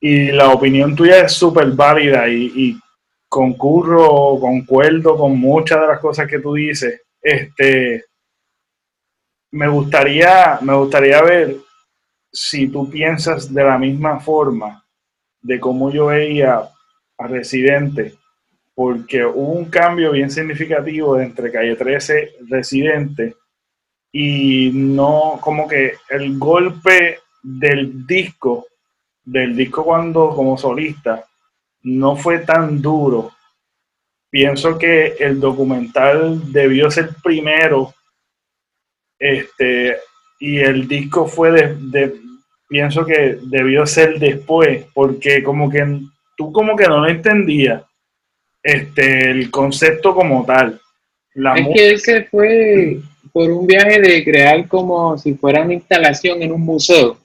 [0.00, 2.80] y la opinión tuya es súper válida y, y
[3.28, 7.02] concurro, concuerdo con muchas de las cosas que tú dices.
[7.20, 8.06] Este,
[9.50, 11.67] me gustaría, me gustaría ver
[12.32, 14.84] si tú piensas de la misma forma
[15.40, 16.68] de cómo yo veía
[17.18, 18.14] a Residente,
[18.74, 23.34] porque hubo un cambio bien significativo entre Calle 13 Residente
[24.12, 28.66] y no como que el golpe del disco,
[29.24, 31.24] del disco cuando como solista,
[31.82, 33.32] no fue tan duro.
[34.30, 37.94] Pienso que el documental debió ser primero,
[39.18, 39.96] este,
[40.38, 42.20] y el disco fue de, de-
[42.68, 46.00] pienso que debió ser después, porque como que
[46.36, 47.82] tú como que no lo entendías,
[48.62, 50.80] este, el concepto como tal.
[51.34, 52.98] La Es que él se fue
[53.32, 57.16] por un viaje de crear como si fuera una instalación en un museo.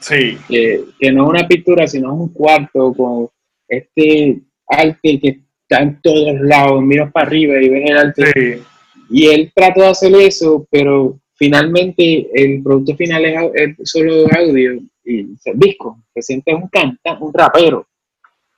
[0.00, 3.28] sí, que, que no es una pintura, sino es un cuarto con
[3.68, 8.32] este arte que está en todos lados, miras para arriba y ves el arte.
[8.32, 8.62] sí,
[9.10, 15.20] Y él trató de hacer eso, pero finalmente el producto final es, solo audio y
[15.34, 15.98] es el disco.
[16.14, 17.86] Se siente un cantante, un rapero.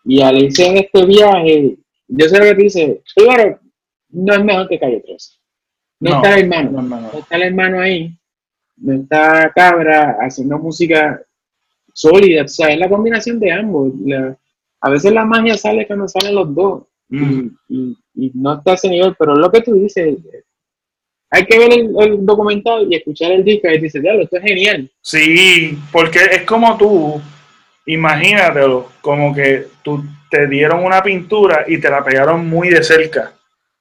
[0.05, 1.77] Y al irse en este viaje,
[2.09, 3.59] yo sé lo que te dice, primero,
[4.11, 5.33] no es mejor que Calle 13.
[6.01, 8.13] No, No, está el hermano, no, está el hermano ahí,
[8.77, 11.21] no está Cabra haciendo música
[11.93, 13.93] sólida, o sea, es la combinación de ambos.
[14.07, 14.39] La-
[14.81, 17.49] a veces la magia sale cuando salen los dos Mm.
[17.69, 17.97] y, y-
[18.27, 20.19] y no está ese nivel, pero lo que tú dices,
[21.31, 24.43] hay que ver el, el documental y escuchar el disco y dices, diablo, esto es
[24.43, 24.91] genial.
[25.03, 27.21] Sí, porque es como tú,
[27.87, 33.33] imagínatelo, como que tú te dieron una pintura y te la pegaron muy de cerca.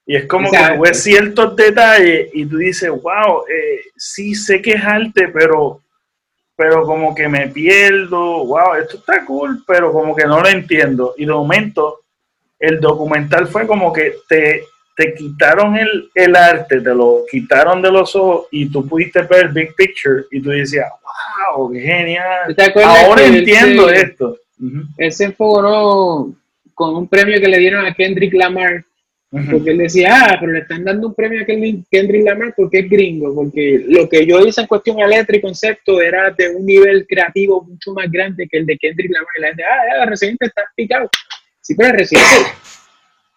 [0.06, 4.62] Y es como que tú ves ciertos detalles y tú dices, wow, eh, sí sé
[4.62, 5.82] que es arte, pero,
[6.56, 11.14] pero como que me pierdo, wow, esto está cool, pero como que no lo entiendo.
[11.18, 12.00] Y de momento,
[12.58, 14.64] el documental fue como que te,
[14.98, 19.46] te quitaron el, el arte, te lo quitaron de los ojos y tú pudiste ver
[19.46, 20.86] el big picture y tú decías,
[21.54, 22.56] wow, qué genial.
[22.56, 24.36] ¿Te acuerdas Ahora entiendo esto.
[24.60, 26.34] Ujú, Él se enfogonó
[26.74, 28.84] con un premio que le dieron a Kendrick Lamar.
[29.30, 32.90] Porque él decía, ah, pero le están dando un premio a Kendrick Lamar porque es
[32.90, 36.64] gringo, porque lo que yo hice en cuestión de letra y concepto era de un
[36.64, 39.28] nivel creativo mucho más grande que el de Kendrick Lamar.
[39.36, 41.08] Y la gente, ah, el residente está picado.
[41.60, 42.50] Sí, pero el residente,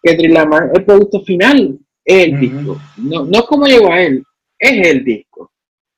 [0.02, 2.80] Kendrick Lamar, el producto final es el disco.
[2.96, 4.24] No, no es como llegó a él,
[4.58, 5.50] es el disco.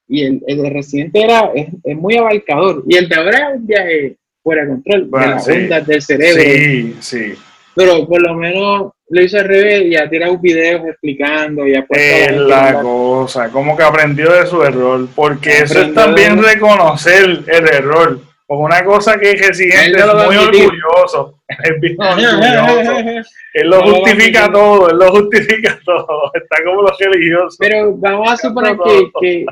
[0.06, 2.84] Y el, el de residente era, es, es muy abarcador.
[2.86, 5.50] Y el de ahora es un viaje fuera de control, Bueno, de las sí.
[5.52, 6.42] ondas del cerebro.
[6.42, 7.34] Sí, sí.
[7.74, 11.84] Pero por lo menos lo hizo al revés y ha tirado videos explicando y ha
[11.88, 17.42] la Es la cosa, como que aprendió de su error, porque eso es también reconocer
[17.46, 18.20] el error.
[18.46, 23.28] Porque una cosa que Residente Él es muy orgulloso, es bien orgulloso.
[23.54, 27.56] Él lo No justifica todo, él lo justifica todo, está como los religiosos.
[27.58, 29.46] Pero vamos a suponer que, que,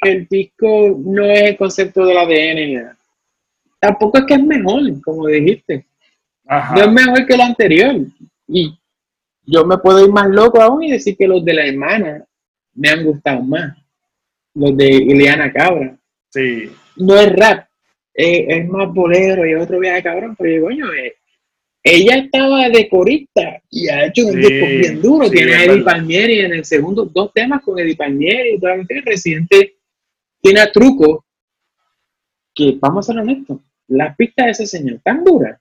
[0.00, 2.96] que el disco no es el concepto del ADN.
[3.80, 5.86] Tampoco es que es mejor, como dijiste.
[6.46, 6.74] Ajá.
[6.74, 7.96] No es mejor que el anterior.
[8.48, 8.78] Y
[9.44, 12.24] yo me puedo ir más loco aún y decir que los de la hermana
[12.74, 13.76] me han gustado más.
[14.54, 15.96] Los de Ileana Cabra.
[16.30, 17.67] Sí, no es rap,
[18.18, 21.14] es, es más bolero y otro viaje cabrón, pero yo, coño, eh,
[21.84, 25.64] ella estaba de corista y ha hecho un Sí, disco bien duro, sí, tiene a
[25.64, 25.82] Eddie.
[25.84, 29.76] Palmieri en el segundo, dos temas con Eddie Palmieri y Residente
[30.42, 31.24] tiene a truco
[32.54, 35.60] que, vamos a ser honestos, las pistas de ese señor tan duras.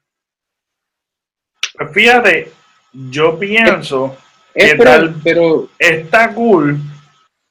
[1.78, 2.52] Pues fíjate,
[2.92, 4.18] yo pienso
[4.54, 6.80] Es que pero, tal pero está cool.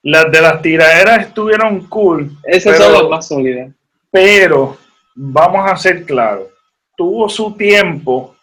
[0.02, 2.30] Las de las tiraderas estuvieron cool.
[2.44, 3.72] esas pero- son las más sólidas.
[4.10, 4.76] Pero
[5.16, 6.48] vamos a ser claros,
[6.96, 8.36] tuvo su tiempo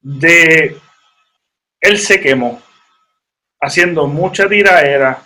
[0.00, 0.76] de
[1.80, 2.62] él se quemó
[3.60, 5.22] haciendo mucha tiraera.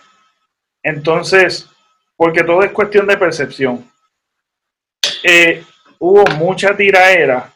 [0.83, 1.69] Entonces,
[2.17, 3.89] porque todo es cuestión de percepción.
[5.23, 5.65] Eh,
[5.99, 7.53] hubo mucha tiraera.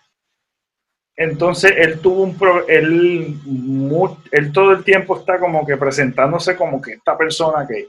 [1.17, 3.41] Entonces él tuvo un pro- él,
[4.53, 7.89] todo el tiempo está como que presentándose como que esta persona que,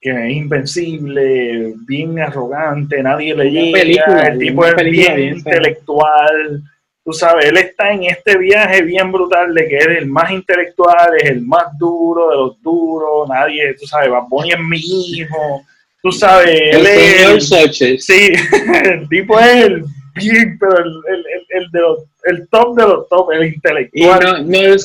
[0.00, 6.62] que es invencible, bien arrogante, nadie le llega, película, el tipo es película bien intelectual,
[7.04, 11.10] tú sabes, él está en este viaje bien brutal de que es el más intelectual,
[11.18, 15.64] es el más duro de los duros, nadie, tú sabes, Bunny es mi hijo,
[16.02, 18.00] tú sabes, El él es señor el-.
[18.00, 18.32] Sí,
[18.84, 22.82] el tipo es el bien, pero el, el, el, el de los, el top de
[22.84, 24.20] los top, el Y intelectual.
[24.20, 24.80] no, no él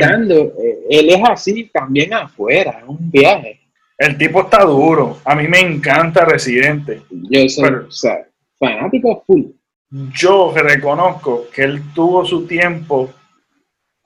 [0.00, 3.59] cantando, eh, él es así también afuera, es un viaje.
[4.00, 5.18] El tipo está duro.
[5.26, 7.02] A mí me encanta Residente.
[7.10, 8.26] Yo soy Pero- o sea,
[8.58, 9.42] fanático full.
[10.14, 13.10] Yo reconozco que él tuvo su tiempo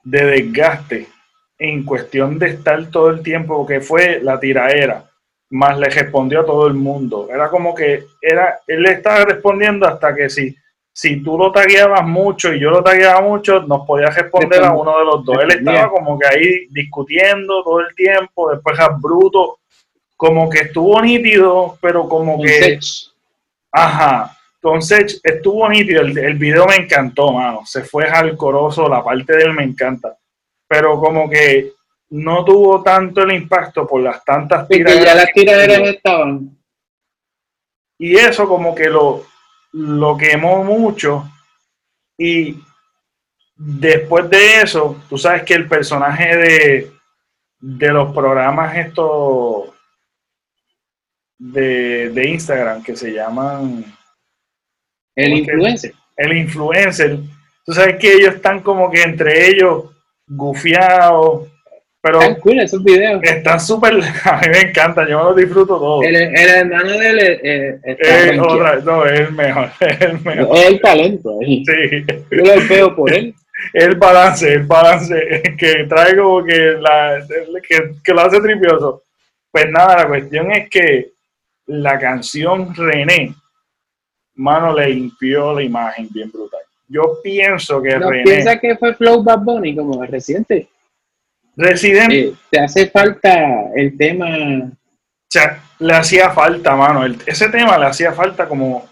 [0.03, 1.07] de desgaste
[1.57, 5.05] en cuestión de estar todo el tiempo que fue la tiraera,
[5.51, 7.29] más le respondió a todo el mundo.
[7.33, 10.53] Era como que era, él le estaba respondiendo hasta que si,
[10.91, 14.99] si tú lo tagueabas mucho y yo lo tagueaba mucho, nos podía responder a uno
[14.99, 15.37] de los dos.
[15.41, 19.59] Él estaba como que ahí discutiendo todo el tiempo, después a Bruto,
[20.15, 22.79] como que estuvo nítido, pero como Un que...
[22.79, 22.83] sech.
[23.71, 24.37] Ajá.
[24.55, 27.61] Entonces estuvo nítido, el, el video me encantó, mano.
[27.65, 30.17] Se fue jalcoroso, la parte de él me encanta.
[30.67, 31.73] Pero como que
[32.09, 36.57] no tuvo tanto el impacto por las tantas Porque ya tiraderas las tiraderas estaban.
[37.97, 39.25] Y eso como que lo,
[39.73, 41.29] lo quemó mucho.
[42.17, 42.57] Y
[43.55, 46.91] después de eso, tú sabes que el personaje de,
[47.59, 49.74] de los programas estos
[51.37, 53.83] de, de Instagram que se llaman
[55.15, 55.93] El influencer.
[56.17, 57.17] el influencer,
[57.65, 59.85] tú sabes que ellos están como que entre ellos
[60.27, 61.47] gufiados,
[62.01, 63.19] pero Tan cool esos videos.
[63.23, 63.93] están súper,
[64.25, 66.05] a mí me encantan, yo me los disfruto todos.
[66.05, 70.01] El, el hermano de él eh, eh, está Eh, otra- no, es el mejor, es
[70.01, 70.57] el mejor.
[70.57, 71.39] Es el talento.
[71.41, 71.63] Sí,
[72.31, 73.33] Yo lo veo por él.
[73.73, 77.25] el balance, el balance que trae como que, la,
[77.67, 79.03] que, que lo hace tripioso.
[79.51, 81.13] Pues nada, la cuestión es que
[81.67, 83.33] la canción René,
[84.35, 86.61] mano, le limpió la imagen bien brutal.
[86.87, 90.69] Yo pienso que ¿No René, piensas que fue Flow Bad Bunny como el reciente?
[91.55, 94.27] Resident Eh, te hace falta el tema.
[94.27, 94.71] O
[95.29, 97.03] sea, le hacía falta, mano.
[97.05, 98.85] El- ese tema le hacía falta como,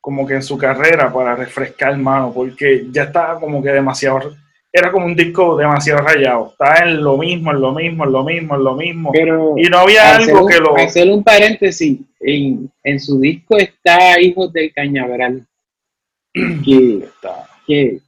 [0.00, 4.34] como que en su carrera para refrescar, mano, porque ya estaba como que demasiado.
[4.74, 6.48] Era como un disco demasiado rayado.
[6.52, 9.10] Estaba en lo mismo, en lo mismo, en lo mismo, en lo mismo.
[9.12, 10.74] Pero Y no había algo un, que lo.
[10.76, 15.46] hacer un paréntesis, en, en su disco está Hijos del Cañaveral,
[16.64, 17.98] que, Está- que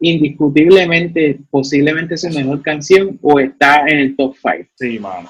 [0.00, 4.68] indiscutiblemente, posiblemente su mejor canción o está en el top 5.
[4.76, 5.28] Sí, mano.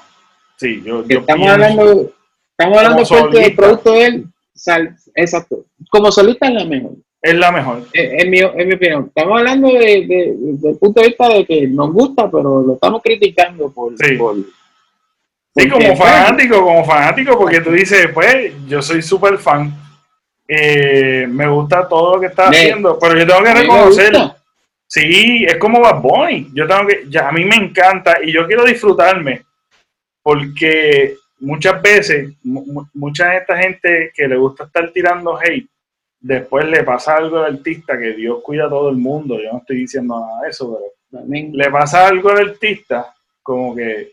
[0.57, 2.13] Sí, yo, estamos pienso- hablando,
[2.51, 3.61] estamos hablando Como porque el solista.
[3.61, 6.93] producto de él, sal- exacto, como solista es la mejor.
[7.23, 7.83] Es la mejor.
[7.93, 11.67] En mi, mi opinión, estamos hablando de, de- desde el punto de vista de que
[11.67, 14.15] nos gusta, pero lo estamos criticando por, Sí.
[14.17, 14.35] por-
[15.55, 19.71] Sí, como fanático, como fanático, porque tú dices, pues, yo soy súper fan.
[20.47, 23.61] Eh, me gusta todo lo que está haciendo, pero yo tengo que a mí me
[23.61, 24.11] reconocer.
[24.11, 24.37] gusta.
[24.87, 26.49] Sí, es como Bad Bunny.
[26.53, 29.43] Yo tengo que, ya, a mí me encanta y yo quiero disfrutarme
[30.21, 35.67] porque muchas veces, mu- mu- mucha de esta gente que le gusta estar tirando hate,
[36.23, 39.37] después le pasa algo al artista que Dios cuida a todo el mundo.
[39.39, 40.79] Yo no estoy diciendo nada de eso,
[41.11, 43.13] pero le pasa algo al artista
[43.43, 44.11] como que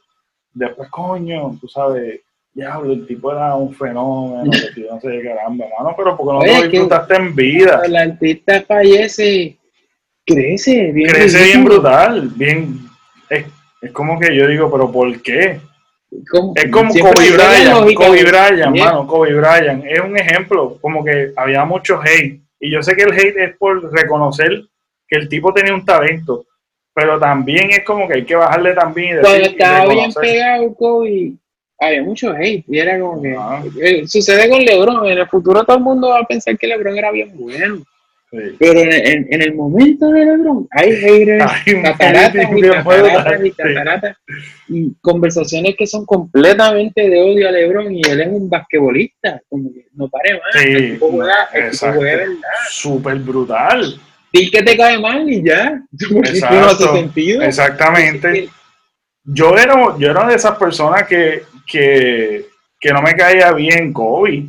[0.52, 2.20] después, coño, tú sabes,
[2.52, 6.56] diablo, el tipo era un fenómeno, que no sé, caramba, mano, pero porque no Oye,
[6.56, 7.80] lo que- disfrutaste en vida.
[7.84, 9.56] el artista fallece,
[10.26, 11.10] crece bien.
[11.10, 12.80] crece bien brutal, bien.
[13.28, 13.46] Es,
[13.80, 15.60] es como que yo digo, pero ¿por qué?
[16.28, 19.84] Como- Es como Kobe Bryant, Kobe Bryant, mano, Kobe Bryant.
[19.86, 22.40] Es un ejemplo, como que había mucho hate.
[22.58, 24.50] Y yo sé que el hate es por reconocer
[25.08, 26.44] que el tipo tenía un talento,
[26.94, 30.12] pero también es como que hay que bajarle también y decir, Cuando y estaba bien
[30.12, 31.32] pegado Kobe,
[31.78, 32.64] había mucho hate.
[32.68, 33.36] Y era como que.
[33.38, 33.62] Ah.
[33.80, 35.06] eh, sucede con LeBron.
[35.06, 37.82] En el futuro todo el mundo va a pensar que LeBron era bien bueno.
[38.30, 41.44] Pero en, en, el momento de LeBron hay haters,
[41.82, 44.16] cataratas y cataratas y cataratas
[44.68, 49.72] y conversaciones que son completamente de odio a LeBron y él es un basquetbolista, como
[49.72, 52.36] que no pare más, sí, el tipo juega, el tipo juega verdad.
[52.70, 54.00] Súper brutal.
[54.32, 55.82] Y que te cae mal y ya,
[56.24, 57.42] Exacto, sentido.
[57.42, 58.48] Exactamente.
[59.24, 62.46] Yo era, yo era de esas personas que, que,
[62.78, 64.46] que no me caía bien Kobe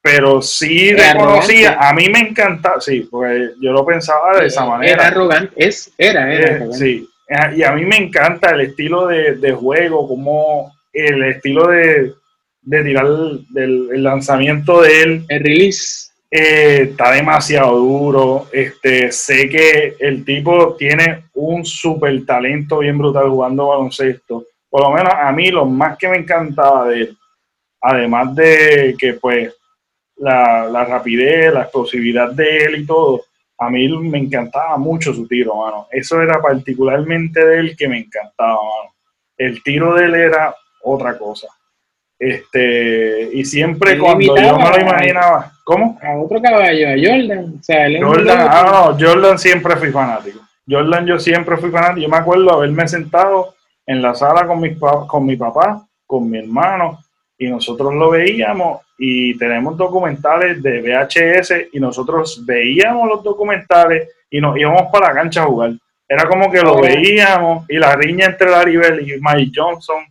[0.00, 4.92] pero sí reconocía, a mí me encantaba, sí, porque yo lo pensaba de esa manera.
[4.92, 6.64] Era arrogante, es, era, era.
[6.64, 7.08] Eh, sí,
[7.56, 12.14] y a mí me encanta el estilo de, juego, como el estilo de,
[12.70, 13.06] tirar
[13.54, 15.24] el, lanzamiento de él.
[15.28, 16.08] El release.
[16.30, 18.48] Eh, está demasiado duro.
[18.52, 24.44] Este, sé que el tipo tiene un súper talento bien brutal jugando baloncesto.
[24.70, 27.16] Por lo menos a mí lo más que me encantaba de él,
[27.80, 29.54] además de que pues
[30.18, 33.22] la, la, rapidez, la explosividad de él y todo,
[33.58, 35.88] a mí me encantaba mucho su tiro, mano.
[35.90, 38.94] Eso era particularmente de él que me encantaba, mano.
[39.36, 41.48] El tiro de él era otra cosa.
[42.18, 45.98] Este, y siempre cuando yo me lo imaginaba, ¿cómo?
[46.02, 47.54] A otro caballo, a Jordan.
[47.60, 50.40] O sea, Jordan, ah, no, Jordan siempre fui fanático.
[50.68, 52.00] Jordan yo siempre fui fanático.
[52.00, 53.54] Yo me acuerdo haberme sentado
[53.86, 56.98] en la sala con mi, con mi papá, con mi hermano,
[57.38, 64.40] y nosotros lo veíamos y tenemos documentales de VHS y nosotros veíamos los documentales y
[64.40, 65.72] nos íbamos para la cancha a jugar.
[66.08, 70.04] Era como que lo veíamos y la riña entre Larry y Mike Johnson.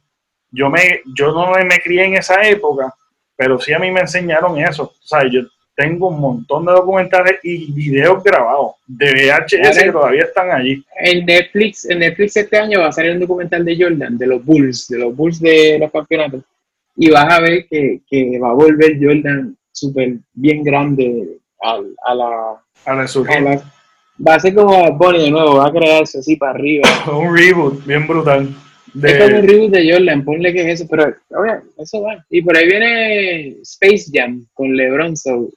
[0.52, 2.94] Yo, me, yo no me crié en esa época,
[3.36, 4.84] pero sí a mí me enseñaron eso.
[4.84, 5.42] O sea, yo
[5.76, 10.82] tengo un montón de documentales y videos grabados de VHS que todavía están allí.
[10.98, 14.46] En Netflix, en Netflix este año va a salir un documental de Jordan, de los
[14.46, 16.42] Bulls, de los Bulls de los campeonatos
[16.98, 22.16] y vas a ver que, que va a volver Jordan súper bien grande a, a
[22.16, 22.64] la...
[22.86, 23.06] A la,
[24.26, 26.88] va a ser como Bonnie de nuevo, va a crearse así para arriba.
[27.12, 28.50] un reboot bien brutal.
[29.04, 32.26] Es como un reboot de Jordan, ponle que es eso, pero oye, eso va.
[32.30, 35.50] Y por ahí viene Space Jam con LeBron, so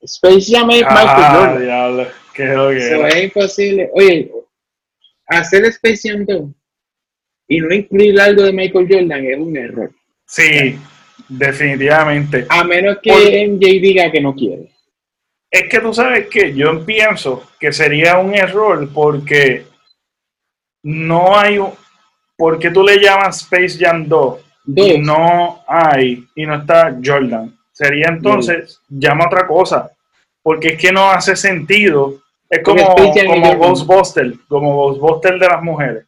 [0.00, 1.62] Space Jam es Michael ah, Jordan.
[1.62, 2.06] Diablo.
[2.32, 3.90] Qué so, es imposible.
[3.92, 4.32] Oye,
[5.26, 6.42] hacer Space Jam 2
[7.48, 9.90] y no incluir algo de Michael Jordan es un error.
[10.30, 10.78] Sí,
[11.28, 12.46] definitivamente.
[12.48, 14.70] A menos que MJ diga que no quiere.
[15.50, 19.66] Es que tú sabes que yo pienso que sería un error porque
[20.84, 21.72] no hay un...
[22.36, 24.40] ¿Por qué tú le llamas Space Jam 2?
[24.76, 27.52] Y no hay, y no está Jordan.
[27.72, 29.90] Sería entonces, llama otra cosa.
[30.44, 32.22] Porque es que no hace sentido.
[32.48, 36.06] Es como, como Ghostbuster, como Ghostbuster de las mujeres.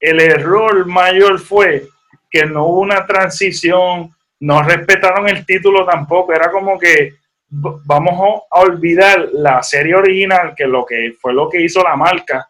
[0.00, 1.88] El error mayor fue
[2.30, 7.14] que no hubo una transición, no respetaron el título tampoco, era como que
[7.50, 12.48] vamos a olvidar la serie original, que lo que fue lo que hizo la marca,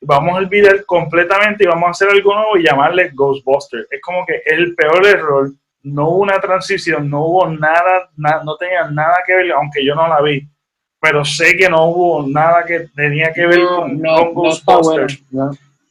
[0.00, 3.86] vamos a olvidar completamente y vamos a hacer algo nuevo y llamarle Ghostbusters.
[3.90, 5.50] Es como que el peor error,
[5.82, 10.08] no hubo una transición, no hubo nada, no tenía nada que ver, aunque yo no
[10.08, 10.46] la vi,
[11.00, 14.00] pero sé que no hubo nada que tenía que ver con,
[14.34, 15.22] Ghostbusters.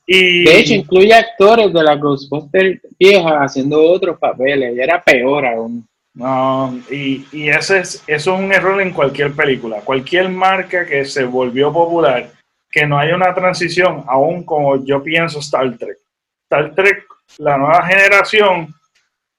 [0.08, 5.86] De hecho, incluye actores de la Ghostbusters vieja haciendo otros papeles, y era peor aún.
[6.14, 9.82] No, y, y ese es, eso es un error en cualquier película.
[9.82, 12.32] Cualquier marca que se volvió popular,
[12.72, 15.98] que no haya una transición, aún como yo pienso Star Trek.
[16.44, 17.06] Star Trek,
[17.38, 18.74] la nueva generación,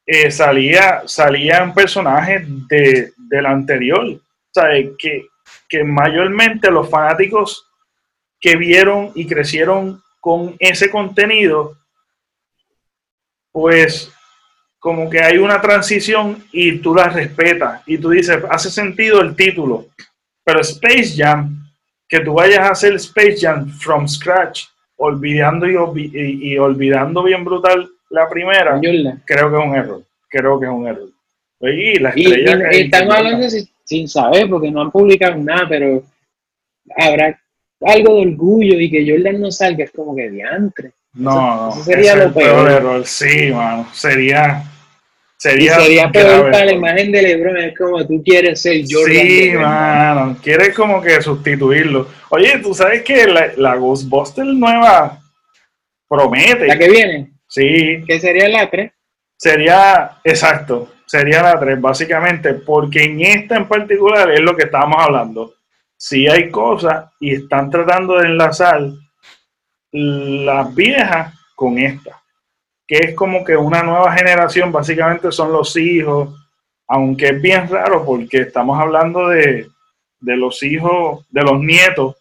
[0.06, 4.04] eh, salía, salían personajes de, del anterior.
[4.06, 4.20] O
[4.52, 4.68] sea,
[4.98, 5.26] que,
[5.68, 7.66] que mayormente los fanáticos
[8.38, 11.76] que vieron y crecieron con ese contenido,
[13.52, 14.12] pues
[14.78, 17.82] como que hay una transición y tú la respetas.
[17.86, 19.86] Y tú dices, hace sentido el título,
[20.44, 21.66] pero Space Jam,
[22.08, 24.64] que tú vayas a hacer Space Jam from scratch,
[24.96, 28.80] olvidando y, olvidando bien brutal la primera,
[29.24, 31.08] creo que es un error, creo que es un error.
[31.60, 36.02] Y la estrella estamos hablando sin, sin saber porque no han publicado nada, pero
[36.96, 37.38] habrá
[37.80, 40.92] algo de orgullo y que Jordan no salga es como que diantre.
[41.14, 41.72] No, no.
[41.72, 42.70] sería lo peor.
[42.70, 43.06] error.
[43.06, 43.88] Sí, mano.
[43.92, 44.64] Sería.
[45.36, 47.56] Sería, sería peor para la imagen de LeBron.
[47.58, 49.14] Es como tú quieres ser Jordan.
[49.14, 50.36] Sí, mano.
[50.42, 52.08] Quieres como que sustituirlo.
[52.30, 55.20] Oye, tú sabes que la, la Ghostbuster nueva
[56.08, 56.66] promete.
[56.66, 57.32] ¿La que viene?
[57.46, 58.02] Sí.
[58.06, 58.90] ¿Qué sería la 3?
[59.36, 60.92] Sería, exacto.
[61.06, 62.54] Sería la 3, básicamente.
[62.54, 65.54] Porque en esta en particular es lo que estábamos hablando
[66.00, 68.80] si hay cosas y están tratando de enlazar
[69.92, 72.22] las viejas con esta,
[72.86, 76.34] que es como que una nueva generación, básicamente son los hijos,
[76.86, 79.66] aunque es bien raro porque estamos hablando de,
[80.20, 82.16] de los hijos, de los nietos,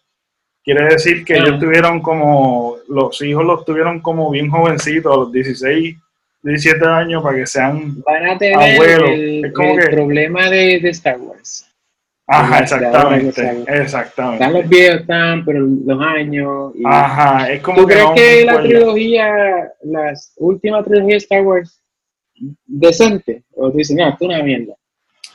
[0.64, 5.32] quiere decir que ellos tuvieron como, los hijos los tuvieron como bien jovencitos, a los
[5.32, 5.96] 16,
[6.42, 10.50] 17 años, para que sean Van a tener Abuelo, el, es como el que- problema
[10.50, 11.64] de, de Star Wars.
[12.30, 14.44] Ajá, exactamente, exactamente.
[14.44, 16.72] Están los viejos, están, pero los años.
[16.74, 21.16] y- Ajá, es como ¿Tú que crees no que la trilogía, las últimas trilogías de
[21.16, 21.82] Star Wars,
[22.66, 23.42] decente?
[23.54, 24.74] O tú dices, no, esto es una mierda.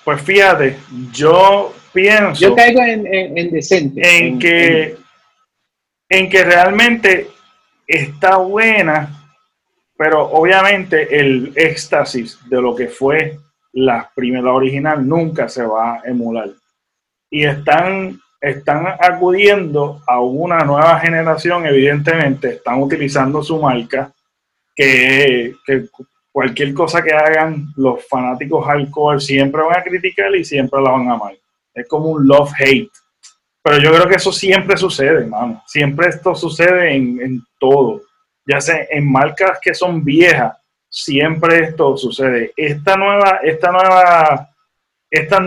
[0.06, 0.76] Pues fíjate,
[1.12, 4.02] yo pienso Yo caigo en, en, en decente.
[4.28, 4.96] en que,
[6.10, 7.28] en que realmente
[7.88, 9.32] está buena,
[9.98, 13.40] pero obviamente el éxtasis de lo que fue
[13.72, 16.50] la primera original nunca se va a emular.
[17.34, 24.14] Y están, están acudiendo a una nueva generación, evidentemente, están utilizando su marca,
[24.76, 25.56] que,
[26.32, 31.10] cualquier cosa que hagan los fanáticos hardcore siempre van a criticar y siempre la van
[31.10, 31.34] a amar.
[31.74, 32.92] Es como un love-hate.
[33.64, 35.64] Pero yo creo que eso siempre sucede, hermano.
[35.66, 38.04] Siempre esto sucede en, en todo.
[38.46, 40.56] Ya sea en marcas que son viejas,
[40.88, 42.54] siempre esto sucede.
[42.56, 44.50] Esta nueva, esta nueva,
[45.10, 45.42] esta,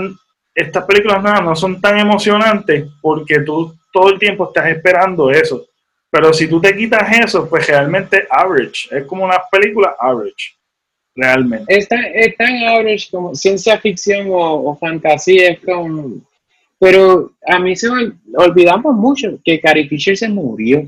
[0.57, 5.67] estas películas nuevas no son tan emocionantes porque tú todo el tiempo estás esperando eso.
[6.11, 8.89] Pero si tú te quitas eso, pues realmente average.
[8.91, 10.57] Es como una película average.
[11.15, 11.77] Realmente.
[11.77, 16.23] Es tan, es tan average como ciencia ficción o, o fantasía, es como...
[16.79, 20.87] Pero a mí se me olvidamos mucho que Carrie Fisher se murió.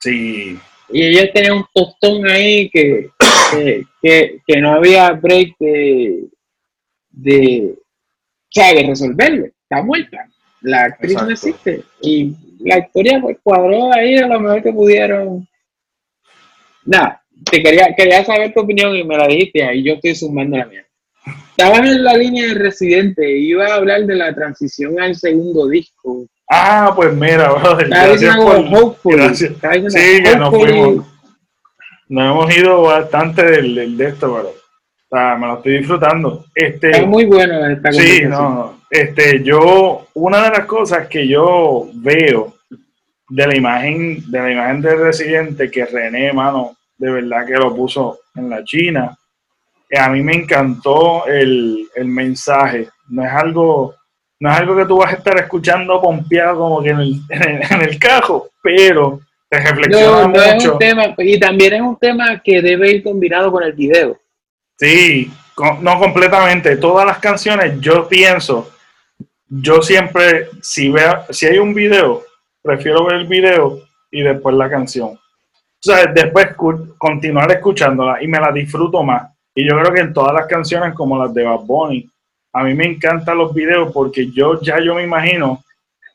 [0.00, 0.58] Sí.
[0.90, 3.10] Y ella tenía un tostón ahí que,
[3.50, 6.24] que, que, que no había break de,
[8.54, 9.46] sea, de resolverlo.
[9.46, 10.26] Está muerta.
[10.62, 11.82] La actriz no existe.
[12.00, 15.46] Y la historia pues, cuadró ahí a lo mejor que pudieron.
[16.84, 20.56] Nada, te quería, quería saber tu opinión y me la dijiste y yo estoy sumando
[20.58, 20.84] la mía.
[21.56, 26.26] Estabas en la línea de Residente, iba a hablar de la transición al segundo disco.
[26.50, 27.88] Ah, pues mira, brother.
[27.88, 29.16] Gracias por, hopeful.
[29.16, 29.52] gracias.
[29.88, 31.06] Sí, que nos fuimos.
[32.08, 34.52] Nos hemos ido bastante del, del- de esto, pero
[35.08, 36.44] o sea, me lo estoy disfrutando.
[36.54, 38.80] Este, Está muy bueno esta sí, no.
[38.90, 42.54] Este, yo, una de las cosas que yo veo
[43.28, 47.74] de la imagen, de la imagen del residente que René, mano, de verdad que lo
[47.74, 49.16] puso en la China,
[49.90, 52.88] eh, a mí me encantó el, el mensaje.
[53.08, 53.94] No es algo,
[54.40, 57.42] no es algo que tú vas a estar escuchando pompeado como que en el, en
[57.42, 60.72] el, en el cajo, pero te reflexiona No, no es mucho.
[60.72, 64.18] un tema, y también es un tema que debe ir combinado con el video.
[64.76, 65.30] Sí,
[65.80, 66.76] no completamente.
[66.76, 68.70] Todas las canciones, yo pienso,
[69.48, 72.22] yo siempre, si veo, si hay un video,
[72.62, 73.80] prefiero ver el video
[74.10, 75.10] y después la canción.
[75.10, 76.48] O sea, después
[76.98, 79.30] continuar escuchándola y me la disfruto más.
[79.54, 82.08] Y yo creo que en todas las canciones, como las de Bad Bunny,
[82.52, 85.62] a mí me encantan los videos porque yo ya yo me imagino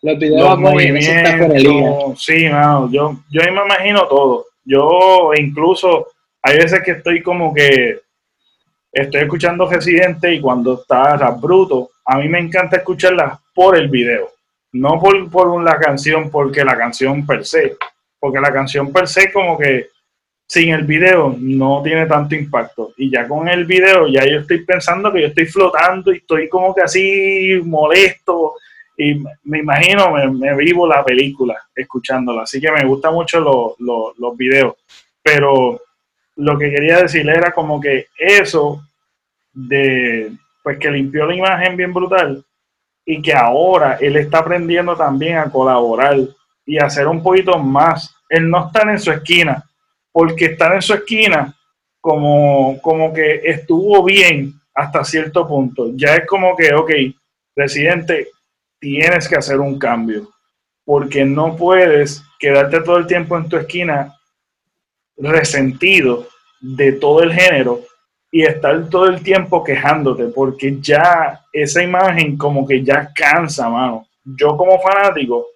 [0.02, 4.45] Los videos los movimientos, sí, mano, yo, yo me imagino todo.
[4.65, 6.07] Yo incluso
[6.41, 7.99] hay veces que estoy como que
[8.91, 13.88] estoy escuchando Residente y cuando está Rap Bruto, a mí me encanta escucharla por el
[13.90, 14.30] video,
[14.74, 17.78] no por, por la canción, porque la canción per se,
[18.20, 19.88] porque la canción per se como que
[20.48, 22.94] sin el video no tiene tanto impacto.
[22.98, 26.49] Y ya con el video ya yo estoy pensando que yo estoy flotando y estoy
[26.49, 28.53] como que así molesto
[28.98, 29.14] y
[29.44, 32.41] me- imagino, me, me vivo la película escuchándola.
[32.44, 34.74] Así que me gustan mucho lo- lo- los videos.
[35.22, 35.80] Pero
[36.40, 38.82] lo que quería decirle era como que eso
[39.52, 40.32] de,
[40.64, 42.44] pues que limpió la imagen bien brutal
[43.06, 46.16] y que ahora él está aprendiendo también a colaborar
[46.66, 48.16] y a hacer un poquito más.
[48.30, 49.64] Él no está en su esquina,
[50.14, 51.53] porque estar en su esquina
[51.99, 55.91] como, como que estuvo bien hasta cierto punto.
[55.95, 56.91] Ya es como que, ok,
[57.53, 58.30] presidente,
[58.80, 60.30] tienes que hacer un cambio,
[60.86, 64.16] porque no puedes quedarte todo el tiempo en tu esquina
[65.20, 66.28] resentido
[66.60, 67.82] de todo el género
[68.32, 74.06] y estar todo el tiempo quejándote, porque ya esa imagen como que ya cansa, mano.
[74.24, 75.48] Yo como fanático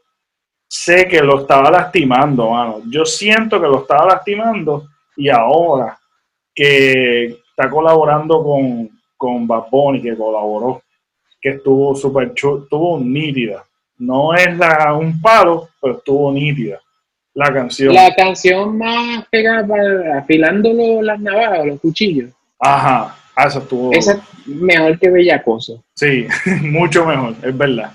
[0.68, 2.82] sé que lo estaba lastimando, mano.
[2.90, 5.98] Yo siento que lo estaba lastimando y ahora
[6.54, 10.82] que está colaborando con, con Bad Bunny, que colaboró,
[11.40, 13.64] que estuvo súper estuvo nítida.
[14.00, 16.82] No es la, un palo, pero estuvo nítida
[17.34, 17.94] la canción.
[17.94, 22.32] La canción más pegada para afilando las navajas, los cuchillos.
[22.60, 23.92] Ajá, ah, eso estuvo.
[23.94, 25.84] Esa es mejor que Bellacoso.
[25.96, 26.28] Sí,
[26.62, 27.92] mucho mejor, es verdad.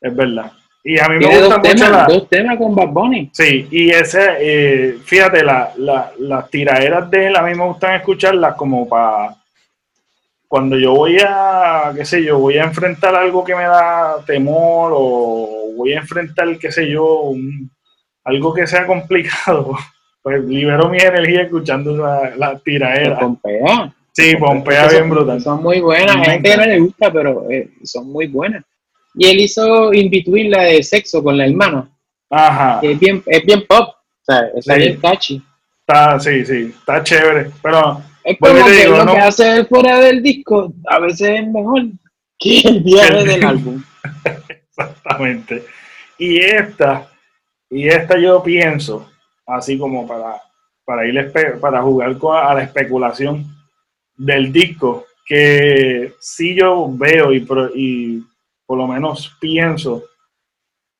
[0.00, 0.52] Es verdad.
[0.84, 2.04] Y a mí me gusta dos mucho temas, la.
[2.06, 3.30] dos temas con Bad Bunny.
[3.32, 7.96] Sí, y ese, eh, fíjate, la, la- las tiraderas de él a mí me gustan
[7.96, 9.34] escucharlas como para
[10.48, 14.92] cuando yo voy a, qué sé yo, voy a enfrentar algo que me da temor
[14.94, 17.32] o voy a enfrentar, qué sé yo,
[18.26, 19.72] algo que sea complicado,
[20.22, 23.18] pues libero mi energía escuchando la, la tiraera.
[23.18, 23.94] Pompea.
[24.12, 25.40] Sí, Pompea bien brutal.
[25.40, 28.64] Son muy buenas, hay gente que no le gusta, pero eh, son muy buenas.
[29.14, 31.88] Y él hizo In Between la de sexo con la hermana.
[32.28, 32.80] Ajá.
[32.82, 35.40] es bien, es bien pop, o sea, es bien catchy.
[35.80, 38.02] Está, sí, sí, está chévere, pero...
[38.24, 41.82] Es como que lo que hace fuera del disco a veces es mejor
[42.36, 43.84] que el viaje del álbum.
[44.48, 45.64] Exactamente.
[46.18, 47.08] Y esta,
[47.70, 49.08] y esta yo pienso,
[49.46, 50.40] así como para,
[50.84, 53.44] para ir para jugar a la especulación
[54.16, 58.22] del disco, que si yo veo y, y
[58.64, 60.04] por lo menos pienso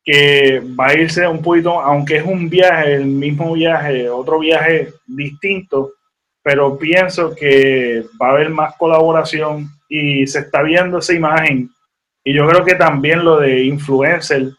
[0.04, 4.92] que va a irse un poquito, aunque es un viaje, el mismo viaje, otro viaje
[5.06, 5.94] distinto,
[6.42, 11.70] pero pienso que va a haber más colaboración y se está viendo esa imagen.
[12.22, 14.50] Y yo creo que también lo de influencer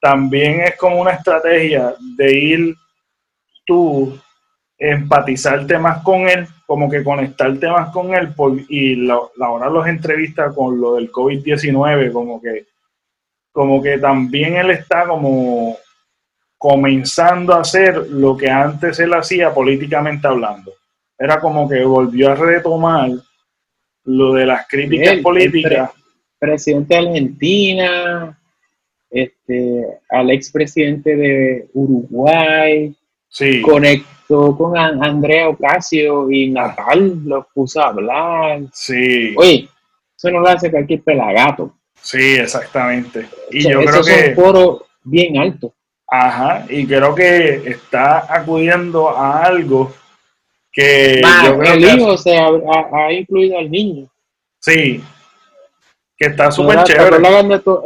[0.00, 2.74] también es como una estrategia de ir
[3.64, 4.18] tú
[4.78, 9.86] empatizarte más con él, como que conectarte más con él por, y la, hora los
[9.86, 12.66] entrevistas con lo del COVID-19, como que,
[13.52, 15.76] como que también él está como
[16.58, 20.72] comenzando a hacer lo que antes él hacía políticamente hablando.
[21.18, 23.10] Era como que volvió a retomar
[24.04, 25.90] lo de las críticas políticas.
[26.38, 28.38] presidente de Argentina,
[29.22, 32.94] este, al expresidente de Uruguay,
[33.28, 33.62] sí.
[33.62, 38.62] conectó con Andrea Ocasio y Natal lo puso a hablar.
[38.72, 39.34] Sí.
[39.36, 39.68] Oye,
[40.16, 41.74] eso no lo hace cualquier pelagato.
[42.00, 43.26] Sí, exactamente.
[43.50, 45.72] Y yo creo que es un foro bien alto.
[46.08, 49.92] Ajá, y creo que está acudiendo a algo
[50.72, 52.48] que yo creo el hijo se ha,
[52.92, 54.08] ha, incluido al niño.
[54.60, 55.02] Sí,
[56.16, 57.18] que está súper chévere.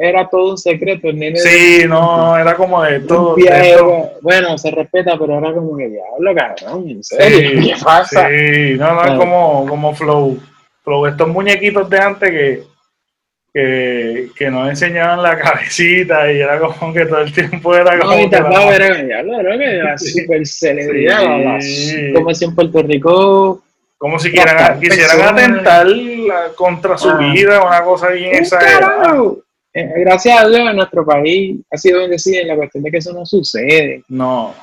[0.01, 1.36] era todo un secreto, el nene.
[1.36, 3.36] Sí, no, era como de todo.
[4.23, 7.62] bueno, se respeta, pero era como que diablo, cabrón, ¿en serio?
[7.62, 8.28] Sí, ¿Qué pasa?
[8.28, 10.39] Sí, no, no, es como, como Flow.
[10.85, 12.62] Flow, estos muñequitos de antes que,
[13.52, 18.12] que, que nos enseñaban la cabecita y era como que todo el tiempo era como.
[18.12, 21.59] No, y tapado era, diablo, era que súper celebridad.
[21.61, 22.12] Sí.
[22.15, 23.65] Como si en Puerto Rico
[24.01, 25.86] como si quieran, quisieran atentar
[26.55, 27.19] contra su ah.
[27.19, 29.15] vida, una cosa bien exagerada.
[29.73, 32.98] Eh, gracias a Dios en nuestro país ha sido bendecido en la cuestión de que
[32.98, 34.02] eso no sucede.
[34.09, 34.55] No,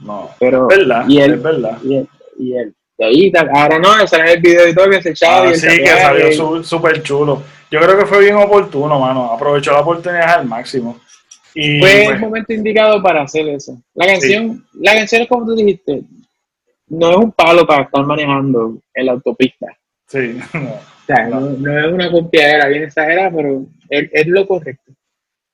[0.00, 0.30] no.
[0.38, 1.78] Pero, es verdad, y él, es verdad.
[1.82, 5.48] Y él, y él, ahí, ahora no, sale el video y todo que se echaba.
[5.48, 7.42] Ah, sí, que salió súper chulo.
[7.70, 9.32] Yo creo que fue bien oportuno, mano.
[9.32, 10.98] Aprovechó la oportunidad al máximo.
[11.54, 13.80] Y, fue el pues momento indicado para hacer eso.
[13.94, 16.02] La canción, la canción es como tú dijiste,
[16.88, 19.66] no es un palo para estar manejando en la autopista.
[20.06, 20.38] Sí.
[21.06, 24.92] O sea, no, es una copiadera bien exagerada, pero es, lo correcto.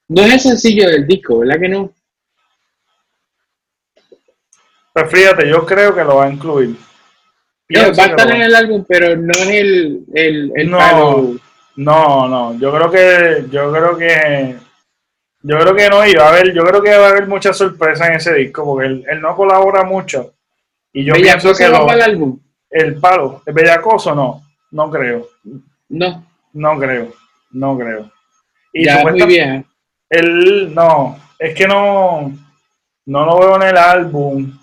[0.09, 1.93] No es el sencillo del disco, ¿verdad que no?
[4.95, 6.75] Pues fíjate, yo creo que lo va a incluir.
[7.75, 11.35] va a estar en el álbum, pero no es el, el, el no,
[11.77, 14.57] No, no, yo creo que, yo creo que,
[15.43, 18.07] yo creo que no, iba a ver, yo creo que va a haber mucha sorpresa
[18.07, 20.33] en ese disco, porque él, él no colabora mucho
[20.93, 22.39] y yo pienso que lo, el álbum?
[22.71, 24.43] El palo, ¿el bellacoso no?
[24.73, 25.29] No creo.
[25.89, 26.27] No.
[26.53, 27.13] No creo,
[27.53, 28.11] no creo.
[28.73, 29.65] Y ya muy bien.
[30.11, 32.31] Él, no, es que no,
[33.07, 34.59] no lo veo en el álbum,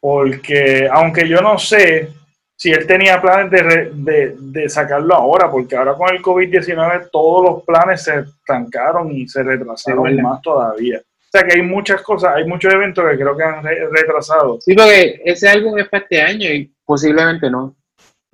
[0.00, 2.10] porque aunque yo no sé
[2.54, 7.44] si él tenía planes de, de, de sacarlo ahora, porque ahora con el COVID-19 todos
[7.44, 11.02] los planes se estancaron y se retrasaron más todavía
[11.44, 14.58] que hay muchas cosas, hay muchos eventos que creo que han retrasado.
[14.60, 17.74] Sí, porque ese álbum es para este año y posiblemente no.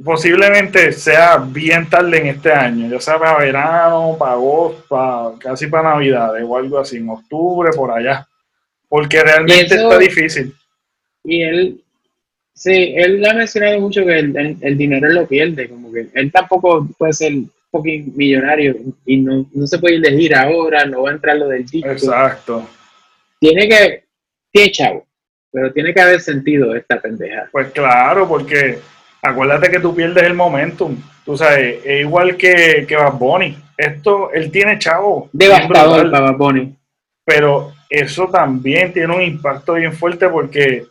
[0.04, 5.66] Posiblemente sea bien tarde en este año, ya sea para verano, para agosto, para, casi
[5.66, 8.26] para Navidades o algo así, en octubre, por allá.
[8.88, 10.54] Porque realmente está difícil.
[11.24, 11.80] Y él,
[12.52, 16.86] sí, él ha mencionado mucho que el, el, dinero lo pierde, como que él tampoco
[16.98, 17.32] puede ser
[17.70, 18.76] fucking millonario
[19.06, 21.90] y no, no se puede elegir ahora, no va a entrar lo del disco.
[21.90, 22.66] Exacto
[23.42, 24.04] tiene que,
[24.52, 25.04] qué chavo,
[25.50, 27.48] pero tiene que haber sentido esta pendeja.
[27.50, 28.78] Pues claro, porque
[29.22, 30.96] acuérdate que tú pierdes el momentum.
[31.24, 33.56] Tú sabes, es igual que, que Bad Bunny.
[33.76, 35.30] Esto, él tiene chavo.
[35.32, 36.76] Devastador para Bad Bunny.
[37.24, 40.84] Pero eso también tiene un impacto bien fuerte porque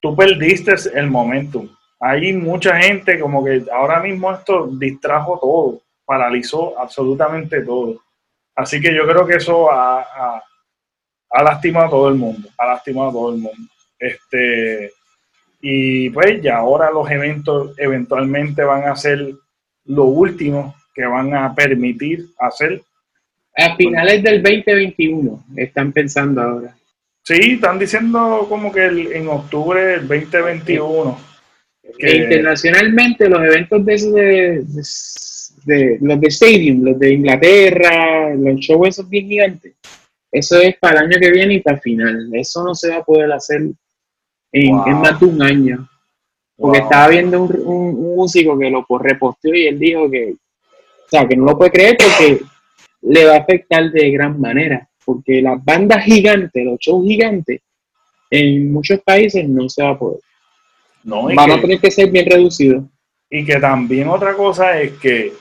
[0.00, 1.68] tú perdiste el momentum.
[2.00, 8.02] Hay mucha gente como que ahora mismo esto distrajo todo, paralizó absolutamente todo.
[8.54, 10.42] Así que yo creo que eso ha,
[11.30, 13.72] ha lastimado a todo el mundo, ha lastimado a todo el mundo.
[13.98, 14.92] Este,
[15.66, 19.32] y pues ya ahora los eventos eventualmente van a ser
[19.86, 22.82] lo último que van a permitir hacer.
[23.56, 26.76] A finales del 2021 están pensando ahora.
[27.22, 31.18] Sí, están diciendo como que en octubre del 2021.
[31.98, 32.14] Que...
[32.14, 34.64] internacionalmente los eventos de,
[35.64, 39.72] de, los de Stadium, los de Inglaterra, los shows esos bien gigantes,
[40.30, 42.28] eso es para el año que viene y para el final.
[42.34, 43.62] Eso no se va a poder hacer
[44.54, 45.88] en, más de un año.
[46.56, 51.36] Porque estaba viendo un, músico que lo reposteó y él dijo que, o sea, que
[51.36, 52.40] no lo puede creer porque
[53.02, 54.88] le va a afectar de gran manera.
[55.04, 57.60] Porque las bandas gigantes, los shows gigantes,
[58.30, 60.20] en muchos países no se va a poder.
[61.02, 62.84] No, Van a tener que ser bien reducidos.
[63.28, 65.32] Y que también otra cosa es que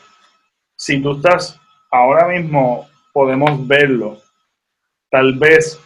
[0.76, 1.60] si tú estás,
[1.92, 4.18] ahora mismo podemos verlo,
[5.10, 5.80] tal vez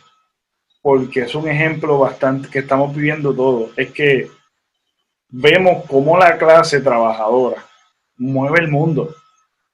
[0.87, 4.31] porque es un ejemplo bastante que estamos viviendo todos, es que
[5.27, 7.61] vemos cómo la clase trabajadora
[8.15, 9.13] mueve el mundo.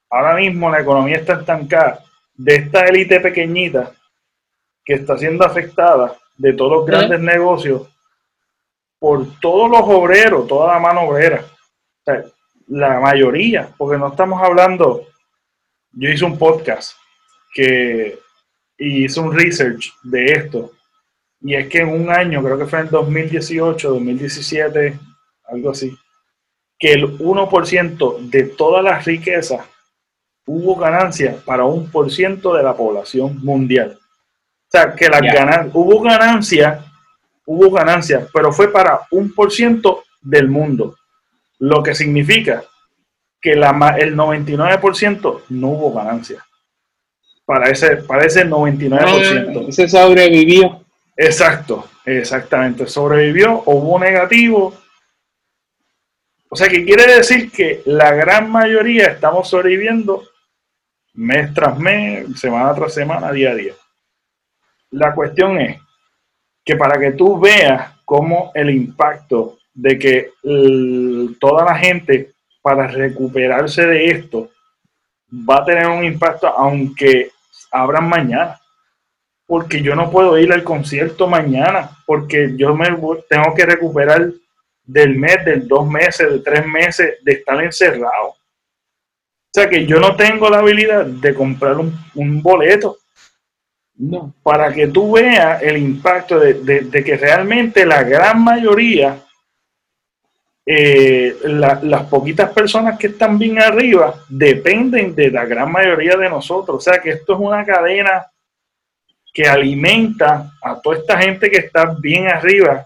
[0.10, 2.04] Ahora mismo la economía está estancada
[2.34, 3.92] de esta élite pequeñita
[4.84, 7.88] que está siendo afectada de todos los grandes negocios
[8.98, 11.46] por todos los obreros, toda la mano obrera.
[12.70, 15.06] la mayoría, porque no estamos hablando,
[15.92, 16.98] yo hice un podcast
[17.54, 18.18] que
[18.80, 20.72] hice un research de esto,
[21.44, 25.00] y es que en un año, creo que fue en 2018, 2017,
[25.46, 25.96] algo así,
[26.80, 29.66] que el 1% de todas las riquezas
[30.46, 33.98] hubo ganancia para un por ciento de la población mundial.
[34.00, 36.84] O sea, que la hubo ganancia
[37.46, 40.96] hubo ganancias, pero fue para un por ciento del mundo,
[41.60, 42.64] lo que significa
[43.42, 46.42] que la, el 99% no hubo ganancias.
[47.46, 49.66] Para ese, para ese 99%.
[49.68, 50.83] Ah, se sobrevivió.
[51.16, 52.88] Exacto, exactamente.
[52.88, 54.76] Sobrevivió o hubo negativo.
[56.50, 60.24] O sea que quiere decir que la gran mayoría estamos sobreviviendo
[61.16, 63.74] mes tras mes, semana tras semana, día a día.
[64.92, 65.80] La cuestión es,
[66.64, 70.32] que para que tú veas cómo el impacto de que
[71.40, 74.50] toda la gente para recuperarse de esto
[75.32, 77.32] va a tener un impacto aunque
[77.72, 78.60] abran mañana.
[79.54, 82.88] Porque yo no puedo ir al concierto mañana, porque yo me
[83.30, 84.32] tengo que recuperar
[84.84, 88.30] del mes, del dos meses, de tres meses de estar encerrado.
[88.30, 92.98] O sea que yo no tengo la habilidad de comprar un, un boleto
[93.96, 94.34] no.
[94.42, 99.22] Para que tú veas el impacto de, que realmente la gran mayoría,
[100.66, 106.78] eh, las poquitas personas que están bien arriba, dependen de la gran mayoría de nosotros.
[106.78, 108.26] O sea que esto es una cadena
[109.34, 112.86] que alimenta a toda esta gente que está bien arriba,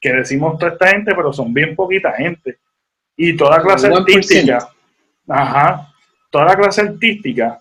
[0.00, 2.58] que decimos toda esta gente, pero son bien poquita gente.
[3.16, 4.70] Y toda clase artística,
[5.28, 5.88] ajá,
[6.30, 7.58] toda la clase artística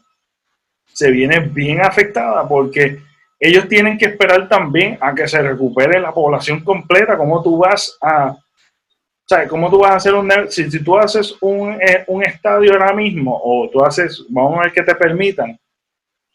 [0.85, 2.99] se viene bien afectada porque
[3.39, 7.17] ellos tienen que esperar también a que se recupere la población completa.
[7.17, 8.35] ¿Cómo tú vas a,
[9.25, 9.49] ¿sabes?
[9.49, 12.93] ¿Cómo tú vas a hacer un, si, si tú haces un, eh, un estadio ahora
[12.93, 15.59] mismo o tú haces, vamos a ver que te permitan,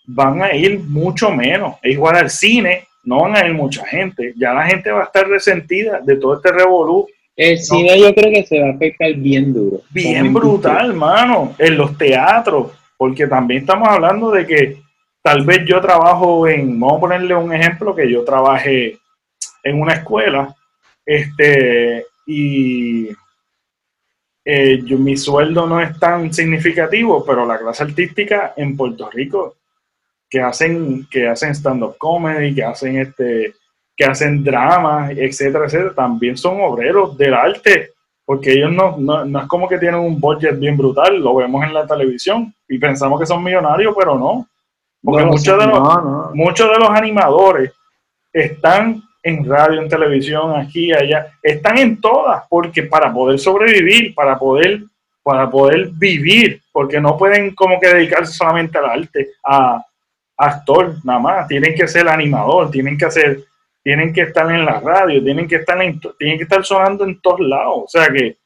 [0.07, 1.77] van a ir mucho menos.
[1.83, 4.35] Es igual al cine, no van a ir mucha gente.
[4.37, 7.07] Ya la gente va a estar resentida de todo este revolú.
[7.35, 9.81] El cine yo creo que se va a afectar bien duro.
[9.91, 11.55] Bien brutal, hermano.
[11.59, 12.73] En los teatros
[13.03, 14.81] porque también estamos hablando de que
[15.23, 18.97] tal vez yo trabajo en, vamos a ponerle un ejemplo, que yo trabajé
[19.65, 20.55] en una escuela,
[21.05, 23.09] este, y
[24.45, 29.57] eh, mi sueldo no es tan significativo, pero la clase artística en Puerto Rico,
[30.33, 33.55] que hacen, que hacen stand-up comedy, que hacen este,
[33.95, 37.93] que hacen drama, etcétera, etcétera, también son obreros del arte
[38.25, 41.75] porque ellos no, no, es como que tienen un budget bien brutal, lo vemos en
[41.75, 44.47] la televisión y pensamos que son millonarios, pero no.
[45.03, 47.73] Porque muchos, de los, muchos de los animadores
[48.33, 54.39] están en radio, en televisión, aquí, allá, están en todas, porque para poder sobrevivir, para
[54.39, 54.85] poder,
[55.25, 59.85] para poder vivir, porque no pueden como que dedicarse solamente al arte, a
[60.43, 63.45] actor, nada más, tienen que ser animador, tienen que hacer
[63.83, 67.21] tienen que estar en la radio, tienen que estar, en, tienen que estar sonando en
[67.21, 67.83] todos lados.
[67.85, 68.37] O sea que,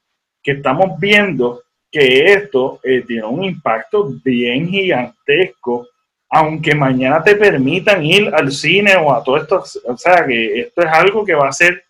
[0.42, 5.88] estamos viendo que esto eh, tiene un impacto bien gigantesco,
[6.30, 9.64] aunque mañana te permitan ir al cine o a todo esto.
[9.86, 11.84] O sea que esto es algo que va a ser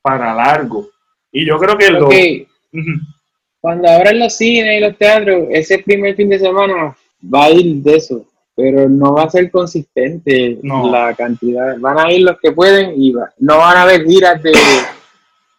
[0.00, 0.88] para largo.
[1.32, 2.08] Y yo creo que lo...
[3.60, 7.82] Cuando abran los cines y los teatros, ese primer fin de semana va a ir
[7.82, 8.27] de eso
[8.58, 11.78] pero no va a ser consistente la cantidad.
[11.78, 14.50] Van a ir los que pueden y no van a haber giras de,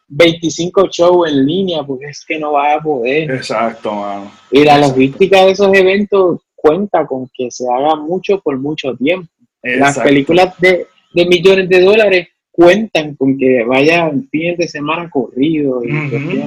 [0.10, 3.32] 25 shows en línea, porque es que no va a poder.
[3.32, 4.30] Exacto, mano.
[4.52, 9.32] Y la logística de esos eventos cuenta con que se haga mucho por mucho tiempo.
[9.62, 15.82] Las películas de, de, millones de dólares cuentan con que vaya fines de semana corrido.
[15.86, 16.44] Y,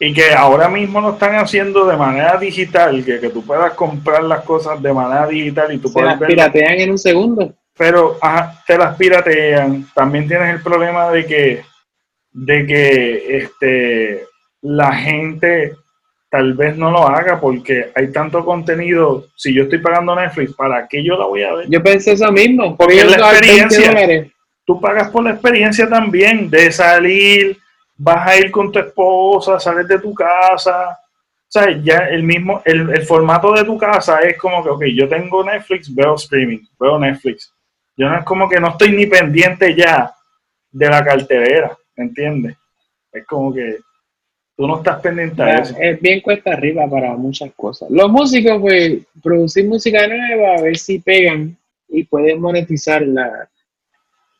[0.00, 4.24] y, que ahora mismo lo están haciendo de manera digital, que, que tú puedas comprar
[4.24, 7.54] las cosas de manera digital y tú se las piratean en un segundo.
[7.76, 8.18] Pero
[8.66, 9.86] te las piratean.
[9.94, 11.70] También tienes el problema de que
[12.32, 14.24] de que este,
[14.62, 15.74] la gente
[16.30, 19.26] tal vez no lo haga porque hay tanto contenido.
[19.36, 21.66] Si yo estoy pagando Netflix, ¿para qué yo la voy a ver?
[21.68, 22.76] Yo pensé eso mismo.
[22.76, 24.30] Porque la experiencia.
[24.64, 27.58] Tú pagas por la experiencia también de salir,
[28.02, 30.90] vas a ir con tu esposa, sales de tu casa.
[30.90, 34.84] O sea, ya el mismo, el, el formato de tu casa es como que, ok,
[34.94, 37.52] yo tengo Netflix, veo streaming, veo Netflix.
[37.96, 40.14] Yo no es como que no estoy ni pendiente ya
[40.70, 41.76] de la cartelera.
[42.00, 42.56] ¿entiendes?
[43.12, 43.78] Es como que
[44.56, 45.74] tú no estás pendiente de eso.
[45.78, 47.90] Es bien cuesta arriba para muchas cosas.
[47.90, 51.56] Los músicos, pues, producir música nueva, a ver si pegan
[51.88, 53.48] y pueden monetizarla.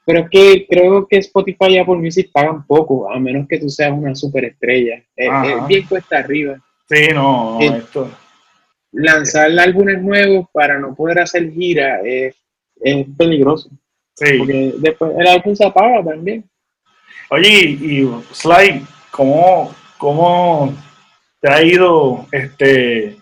[0.05, 3.69] Pero es que creo que Spotify y Apple Music pagan poco, a menos que tú
[3.69, 5.03] seas una superestrella.
[5.15, 5.31] Es,
[5.69, 6.59] bien cuesta arriba.
[6.89, 8.11] Sí, no, no esto.
[8.93, 12.35] Lanzar álbumes nuevos para no poder hacer gira es,
[12.81, 13.71] es peligroso.
[14.15, 14.39] Sí.
[14.39, 16.45] Porque después el álbum se apaga también.
[17.31, 20.75] Oye, y, Sly, ¿cómo, ¿cómo
[21.41, 23.17] te ha ido este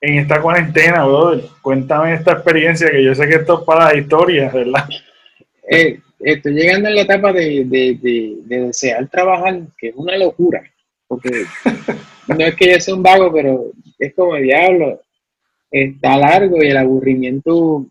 [0.00, 1.44] en esta cuarentena, brother?
[1.60, 4.88] Cuéntame esta experiencia, que yo sé que esto es para las historias, ¿verdad?
[5.70, 10.62] Eh, estoy llegando en la etapa de, de, desear trabajar, que es una locura,
[11.06, 11.44] porque
[12.28, 15.00] no es que yo sea un vago, pero es como el diablo,
[15.70, 17.86] está largo y el aburrimiento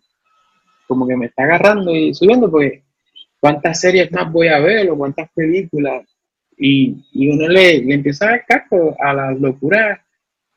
[0.88, 2.84] como que me está agarrando y subiendo, porque
[3.40, 6.06] cuántas series más voy a ver o cuántas películas.
[6.58, 10.04] Y, uno le, empieza a dar caso a la locura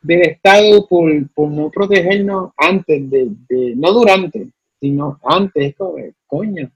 [0.01, 1.13] del Estado por,
[1.51, 3.29] no protegernos antes, de,
[3.77, 4.49] no durante,
[4.81, 5.75] sino antes.
[5.77, 6.71] Como, coño.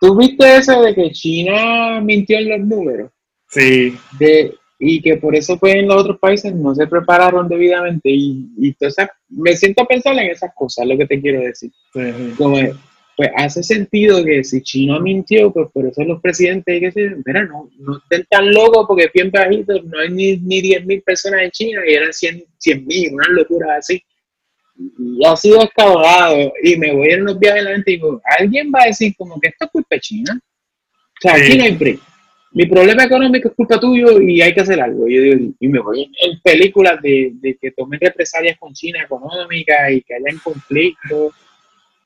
[0.00, 3.10] ¿Tú viste eso de que China mintió en los números?
[3.48, 3.94] Sí.
[4.18, 8.48] De, y que por eso pues en los otros países no se prepararon debidamente y,
[8.58, 8.74] y
[9.28, 11.70] me siento a pensar en esas cosas, lo que te quiero decir.
[12.38, 12.56] Como,
[13.20, 17.18] pues hace sentido que si China mintió, pues por eso los presidentes hay que decir,
[17.26, 21.42] mira, no, no estén tan locos porque bien bajitos, no hay ni, ni 10.000 personas
[21.42, 22.46] en China y eran 100
[22.86, 24.02] mil, una locura así.
[24.98, 28.72] Y ha sido escabado y me voy en los viajes la gente y digo, alguien
[28.74, 30.40] va a decir como que esto es culpa de China.
[30.42, 32.00] O sea, aquí no hay break.
[32.52, 35.06] Mi problema económico es culpa tuyo y hay que hacer algo.
[35.06, 39.02] Y, yo digo, y me voy en, películas de, de que tomen represalias con China
[39.02, 41.34] económica y que hayan conflictos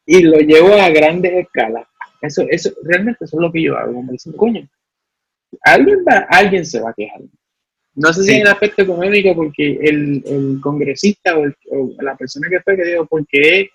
[0.07, 1.87] y lo llevo a grandes escalas.
[2.21, 4.03] Eso, eso, realmente eso es lo que yo hago.
[4.03, 4.69] Me dicen, coño,
[5.63, 7.21] alguien, va, alguien se va a quejar.
[7.97, 12.61] No sé si en el aspecto económico, porque el, el congresista o, la persona que
[12.61, 13.71] fue que dijo, ¿por qué,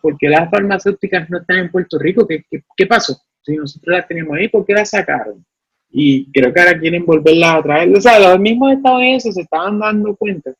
[0.00, 2.26] porque las farmacéuticas no están en Puerto Rico?
[2.26, 3.20] ¿Qué, qué, qué pasó?
[3.42, 5.44] Si nosotros las tenemos ahí, ¿por qué las sacaron?
[5.90, 7.96] Y creo que ahora quieren volverlas a traer.
[7.96, 10.52] O sea, los mismos estadounidenses se estaban dando cuenta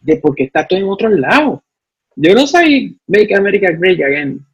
[0.00, 1.60] de por qué está todo en otros lados.
[2.16, 4.44] Yo no soy Make America Great Again,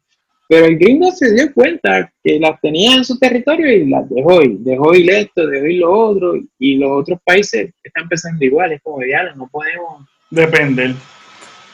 [0.49, 4.41] pero el gringo se dio cuenta que las tenía en su territorio y las dejó
[4.41, 8.71] y dejó ir esto, dejó ir lo otro, y los otros países están pensando igual,
[8.71, 10.95] es como ya no podemos depender.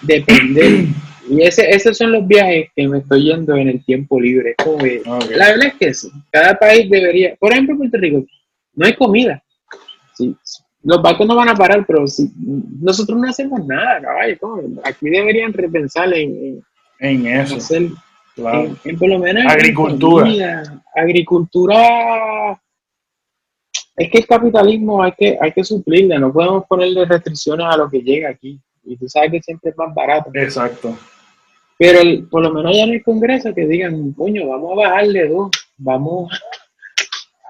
[0.01, 0.87] Depender.
[1.29, 4.55] y ese, esos son los viajes que me estoy yendo en el tiempo libre.
[5.29, 8.25] La verdad es que cada país debería, por ejemplo, Puerto Rico,
[8.73, 9.41] no hay comida.
[10.15, 10.35] Sí,
[10.83, 12.29] los barcos no van a parar, pero si
[12.81, 14.37] nosotros no hacemos nada, caballo,
[14.83, 16.61] aquí deberían repensar en,
[16.99, 17.57] en, eso.
[18.37, 20.81] En, por lo menos agricultura.
[20.93, 22.61] agricultura.
[23.97, 27.89] Es que el capitalismo hay que, hay que suplirle, no podemos ponerle restricciones a lo
[27.89, 28.59] que llega aquí.
[28.83, 30.29] Y tú sabes que siempre es más barato.
[30.33, 30.97] Exacto.
[31.77, 35.49] Pero por lo menos allá en el Congreso que digan, puño, vamos a bajarle dos,
[35.77, 36.31] vamos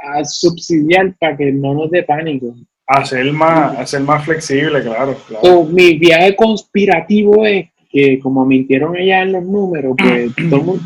[0.03, 2.55] a subsidiar para que no nos dé pánico.
[2.87, 5.15] Hacer más, hacer más flexible, claro.
[5.27, 5.63] claro.
[5.63, 10.77] mi viaje conspirativo es que como mintieron allá en los números, pues todo,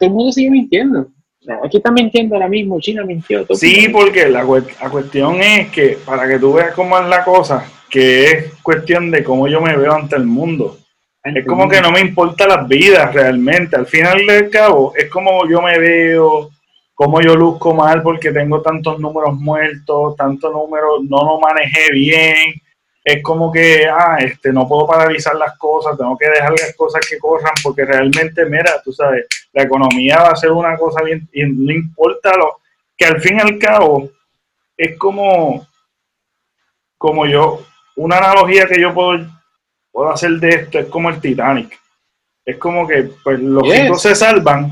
[0.00, 1.08] el mundo, sigue mintiendo.
[1.64, 3.44] Aquí está mintiendo ahora mismo, China mintió.
[3.54, 7.64] sí, porque la, la, cuestión es que, para que tú veas cómo es la cosa,
[7.90, 10.78] que es cuestión de cómo yo me veo ante el mundo.
[11.24, 13.74] es como que no me importa las vidas realmente.
[13.74, 16.50] Al final del cabo, es como yo me veo,
[16.94, 22.62] cómo yo luzco mal porque tengo tantos números muertos, tantos números, no lo manejé bien.
[23.08, 27.00] Es como que, ah, este, no puedo paralizar las cosas, tengo que dejar las cosas
[27.08, 31.26] que corran porque realmente, mira, tú sabes, la economía va a ser una cosa bien,
[31.32, 32.60] y no importa lo
[32.94, 34.10] que al fin y al cabo,
[34.76, 35.66] es como,
[36.98, 37.62] como yo,
[37.96, 39.26] una analogía que yo puedo,
[39.90, 41.80] puedo hacer de esto es como el Titanic.
[42.44, 44.70] Es como que pues, los ricos se salvan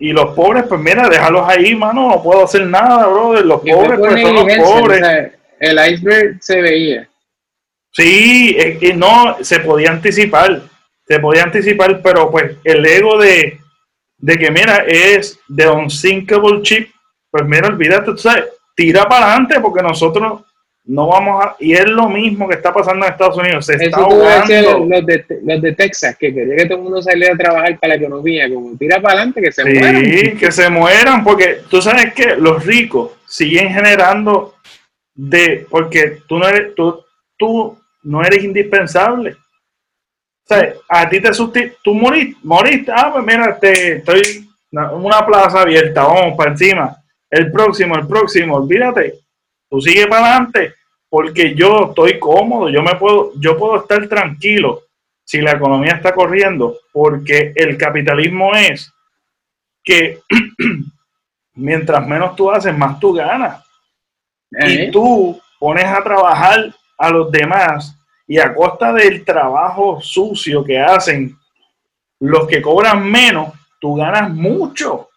[0.00, 3.46] y los pobres, pues mira, déjalos ahí, mano, no puedo hacer nada, brother.
[3.46, 5.32] Los pobres, pues son los pobres.
[5.60, 7.08] El iceberg se veía.
[7.90, 10.62] Sí, es que no, se podía anticipar,
[11.06, 13.58] se podía anticipar, pero pues el ego de,
[14.18, 16.90] de que, mira, es de unsinkable chip,
[17.30, 18.44] pues mira, olvídate, tú sabes,
[18.74, 20.42] tira para adelante porque nosotros
[20.86, 21.56] no vamos a...
[21.60, 23.64] Y es lo mismo que está pasando en Estados Unidos.
[23.64, 24.86] Se está ahogando.
[24.86, 27.94] Los de, los de Texas, que quería que todo el mundo saliera a trabajar para
[27.94, 30.04] la economía, como tira para adelante, que se sí, mueran.
[30.04, 34.56] Sí, que se mueran, porque tú sabes que los ricos siguen generando
[35.14, 35.66] de...
[35.70, 36.74] Porque tú no eres...
[36.74, 37.04] Tú,
[37.38, 39.32] tú no eres indispensable.
[39.32, 44.78] O sea, a ti te sustituye, tú moriste, moriste, ah, pues mira, te, estoy en
[44.78, 46.96] una plaza abierta, vamos para encima.
[47.30, 49.20] El próximo, el próximo, olvídate.
[49.70, 50.74] Tú sigue para adelante
[51.08, 54.82] porque yo estoy cómodo, yo me puedo, yo puedo estar tranquilo
[55.24, 58.92] si la economía está corriendo, porque el capitalismo es
[59.82, 60.20] que
[61.54, 63.63] mientras menos tú haces, más tú ganas.
[64.50, 67.96] Y tú pones a trabajar a los demás
[68.26, 71.36] y a costa del trabajo sucio que hacen
[72.20, 75.08] los que cobran menos, tú ganas mucho.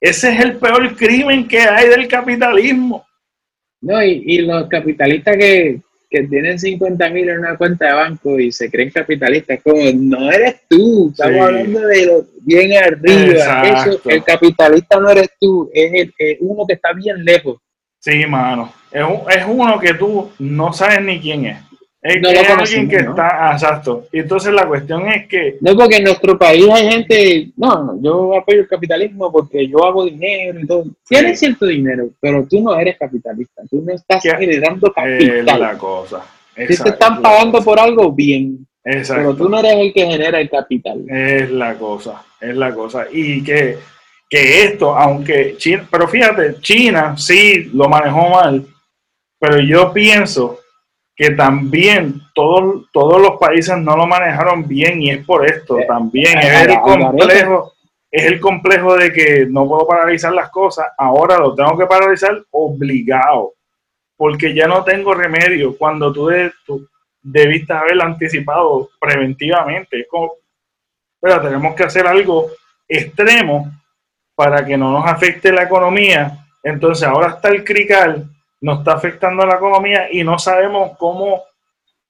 [0.00, 3.06] Ese es el peor crimen que hay del capitalismo.
[3.80, 5.80] No, y, los capitalistas que,
[6.10, 10.60] tienen 50 mil en una cuenta de banco y se creen capitalistas, como no eres
[10.68, 13.84] tú, estamos hablando de lo bien arriba.
[14.04, 17.56] el capitalista no eres tú, es, el, uno que está bien lejos.
[18.04, 18.70] Sí, mano.
[18.92, 19.02] Es,
[19.34, 21.58] es uno que tú no sabes ni quién es.
[22.02, 24.08] Es, no alguien que está, exacto.
[24.12, 25.56] Y entonces la cuestión es que...
[25.62, 30.04] No, porque en nuestro país hay gente, no, yo apoyo el capitalismo porque yo hago
[30.04, 30.84] dinero y todo.
[31.08, 35.48] Tienes cierto dinero, pero tú no eres capitalista, tú no estás generando capital.
[35.48, 36.26] Es la cosa.
[36.54, 38.66] Si te están pagando por algo, bien.
[38.84, 39.22] Exacto.
[39.22, 41.06] Pero tú no eres el que genera el capital.
[41.08, 43.06] Es la cosa, es la cosa.
[43.10, 43.78] Y que,
[44.34, 48.66] que esto, aunque China, pero fíjate, China sí lo manejó mal,
[49.38, 50.58] pero yo pienso
[51.14, 55.86] que también todos, todos los países no lo manejaron bien y es por esto eh,
[55.86, 56.36] también.
[56.36, 57.74] Es el complejo,
[58.10, 62.44] es el complejo de que no puedo paralizar las cosas, ahora lo tengo que paralizar
[62.50, 63.54] obligado,
[64.16, 65.78] porque ya no tengo remedio.
[65.78, 66.28] Cuando tú,
[66.66, 66.88] tú
[67.22, 70.32] debiste haberlo anticipado preventivamente, es como,
[71.20, 72.48] pero tenemos que hacer algo
[72.88, 73.70] extremo
[74.34, 76.46] para que no nos afecte la economía.
[76.62, 78.28] Entonces ahora está el crical
[78.64, 81.42] nos está afectando a la economía y no sabemos cómo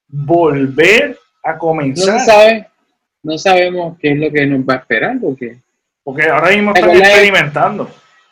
[0.06, 2.14] volver a comenzar.
[2.14, 5.56] No, no sabemos qué es lo que nos va a esperar, porque,
[6.04, 7.90] porque ahora mismo estamos experimentando.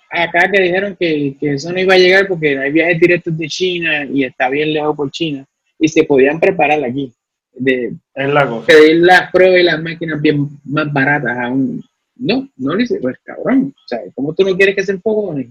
[0.08, 4.04] Acá que dijeron que, eso no iba a llegar porque hay viajes directos de China
[4.04, 5.44] y está bien lejos por China
[5.80, 7.12] y se podían preparar aquí.
[7.52, 8.66] De es la cosa.
[8.66, 11.82] pedir las pruebas y las máquinas bien más baratas aún.
[12.16, 15.50] No, no le dice, pues cabrón, o sea, ¿cómo tú no quieres que se enfoque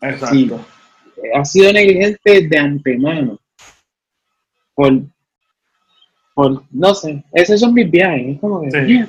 [0.00, 0.60] Exacto
[1.34, 3.38] ha sido negligente de antemano.
[4.74, 5.02] Por,
[6.34, 8.34] por no sé, esos son mis viajes.
[8.34, 9.06] Es como que,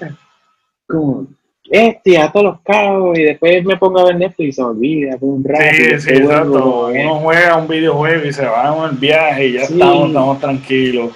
[0.88, 1.28] como
[1.70, 5.18] este, a todos los cabos y después me pongo a ver Netflix y se olvida
[5.18, 5.64] por un rato.
[5.72, 6.88] Sí, sí, exacto.
[6.88, 11.12] Uno juega un videojuego y se va en el viaje y ya estamos, estamos tranquilos.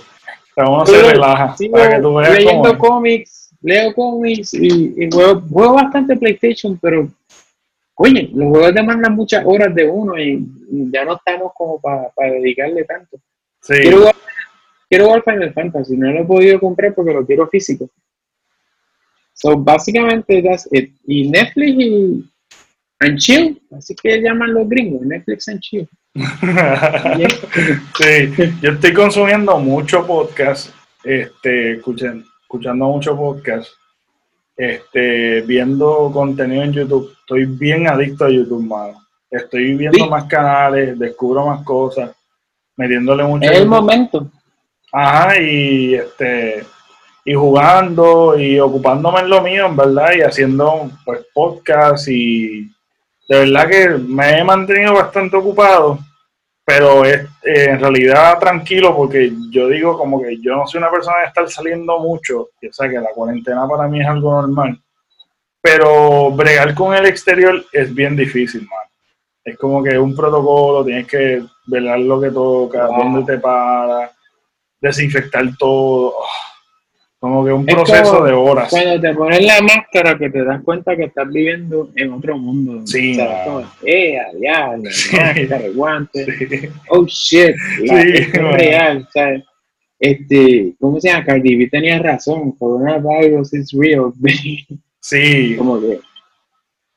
[0.56, 1.56] Pero uno se relaja.
[1.72, 7.10] para que tú veas leyendo cómics, leo cómics y, y juego, juego bastante PlayStation, pero
[7.96, 10.44] Oye, los juegos demandan muchas horas de uno y
[10.92, 13.18] ya no estamos como para dedicarle tanto.
[13.66, 14.16] Quiero, jugar,
[14.90, 17.90] quiero jugar Final Fantasy, no lo he podido comprar porque lo quiero físico.
[19.34, 20.96] So, básicamente, that's it.
[21.06, 22.30] Y Netflix y
[23.00, 25.88] and chill, así que llaman los gringos, Netflix and chill.
[26.16, 26.22] sí,
[28.62, 30.74] yo estoy consumiendo mucho podcast,
[31.04, 33.72] este, escuchando, escuchando mucho podcast
[34.56, 37.12] este, viendo contenido en YouTube.
[37.22, 39.04] Estoy bien adicto a YouTube, mano.
[39.32, 42.12] Estoy viendo más canales, descubro más cosas,
[42.78, 43.50] metiéndole mucho.
[43.50, 44.30] Es el momento.
[44.92, 46.64] Ajá, y este
[47.26, 52.70] y jugando y ocupándome en lo mío, en verdad, y haciendo pues podcast y
[53.30, 55.98] de verdad que me he mantenido bastante ocupado
[56.66, 60.92] pero es eh, en realidad tranquilo porque yo digo como que yo no soy una
[60.92, 64.80] persona de estar saliendo mucho, o sea que la cuarentena para mí es algo normal,
[65.62, 68.80] pero bregar con el exterior es bien difícil, man.
[69.46, 74.10] Es como que un protocolo, tienes que velar lo que toca, dónde te para,
[74.80, 76.14] desinfectar todo.
[77.24, 78.70] Como que un proceso de horas.
[78.70, 82.86] Cuando te pones la máscara que te das cuenta que estás viviendo en otro mundo.
[82.86, 83.18] Sí.
[83.86, 86.70] eh, ya, máscara, guante.
[86.90, 87.56] Oh shit,
[87.86, 89.42] la, sí, es real, ¿sabes?
[89.98, 91.24] Este, ¿cómo se llama?
[91.24, 94.12] Cardi B tenía razón, coronavirus is real.
[95.00, 95.56] sí.
[95.58, 96.02] Como que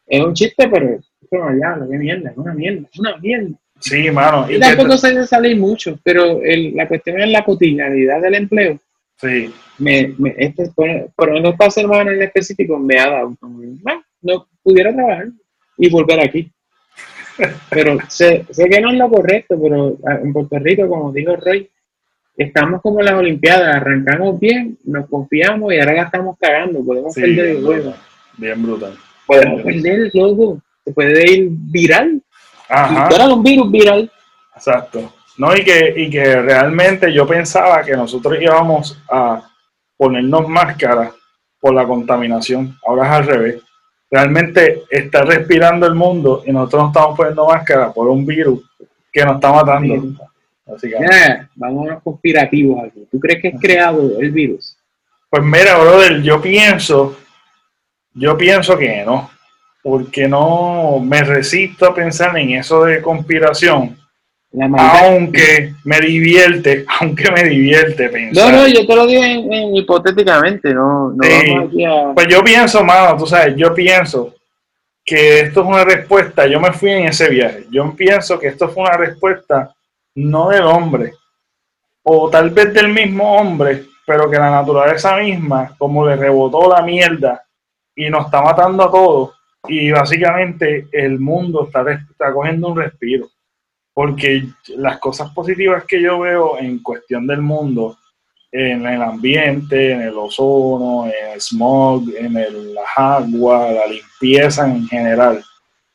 [0.09, 3.57] es un chiste, pero es como ya, qué mierda, es una mierda, es una mierda.
[3.79, 4.51] Sí, mano.
[4.51, 8.81] Y tampoco se debe salir mucho, pero el, la cuestión es la cotidianidad del empleo.
[9.21, 9.53] Sí.
[9.79, 14.95] Me, me, este, por, por esta semana en específico me ha dado bueno, no pudiera
[14.95, 15.29] trabajar
[15.77, 16.51] y volver aquí.
[17.71, 21.37] Pero sé, sé que no es lo correcto, pero ah, en Puerto Rico, como dijo
[21.37, 21.69] Roy,
[22.35, 27.15] estamos como en las Olimpiadas, arrancamos bien, nos confiamos y ahora la estamos cagando, podemos
[27.15, 27.95] perder el juego.
[28.39, 28.95] Bien brutal.
[29.27, 32.23] Podemos perder el juego, se puede ir viral.
[32.71, 33.09] Ajá.
[33.15, 34.11] Era un virus viral.
[34.55, 35.13] Exacto.
[35.37, 39.47] No, y que, y que realmente yo pensaba que nosotros íbamos a
[39.97, 41.13] ponernos máscaras
[41.61, 42.79] por la contaminación.
[42.87, 43.63] Ahora es al revés.
[44.11, 48.61] Realmente está respirando el mundo y nosotros nos estamos poniendo máscara por un virus
[49.13, 50.15] que nos está matando.
[50.83, 53.07] Yeah, vámonos conspirativos aquí.
[53.11, 54.77] ¿Tú crees que es creado el virus?
[55.31, 57.17] Pues mira, brother, yo pienso,
[58.15, 59.31] yo pienso que no,
[59.83, 63.97] porque no me resisto a pensar en eso de conspiración
[64.79, 68.53] aunque me divierte, aunque me divierte pensar.
[68.53, 69.23] No, no, yo te lo digo
[69.75, 74.35] hipotéticamente, no, no Pues yo pienso, mano, tú sabes, yo pienso
[75.05, 78.69] que esto es una respuesta, yo me fui en ese viaje, yo pienso que esto
[78.69, 79.73] fue una respuesta
[80.15, 81.13] no del hombre,
[82.03, 86.83] o tal vez del mismo hombre, pero que la naturaleza misma, como le rebotó la
[86.83, 87.43] mierda
[87.95, 89.31] y nos está matando a todos,
[89.69, 93.29] y básicamente el mundo está, está cogiendo un respiro
[93.97, 94.45] porque
[94.77, 97.97] las cosas positivas que yo veo en cuestión del mundo,
[98.53, 104.87] en el ambiente, en el ozono, en el smog, en el agua, la limpieza en
[104.87, 105.43] general,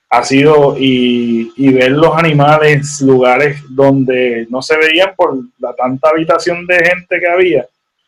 [0.09, 6.65] ha sido y, ver los animales, lugares donde no se veían por la tanta habitación
[6.65, 7.67] de gente que había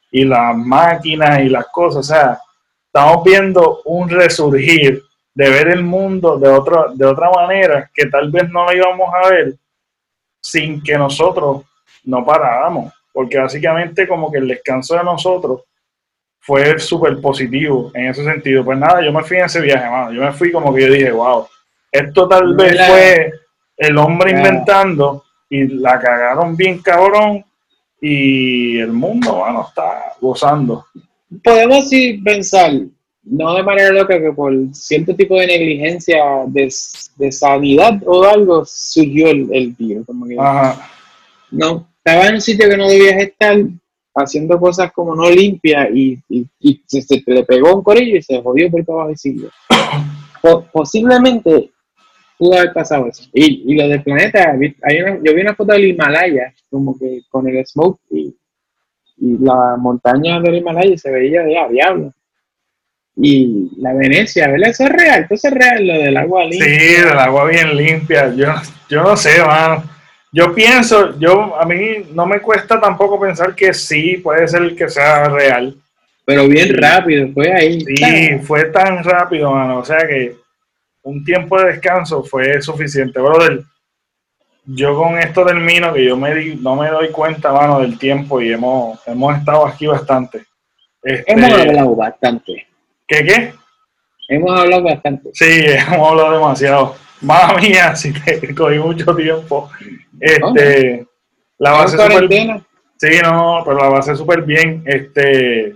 [0.09, 2.39] y las máquinas y las cosas, o sea,
[2.87, 5.03] estamos viendo un resurgir
[5.35, 9.13] de ver el mundo de, otra de otra manera que tal vez no lo íbamos
[9.13, 9.53] a ver
[10.43, 11.63] sin que nosotros
[12.03, 15.61] no paráramos, porque básicamente como que el descanso de nosotros
[16.39, 18.65] fue súper positivo en ese sentido.
[18.65, 20.11] Pues nada, yo me fui en ese viaje, mano.
[20.11, 21.47] Yo me fui como que yo dije, wow,
[21.89, 23.31] esto tal vez fue
[23.77, 27.45] el hombre inventando y la cagaron bien cabrón
[28.01, 30.85] y el mundo, mano, está gozando.
[31.41, 32.71] Podemos sí pensar,
[33.23, 36.73] no de manera loca, que por cierto tipo de negligencia de,
[37.15, 40.05] de sanidad o algo surgió el, el virus.
[40.05, 40.35] Como que,
[41.51, 43.57] No, estaba en un sitio que no debías estar
[44.15, 48.69] haciendo cosas como no limpias y, y, se, le pegó un corillo y se jodió
[48.69, 49.49] por abajo sitio.
[50.71, 51.71] posiblemente
[52.37, 53.23] pudo haber pasado eso.
[53.33, 54.51] Y, y lo del planeta,
[54.81, 58.35] hay una, yo vi una foto del Himalaya, como que con el smoke y,
[59.17, 62.13] y la montaña del Himalaya se veía de diablo
[63.15, 64.69] y la Venecia, ¿verdad?
[64.69, 66.67] Eso es real, eso es real, lo del agua limpia.
[66.67, 68.33] Sí, del agua bien limpia.
[68.33, 68.53] Yo,
[68.89, 69.83] yo no sé, mano.
[70.31, 74.89] Yo pienso, yo a mí no me cuesta tampoco pensar que sí, puede ser que
[74.89, 75.75] sea real.
[76.25, 77.81] Pero bien rápido, fue ahí.
[77.81, 79.79] Sí, fue tan rápido, mano.
[79.79, 80.35] O sea que
[81.03, 83.61] un tiempo de descanso fue suficiente, brother.
[84.65, 88.41] Yo con esto termino que yo me di, no me doy cuenta, mano, del tiempo
[88.41, 90.45] y hemos, hemos estado aquí bastante.
[91.03, 92.67] hemos este, hablado bastante.
[93.13, 93.53] ¿Qué qué?
[94.27, 95.29] Hemos hablado bastante.
[95.33, 95.45] Sí,
[95.93, 96.95] hemos hablado demasiado.
[97.21, 99.69] Mamma mía, si te cogí mucho tiempo.
[100.19, 101.05] Este,
[101.59, 102.27] la base súper
[102.97, 104.81] Sí, no, pero la base súper bien.
[104.85, 105.75] Este,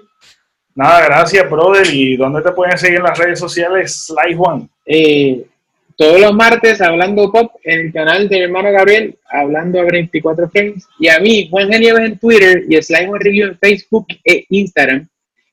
[0.73, 1.85] nada, gracias, brother.
[1.93, 4.67] ¿Y dónde te pueden seguir en las redes sociales, Sly Juan?
[4.85, 5.45] Eh,
[5.95, 10.49] todos los martes hablando pop en el canal de mi hermano Gabriel, hablando a 24
[10.49, 10.87] frames.
[10.99, 15.07] Y a mí, Juan Genieves en Twitter y Sly Juan Review en Facebook e Instagram.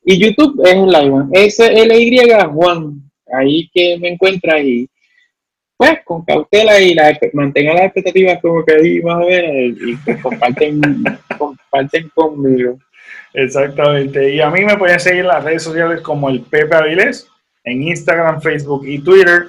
[0.05, 3.02] Y YouTube es live, S-L-Y Juan.
[3.32, 4.89] Ahí que me encuentra y
[5.76, 9.97] pues con cautela y la, mantenga las expectativas como que ahí más o menos y,
[9.97, 10.81] pues, comparten,
[11.39, 12.78] comparten conmigo.
[13.32, 14.35] Exactamente.
[14.35, 17.26] Y a mí me pueden seguir en las redes sociales como el Pepe Avilés,
[17.64, 19.47] en Instagram, Facebook y Twitter,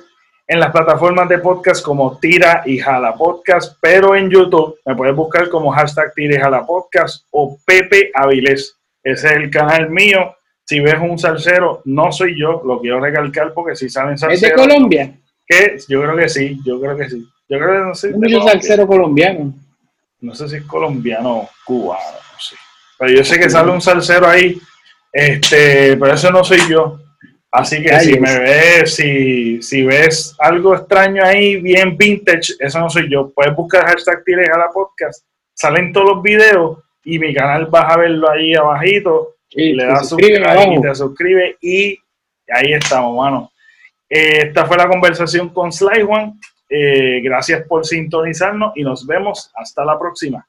[0.48, 5.16] en las plataformas de podcast como Tira y Jala Podcast, pero en YouTube me puedes
[5.16, 8.76] buscar como hashtag Tira y Jala Podcast o Pepe Avilés.
[9.04, 10.36] Ese es el canal mío
[10.66, 14.44] si ves un salsero, no soy yo, lo quiero recalcar porque si saben salseros.
[14.44, 15.14] ¿Es de Colombia?
[15.46, 17.28] Que yo creo que sí, yo creo que sí.
[17.48, 18.10] Yo creo que no sé.
[18.10, 19.54] ¿Es salsero colombiano?
[20.22, 22.56] No sé si es colombiano o cubano, no sé.
[22.98, 24.60] Pero yo sé que sale un salsero ahí
[25.12, 27.00] Este, pero eso no soy yo.
[27.52, 32.90] Así que si me ves, si, si ves algo extraño ahí, bien vintage, eso no
[32.90, 33.32] soy yo.
[33.34, 35.24] Puedes buscar hashtag Tires a la podcast.
[35.54, 39.35] Salen todos los videos y mi canal vas a verlo ahí abajito.
[39.56, 41.98] Y, le das suscribir y te suscribe y
[42.50, 43.52] ahí estamos, mano.
[44.10, 46.34] Eh, esta fue la conversación con Sly One.
[46.70, 50.46] Eh, gracias por sintonizarnos y nos vemos hasta la próxima.